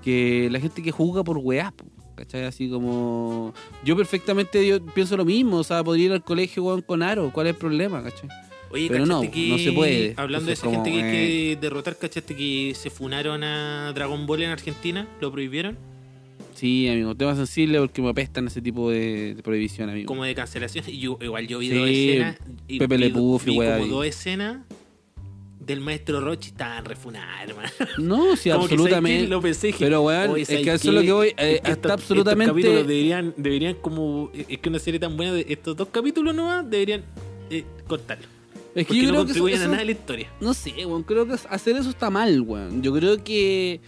[0.03, 1.85] Que la gente que juzga por weás, po.
[2.17, 2.43] ¿Cachai?
[2.43, 3.53] Así como...
[3.85, 5.57] Yo perfectamente yo pienso lo mismo.
[5.57, 7.31] O sea, podría ir al colegio, weón, con aro.
[7.33, 8.27] ¿Cuál es el problema, cachai?
[8.75, 10.13] Oye, Pero no, ¿cachaste que, no se puede.
[10.17, 14.41] Hablando de esa gente que hay que derrotar, ¿cachaste que se funaron a Dragon Ball
[14.41, 15.07] en Argentina?
[15.21, 15.77] ¿Lo prohibieron?
[16.55, 17.15] Sí, amigo.
[17.15, 20.07] Tema sensible porque me apestan ese tipo de, prohibición, amigo.
[20.07, 20.83] Como de cancelación.
[20.87, 22.37] Y yo, igual yo vi Sí, dos escenas.
[22.67, 24.57] Y Pepe Le y vi como dos escenas
[25.59, 27.69] del maestro Rochi estaban refunadas, hermano.
[27.97, 29.27] No, sí, absolutamente.
[29.27, 31.27] Lo pensé Pero, weón, "Oye, es ¿sabes que eso es lo que voy.
[31.37, 32.51] eh, estos- absolutamente...
[32.51, 34.31] Estos capítulos deberían, deberían como...
[34.33, 37.03] Es que una serie tan buena, de estos dos capítulos nomás, deberían
[37.49, 38.27] eh, cortarlo.
[38.75, 40.31] Es que Porque yo no creo que eso- contribuyen a nada a la historia.
[40.41, 42.81] No sé, weón, creo que hacer eso está mal, weón.
[42.83, 43.79] Yo creo que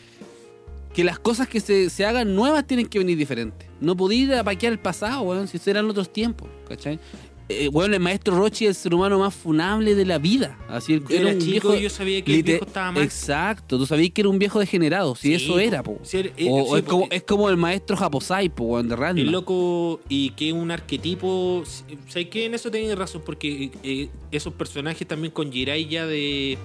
[0.94, 3.70] que las cosas que se, se hagan nuevas tienen que venir diferentes.
[3.80, 7.00] No podía ir a paquear el pasado, weón, si eran otros tiempos, ¿cachai?
[7.49, 10.57] Eh, weón, el maestro Rochi es el ser humano más funable de la vida.
[10.68, 13.02] Así Yo era chico y yo sabía que el viejo estaba mal.
[13.03, 15.98] Exacto, tú sabías que era un viejo degenerado, si Sí, eso era, po.
[16.11, 19.22] era- eh, o, o es, como, porque- es como el maestro Japosai, po, de Ranma.
[19.22, 21.64] El loco y que un arquetipo.
[22.10, 22.45] ¿Sabes qué?
[22.48, 26.57] En eso tenés razón, porque eh, esos personajes también con Jiraiya de,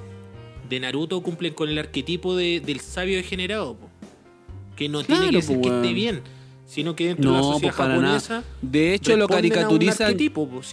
[0.69, 3.77] de Naruto cumplen con el arquetipo de- del sabio degenerado.
[3.77, 3.89] po.
[4.75, 6.23] Que no Claro, tiene que ser que esté bien,
[6.73, 8.19] sino que dentro de la No, sociedad pues para nada.
[8.21, 8.45] japonesa.
[8.63, 10.17] De hecho, lo caricaturizan.
[10.19, 10.29] Sí,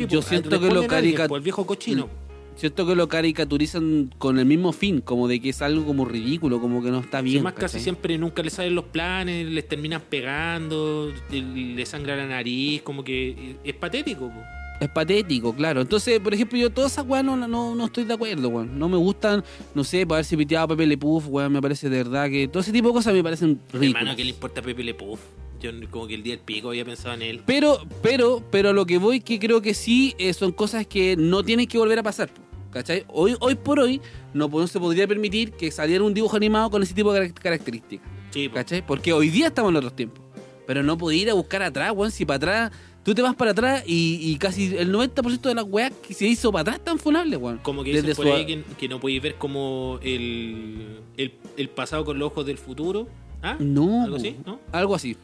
[0.07, 2.07] yo po, siento que lo a alguien, carica- po, el viejo cochino.
[2.55, 6.61] Siento que lo caricaturizan con el mismo fin, como de que es algo como ridículo,
[6.61, 7.43] como que no está bien.
[7.43, 7.81] más casi ¿cachai?
[7.81, 13.55] siempre nunca les salen los planes, les terminan pegando, les sangra la nariz, como que
[13.63, 14.29] es patético.
[14.29, 14.41] po.
[14.79, 15.81] Es patético, claro.
[15.81, 18.79] Entonces, por ejemplo, yo todas esas weas no, no, no estoy de acuerdo, weón.
[18.79, 19.43] No me gustan,
[19.75, 22.47] no sé, para haberse piteado a Pepe Le Puff, weón, me parece de verdad que
[22.47, 24.15] todo ese tipo de cosas me parecen Hermano, ridículas.
[24.15, 25.19] ¿qué le importa a Pepe Le Puff?
[25.59, 27.41] Yo como que el día del pico había pensado en él.
[27.45, 31.15] Pero, pero, pero a lo que voy que creo que sí eh, son cosas que
[31.17, 32.29] no tienen que volver a pasar.
[32.71, 33.03] ¿Cachai?
[33.07, 33.99] Hoy, hoy por hoy
[34.33, 37.33] no, no se podría permitir que saliera un dibujo animado con ese tipo de carac-
[37.33, 38.07] características.
[38.31, 38.47] Sí.
[38.49, 38.85] ¿Cachai?
[38.85, 40.23] Porque hoy día estamos en otros tiempos.
[40.67, 42.11] Pero no podía ir a buscar atrás, weón.
[42.11, 42.71] Si para atrás,
[43.01, 46.27] tú te vas para atrás y, y casi el 90% de las weas que se
[46.27, 47.57] hizo para atrás están funables, weón.
[47.63, 51.69] como que Desde por su- ahí que, que no podéis ver como el, el, el
[51.69, 53.07] pasado con los ojos del futuro.
[53.41, 53.55] ¿Ah?
[53.59, 54.35] No, ¿Algo así?
[54.45, 54.59] ¿No?
[54.71, 55.17] Algo así.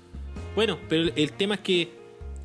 [0.55, 1.89] Bueno, pero el, tema es que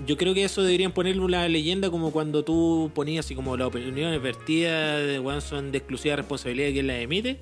[0.05, 3.69] yo creo que eso deberían ponerle una leyenda como cuando tú ponías así como las
[3.69, 7.41] opiniones vertidas de weón son de exclusiva responsabilidad de quien las emite.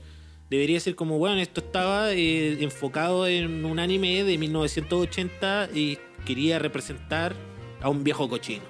[0.50, 6.58] Debería ser como, bueno, esto estaba eh, enfocado en un anime de 1980 y quería
[6.58, 7.34] representar
[7.80, 8.62] a un viejo cochino.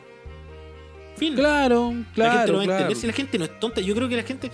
[1.17, 1.35] Fin.
[1.35, 2.73] Claro, la gente lo va a claro, claro.
[2.73, 2.97] entender.
[2.97, 4.49] Si la gente no es tonta, yo creo que la gente,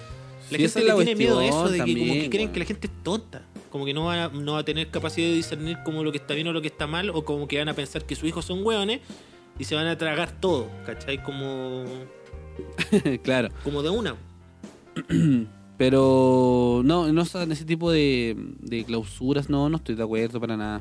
[0.50, 2.58] la Sí, gente es le tiene miedo a eso, de que como que creen que
[2.60, 3.42] la gente es tonta.
[3.74, 6.18] Como que no va, a, no va a tener capacidad de discernir como lo que
[6.18, 8.28] está bien o lo que está mal, o como que van a pensar que sus
[8.28, 9.00] hijos son hueones
[9.58, 11.20] y se van a tragar todo, ¿cachai?
[11.20, 11.82] Como,
[13.24, 13.48] claro.
[13.64, 14.14] como de una.
[15.76, 20.80] Pero no, no ese tipo de, de clausuras, no, no estoy de acuerdo para nada.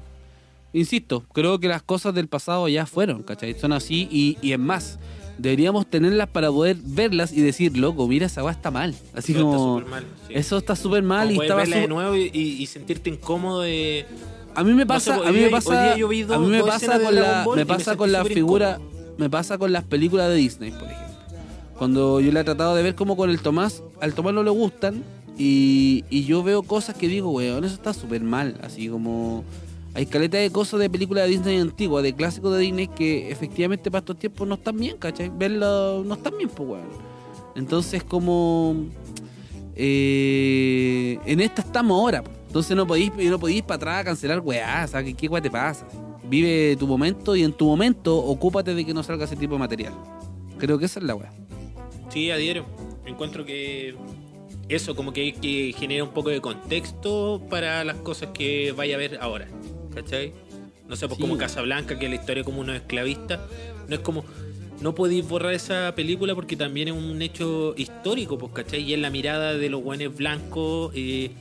[0.71, 3.57] Insisto, creo que las cosas del pasado ya fueron, ¿cachai?
[3.59, 4.99] Son así y, y es más,
[5.37, 8.95] deberíamos tenerlas para poder verlas y decir, loco, mira, esa weá está mal.
[9.13, 10.33] Así Eso está como, súper mal, sí.
[10.35, 14.05] eso está súper mal Como y estaba verla de su- nuevo y, sentirte incómodo de...
[14.55, 16.47] A mí me No pasa, sé, a mí me pasa, día yo vi a mí
[16.47, 19.15] me pasa con la, me pasa con la figura, incómodo.
[19.17, 21.03] me pasa con las películas de Disney, por ejemplo.
[21.77, 24.51] Cuando yo la he tratado de ver como con el Tomás, al Tomás no le
[24.51, 25.03] gustan
[25.39, 29.43] y, y yo veo cosas que digo, weón, eso está súper mal, así como
[29.95, 33.91] hay caleta de cosas de películas de Disney antiguas, de clásicos de Disney que efectivamente
[33.91, 35.29] para estos tiempos no están bien, ¿cachai?
[35.29, 36.87] Verlo no están bien, pues, weón.
[37.55, 38.75] Entonces como
[39.75, 45.03] eh, en esta estamos ahora, entonces no podéis, no podéis para atrás cancelar weá, sea,
[45.03, 45.87] ¿qué, weá te pasa?
[46.23, 49.59] Vive tu momento y en tu momento ocúpate de que no salga ese tipo de
[49.59, 49.93] material.
[50.57, 51.31] Creo que esa es la weá.
[52.09, 52.65] Sí, adhiero.
[53.05, 53.95] Encuentro que
[54.69, 58.97] eso como que que generar un poco de contexto para las cosas que vaya a
[58.97, 59.47] ver ahora.
[59.93, 60.33] ¿Cachai?
[60.87, 61.21] No sé, pues Sí.
[61.21, 63.39] como Casablanca, que es la historia como unos esclavistas.
[63.87, 64.23] No es como...
[64.81, 68.81] No podéis borrar esa película porque también es un hecho histórico, pues, ¿cachai?
[68.81, 71.31] Y es la mirada de los guanes blancos eh,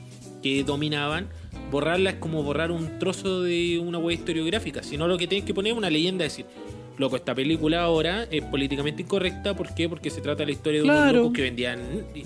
[0.41, 1.27] que dominaban.
[1.69, 4.81] Borrarla es como borrar un trozo de una web historiográfica.
[4.81, 6.45] Sino lo que tienes que poner es una leyenda, decir,
[6.97, 9.55] loco, esta película ahora es políticamente incorrecta.
[9.55, 9.89] ¿Por qué?
[9.89, 11.17] Porque se trata de la historia de unos Claro.
[11.19, 11.79] locos que vendían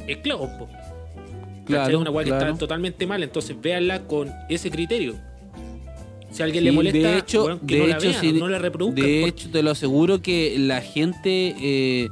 [0.08, 0.68] esclavos, po.
[1.66, 1.96] Claro, ¿Cachai?
[1.96, 2.46] Una weá que claro.
[2.48, 3.24] está totalmente mal.
[3.24, 5.16] Entonces véanla con ese criterio.
[6.38, 8.32] Si a alguien Sí, le molesta, de hecho, que de no la hecho, vean, sí,
[8.34, 8.96] no la reproduzcan.
[8.96, 12.10] De porque- hecho, te lo aseguro que la gente, eh,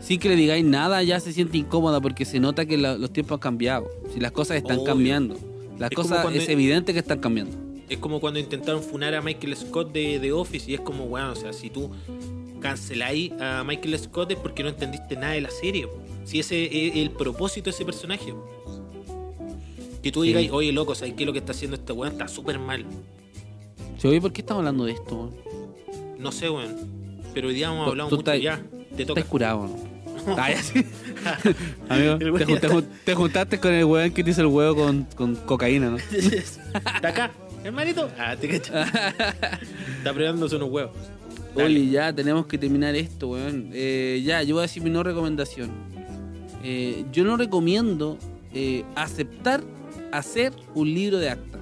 [0.00, 3.12] sin que le digáis nada, ya se siente incómoda porque se nota que la- los
[3.12, 3.88] tiempos han cambiado.
[4.12, 4.84] Si las cosas están Obvio.
[4.86, 5.34] cambiando.
[5.78, 7.56] Las Es cosas cuando- es evidente que están cambiando.
[7.88, 11.30] Es como cuando intentaron funar a Michael Scott de, de Office y es como, weón,
[11.30, 11.90] o sea, si tú
[12.60, 15.88] canceláis a Michael Scott es porque no entendiste nada de la serie.
[16.24, 18.32] Si ese es el propósito de ese personaje.
[20.02, 20.28] Que tú Sí.
[20.28, 22.12] digas, oye, loco, ¿sabes qué es lo que está haciendo este weón?
[22.12, 22.84] Está súper mal.
[23.98, 25.14] Sí, oye, ¿por qué estamos hablando de esto?
[25.16, 25.34] weón?
[26.18, 26.74] No sé, weón.
[27.32, 28.20] Pero hoy día hemos hablado mucho.
[28.20, 28.60] estás- Ya,
[28.96, 29.20] te toca.
[29.20, 29.94] Estás curado, ¿no?
[30.38, 30.84] Ah, ya sí.
[31.88, 34.40] Amigo, te, weón jun- ya te jun- te juntaste con el weón que te hizo
[34.40, 35.96] el huevo con, con cocaína, ¿no?
[36.12, 37.30] Está acá,
[37.62, 38.08] hermanito.
[38.18, 38.72] Ah, te cacho.
[38.78, 40.96] Está probándose unos huevos.
[41.54, 41.66] Dale.
[41.66, 43.70] Oye, ya tenemos que terminar esto, weón.
[43.72, 45.70] Eh, ya, yo voy a decir mi no recomendación.
[46.62, 48.18] Eh, yo no recomiendo
[48.54, 49.62] eh, aceptar
[50.10, 51.58] hacer un libro de acta.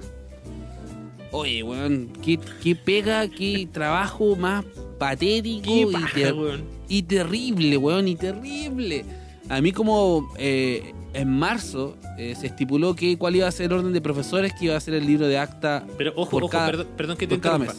[1.33, 4.63] Oye, weón, qué, qué pega, qué trabajo más
[4.99, 6.63] patético y, paja, ter- weón.
[6.87, 9.03] y terrible, weón, y terrible.
[9.49, 13.73] A mí como eh, en marzo eh, se estipuló que cuál iba a ser el
[13.79, 16.51] orden de profesores que iba a ser el libro de acta Pero ojo, por ojo,
[16.51, 17.73] cada- perdón, perdón que te interrumpa.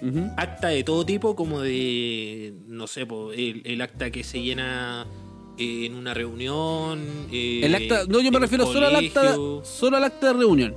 [0.00, 0.30] Ujú.
[0.36, 5.06] Acta de todo tipo, como de, no sé, po, el, el acta que se llena
[5.58, 7.00] eh, en una reunión.
[7.32, 10.74] eh, El acta, no, yo me refiero solo al acta, solo al acta de reunión.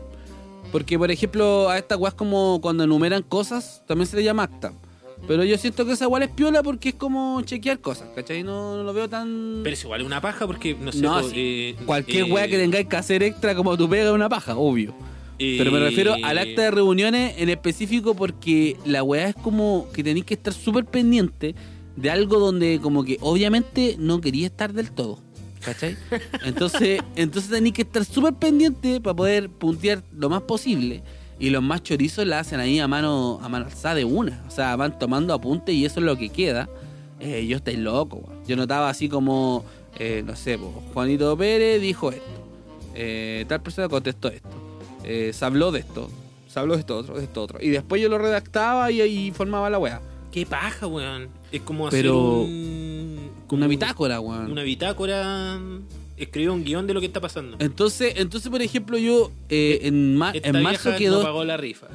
[0.76, 4.73] Porque, por ejemplo, a estas weas como cuando enumeran cosas, también se le llama acta.
[5.26, 8.43] Pero yo siento que esa igual es piola porque es como chequear cosas, ¿cachai?
[8.43, 9.61] No, no lo veo tan...
[9.64, 11.31] Pero es igual una paja porque, no sé, No, sí.
[11.38, 14.57] eh, Cualquier eh, wea que tengáis que hacer extra como tu pega es una paja,
[14.57, 14.93] obvio.
[15.39, 19.88] eh, Pero me refiero al acta de reuniones en específico porque la weá es como
[19.93, 21.56] que tenéis que estar súper pendiente
[21.95, 25.19] de algo donde como que obviamente no quería estar del todo.
[25.65, 25.97] ¿Cachai?
[26.43, 31.01] Entonces, entonces tenéis que estar súper pendiente para poder puntear lo más posible.
[31.37, 34.43] Y los más chorizos la hacen ahí a mano, a mano alzada de una.
[34.47, 36.69] O sea, van tomando apuntes y eso es lo que queda.
[37.19, 38.45] Eh, yo estoy loco, weón.
[38.47, 39.65] Yo notaba así como,
[39.99, 40.57] eh, no sé,
[40.93, 42.23] Juanito Pérez dijo esto.
[42.93, 44.47] Eh, tal persona contestó esto.
[45.03, 46.09] Eh, se habló de esto.
[46.47, 47.59] Se habló de esto otro, de esto otro.
[47.61, 50.01] Y después yo lo redactaba y ahí formaba la weá.
[50.31, 51.27] Qué paja, weón.
[51.51, 52.74] Es como Pero- hacer un,
[53.47, 54.51] como Una bitácora, weón.
[54.51, 55.59] Una bitácora.
[56.17, 57.57] Escribir un guion de lo que está pasando.
[57.59, 61.17] Entonces, entonces, por ejemplo, yo eh, en, ma- Esta en marzo vieja quedó.
[61.17, 61.88] no pagó la rifa.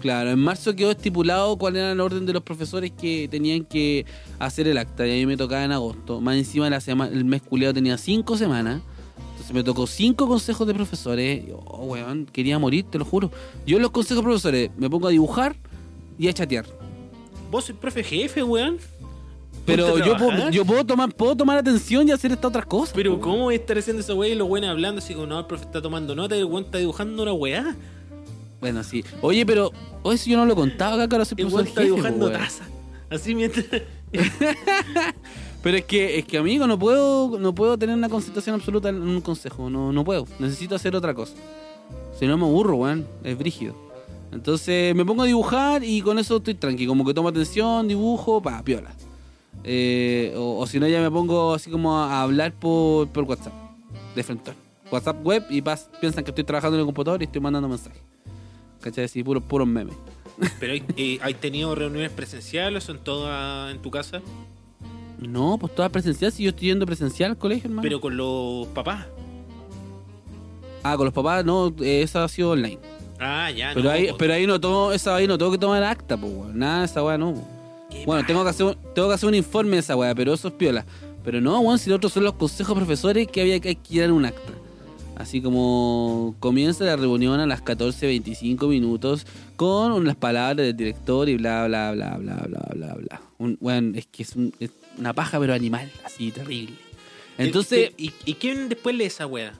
[0.00, 4.06] Claro, en marzo quedó estipulado cuál era el orden de los profesores que tenían que
[4.38, 5.06] hacer el acta.
[5.06, 6.22] Y a mí me tocaba en agosto.
[6.22, 8.80] Más encima la semana, el mes culiado tenía cinco semanas.
[9.32, 11.44] Entonces me tocó cinco consejos de profesores.
[11.66, 13.30] Oh, weón, quería morir, te lo juro.
[13.66, 15.54] Yo en los consejos de profesores me pongo a dibujar
[16.18, 16.64] y a chatear.
[17.50, 18.78] Vos sois profe jefe, weón.
[19.66, 22.94] Pero yo puedo, yo puedo tomar, puedo tomar atención y hacer estas otras cosas.
[22.94, 23.20] Pero po.
[23.20, 25.46] ¿cómo voy a estar haciendo esa weá y los buenos hablando así como no, el
[25.46, 27.76] profe está tomando nota y el weón está dibujando una weá?
[28.60, 29.04] Bueno, sí.
[29.22, 29.70] Oye, pero
[30.02, 32.26] oh, eso yo no lo contaba acá, ahora soy El profesor weón está jefe, dibujando
[32.26, 32.64] po, taza.
[33.10, 33.66] Así mientras.
[35.62, 39.02] Pero es que, es que amigo, no puedo, no puedo tener una concentración absoluta en
[39.02, 39.68] un consejo.
[39.68, 40.26] No, no puedo.
[40.38, 41.34] Necesito hacer otra cosa.
[42.18, 43.06] Si no me aburro, weón.
[43.22, 43.74] Es brígido.
[44.32, 46.86] Entonces me pongo a dibujar y con eso estoy tranqui.
[46.86, 48.90] Como que tomo atención, dibujo, pa, piola.
[49.64, 53.52] Eh, o, o si no, ya me pongo así como a hablar por, por WhatsApp.
[54.14, 54.52] De frente.
[54.90, 58.00] WhatsApp web y pas- piensan que estoy trabajando en el computador y estoy mandando mensajes.
[58.80, 59.04] ¿Cachai?
[59.04, 59.94] Así, puros puros memes.
[60.60, 64.20] Pero hay- eh, ¿hay tenido reuniones presenciales o son todas en tu casa?
[65.18, 66.32] No, pues toda presencial.
[66.32, 67.82] Si yo estoy yendo presencial al colegio, hermano.
[67.82, 69.06] Pero con los papás.
[70.82, 72.78] Ah, con los papás, no, eh, eso ha sido online.
[73.18, 75.82] Ah, ya, Pero no, ahí, pero ahí no tomo, esa ahí no tengo que tomar
[75.84, 76.32] acta, pues.
[76.54, 77.34] Nada, esa weá no.
[77.34, 77.46] po.
[77.90, 80.32] ¿Qué Bueno, tengo que hacer, un- tengo que hacer un informe de esa weá, pero
[80.34, 80.84] eso es piola.
[81.24, 84.24] Pero no, weón, si los otros son los consejos profesores que había que llenar un
[84.24, 84.52] acta.
[85.16, 89.26] Así como comienza la reunión a las 14.25 minutos
[89.56, 93.20] con las palabras del director y bla, bla, bla, bla, bla, bla, bla.
[93.36, 96.74] Un, weón, es que es, un- es una paja, pero animal, así, terrible.
[97.36, 99.52] Entonces, Eh, ¿Y, y quién después lee esa weá?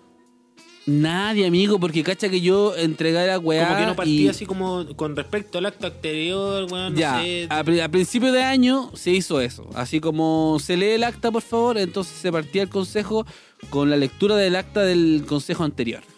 [0.87, 3.67] Nadie, amigo, porque cacha que yo entregara weá.
[3.69, 7.21] Como que no partía y- así como con respecto al acto anterior, weón, no ya,
[7.21, 7.47] sé.
[7.49, 9.69] a, pri- a principio de año se hizo eso.
[9.75, 13.27] Así como se lee el acta, por favor, entonces se partía el consejo
[13.69, 16.03] con la lectura del acta del consejo anterior.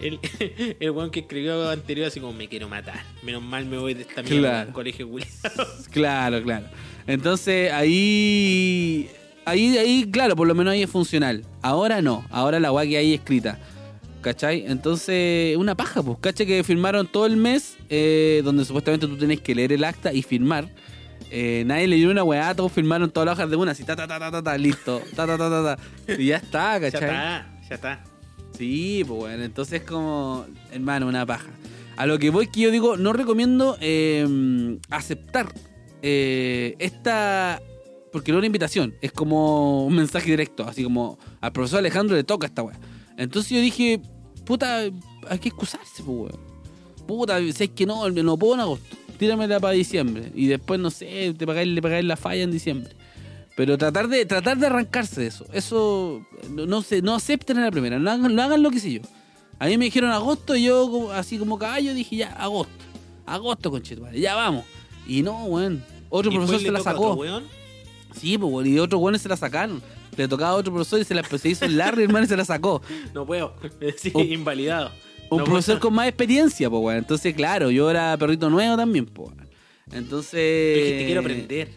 [0.00, 0.18] El,
[0.80, 3.02] el weón que escribió anterior así como me quiero matar.
[3.22, 4.68] Menos mal me voy de esta mierda Claro.
[4.68, 5.30] al colegio culiao.
[5.90, 6.66] Claro, claro.
[7.06, 9.10] Entonces ahí,
[9.50, 11.44] ahí, ahí, claro, por lo menos ahí es funcional.
[11.62, 13.58] Ahora no, ahora la weá que hay escrita.
[14.22, 14.64] ¿Cachai?
[14.66, 16.18] Entonces, una paja, pues.
[16.20, 16.46] ¿Cachai?
[16.46, 20.22] Que firmaron todo el mes, eh, donde supuestamente tú tenés que leer el acta y
[20.22, 20.68] firmar.
[21.30, 24.06] Eh, nadie leyó una weá, todos firmaron todas las hojas de una, así, ta, ta,
[24.06, 26.14] ta, ta, ta, ta, listo, ta, ta, ta, ta, ta.
[26.18, 27.08] Y ya está, Ya ¿cachai?
[27.08, 28.04] está, ya está.
[28.58, 31.48] Sí, pues bueno, entonces como, hermano, una paja.
[31.96, 35.52] A lo que voy que yo digo, no recomiendo eh, aceptar
[36.02, 37.60] eh, esta,
[38.12, 42.16] porque no es una invitación, es como un mensaje directo, así como al profesor Alejandro
[42.16, 42.78] le toca esta weá.
[43.16, 44.00] Entonces yo dije,
[44.44, 44.80] puta,
[45.28, 46.50] hay que excusarse, pues weón.
[47.06, 50.30] Puta, si es que no, no puedo en agosto, tíramela para diciembre.
[50.34, 52.94] Y después, no sé, te pagáis, le pagáis la falla en diciembre.
[53.56, 55.44] Pero tratar de tratar de arrancarse de eso.
[55.52, 57.98] Eso no, no se, no acepten a la primera.
[57.98, 59.00] No hagan, no hagan lo que hice yo.
[59.58, 62.72] A mí me dijeron agosto y yo así como caballo dije ya, agosto.
[63.26, 64.64] Agosto, conchetumare, ya vamos.
[65.06, 65.84] Y no, weón.
[66.08, 67.10] Otro ¿Y profesor se la sacó.
[67.10, 67.59] otro weón?
[68.14, 69.82] Sí, pues, weón, y otros weones se la sacaron.
[70.16, 72.36] Le tocaba a otro profesor y se la se hizo el Larry, hermano, y se
[72.36, 72.82] la sacó.
[73.14, 73.54] No puedo.
[73.96, 74.90] Sí, Un- invalidado.
[75.30, 75.80] Un No profesor puedo.
[75.88, 76.98] con más experiencia, pues, weón.
[76.98, 79.30] Entonces, claro, yo era perrito nuevo también, pues.
[79.92, 80.32] Entonces.
[80.74, 81.68] Pero dijiste, quiero aprender.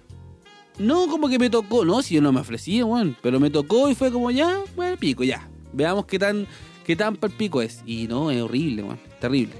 [0.79, 1.85] No, como que me tocó.
[1.85, 3.15] No, si yo no me ofrecí, weón.
[3.21, 5.47] Pero me tocó y fue como ya, bueno, pico, ya.
[5.71, 6.47] Veamos qué tan,
[6.85, 7.81] qué tan el pico es.
[7.85, 8.99] Y no, es horrible, weón.
[9.21, 9.53] Terrible.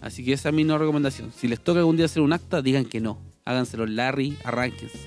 [0.00, 1.32] Así que esa es mi no recomendación.
[1.36, 3.20] Si les toca algún día hacer un acta, digan que no.
[3.44, 4.98] Háganselo Larry, arránquense.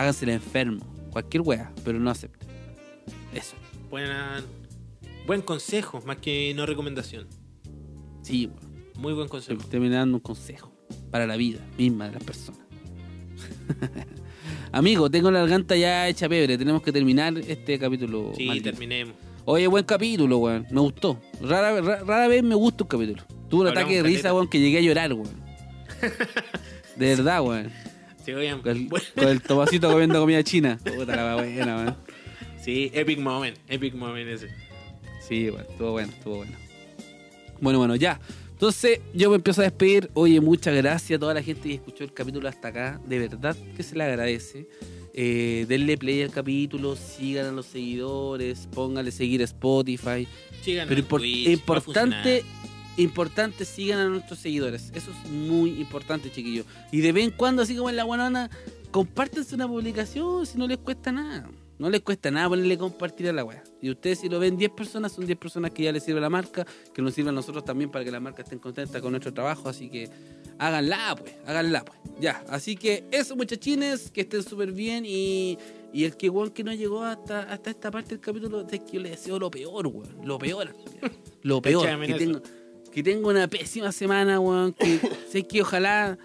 [0.00, 0.80] Háganselo enfermo.
[1.10, 2.48] Cualquier wea, pero no acepten.
[3.34, 3.54] Eso.
[3.90, 4.42] Buena,
[5.26, 7.26] buen consejo, más que no recomendación.
[8.22, 8.70] Sí, weón.
[8.96, 9.62] Muy buen consejo.
[9.70, 10.72] Terminé dando un consejo
[11.10, 12.60] para la vida misma de las personas.
[14.72, 16.56] Amigo, tengo la garganta ya hecha pebre.
[16.56, 18.32] Tenemos que terminar este capítulo.
[18.36, 18.70] Sí, maldito.
[18.70, 19.14] terminemos.
[19.44, 20.66] Oye, buen capítulo, weón.
[20.70, 21.20] Me gustó.
[21.42, 23.22] Rara, ra- rara vez me gusta un capítulo.
[23.50, 25.28] Tuve un Hablamos ataque de risa, weón, que llegué a llorar, weón.
[26.96, 27.70] De verdad, weón.
[28.24, 30.78] Sí, oigan, Con el, bueno, con el tomacito comiendo comida china.
[30.84, 31.96] Puta la wea buena, weón.
[32.62, 34.48] sí, epic moment, epic moment ese.
[35.26, 35.66] Sí, weón.
[35.70, 36.52] Estuvo bueno, estuvo bueno.
[37.60, 38.20] Bueno, bueno, ya.
[38.52, 40.10] Entonces, yo me empiezo a despedir.
[40.14, 43.00] Oye, muchas gracias a toda la gente que escuchó el capítulo hasta acá.
[43.06, 44.68] De verdad que se le agradece.
[45.14, 50.28] Eh, denle play al capítulo, sigan a los seguidores, pónganle seguir a Spotify.
[50.62, 52.44] Sigan Pero impor- Twitch, importante.
[52.96, 54.90] Importante sigan a nuestros seguidores.
[54.94, 56.66] Eso es muy importante, chiquillos.
[56.92, 58.50] Y de vez en cuando, así como en la guanana,
[58.90, 61.48] compártense una publicación si no les cuesta nada.
[61.78, 63.64] No les cuesta nada ponerle compartir a la wea.
[63.80, 66.28] Y ustedes si lo ven 10 personas, son 10 personas que ya les sirve la
[66.28, 69.32] marca, que nos sirve a nosotros también para que la marca estén contenta con nuestro
[69.32, 69.66] trabajo.
[69.66, 70.10] Así que
[70.58, 71.98] háganla, pues, háganla, pues.
[72.20, 75.58] Ya, así que eso, muchachines, que estén súper bien y...
[75.92, 78.92] Y el que weón que no llegó hasta, hasta esta parte del capítulo, es que
[78.92, 80.24] yo le deseo lo peor, weón.
[80.24, 80.72] Lo peor.
[81.42, 82.06] Lo peor.
[82.06, 82.40] Que tengo,
[82.92, 84.72] que tengo una pésima semana, weón.
[84.72, 84.98] Que
[85.30, 86.18] sé que ojalá.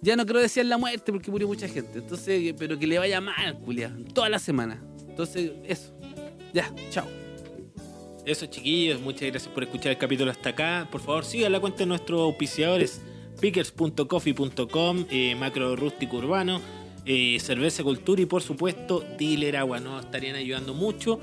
[0.00, 2.00] Ya no quiero desear la muerte porque murió mucha gente.
[2.00, 3.96] Entonces, pero que le vaya mal, culia.
[4.12, 4.82] Toda la semana.
[5.08, 5.94] Entonces, eso.
[6.52, 7.06] Ya, chao.
[8.24, 10.88] Eso, chiquillos, muchas gracias por escuchar el capítulo hasta acá.
[10.90, 13.00] Por favor, sigan la cuenta de nuestros auspiciadores
[13.40, 16.60] pickers.coffee.com, eh, Macro Rústico Urbano,
[17.04, 19.80] eh, Cerveza Cultura y por supuesto Dealer Agua.
[19.80, 21.18] Nos estarían ayudando mucho.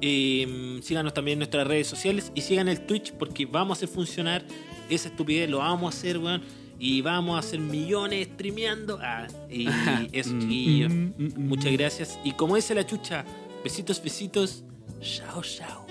[0.00, 3.88] Eh, síganos también en nuestras redes sociales y sigan el Twitch porque vamos a hacer
[3.88, 4.44] funcionar
[4.90, 6.42] esa estupidez, lo vamos a hacer, weón.
[6.78, 8.98] Y vamos a hacer millones streameando.
[9.00, 9.66] Ah, y
[10.12, 10.92] eso, chiquillos.
[11.36, 12.18] Muchas gracias.
[12.24, 13.24] Y como dice la chucha,
[13.62, 14.64] besitos, besitos.
[15.00, 15.83] Chao, chao.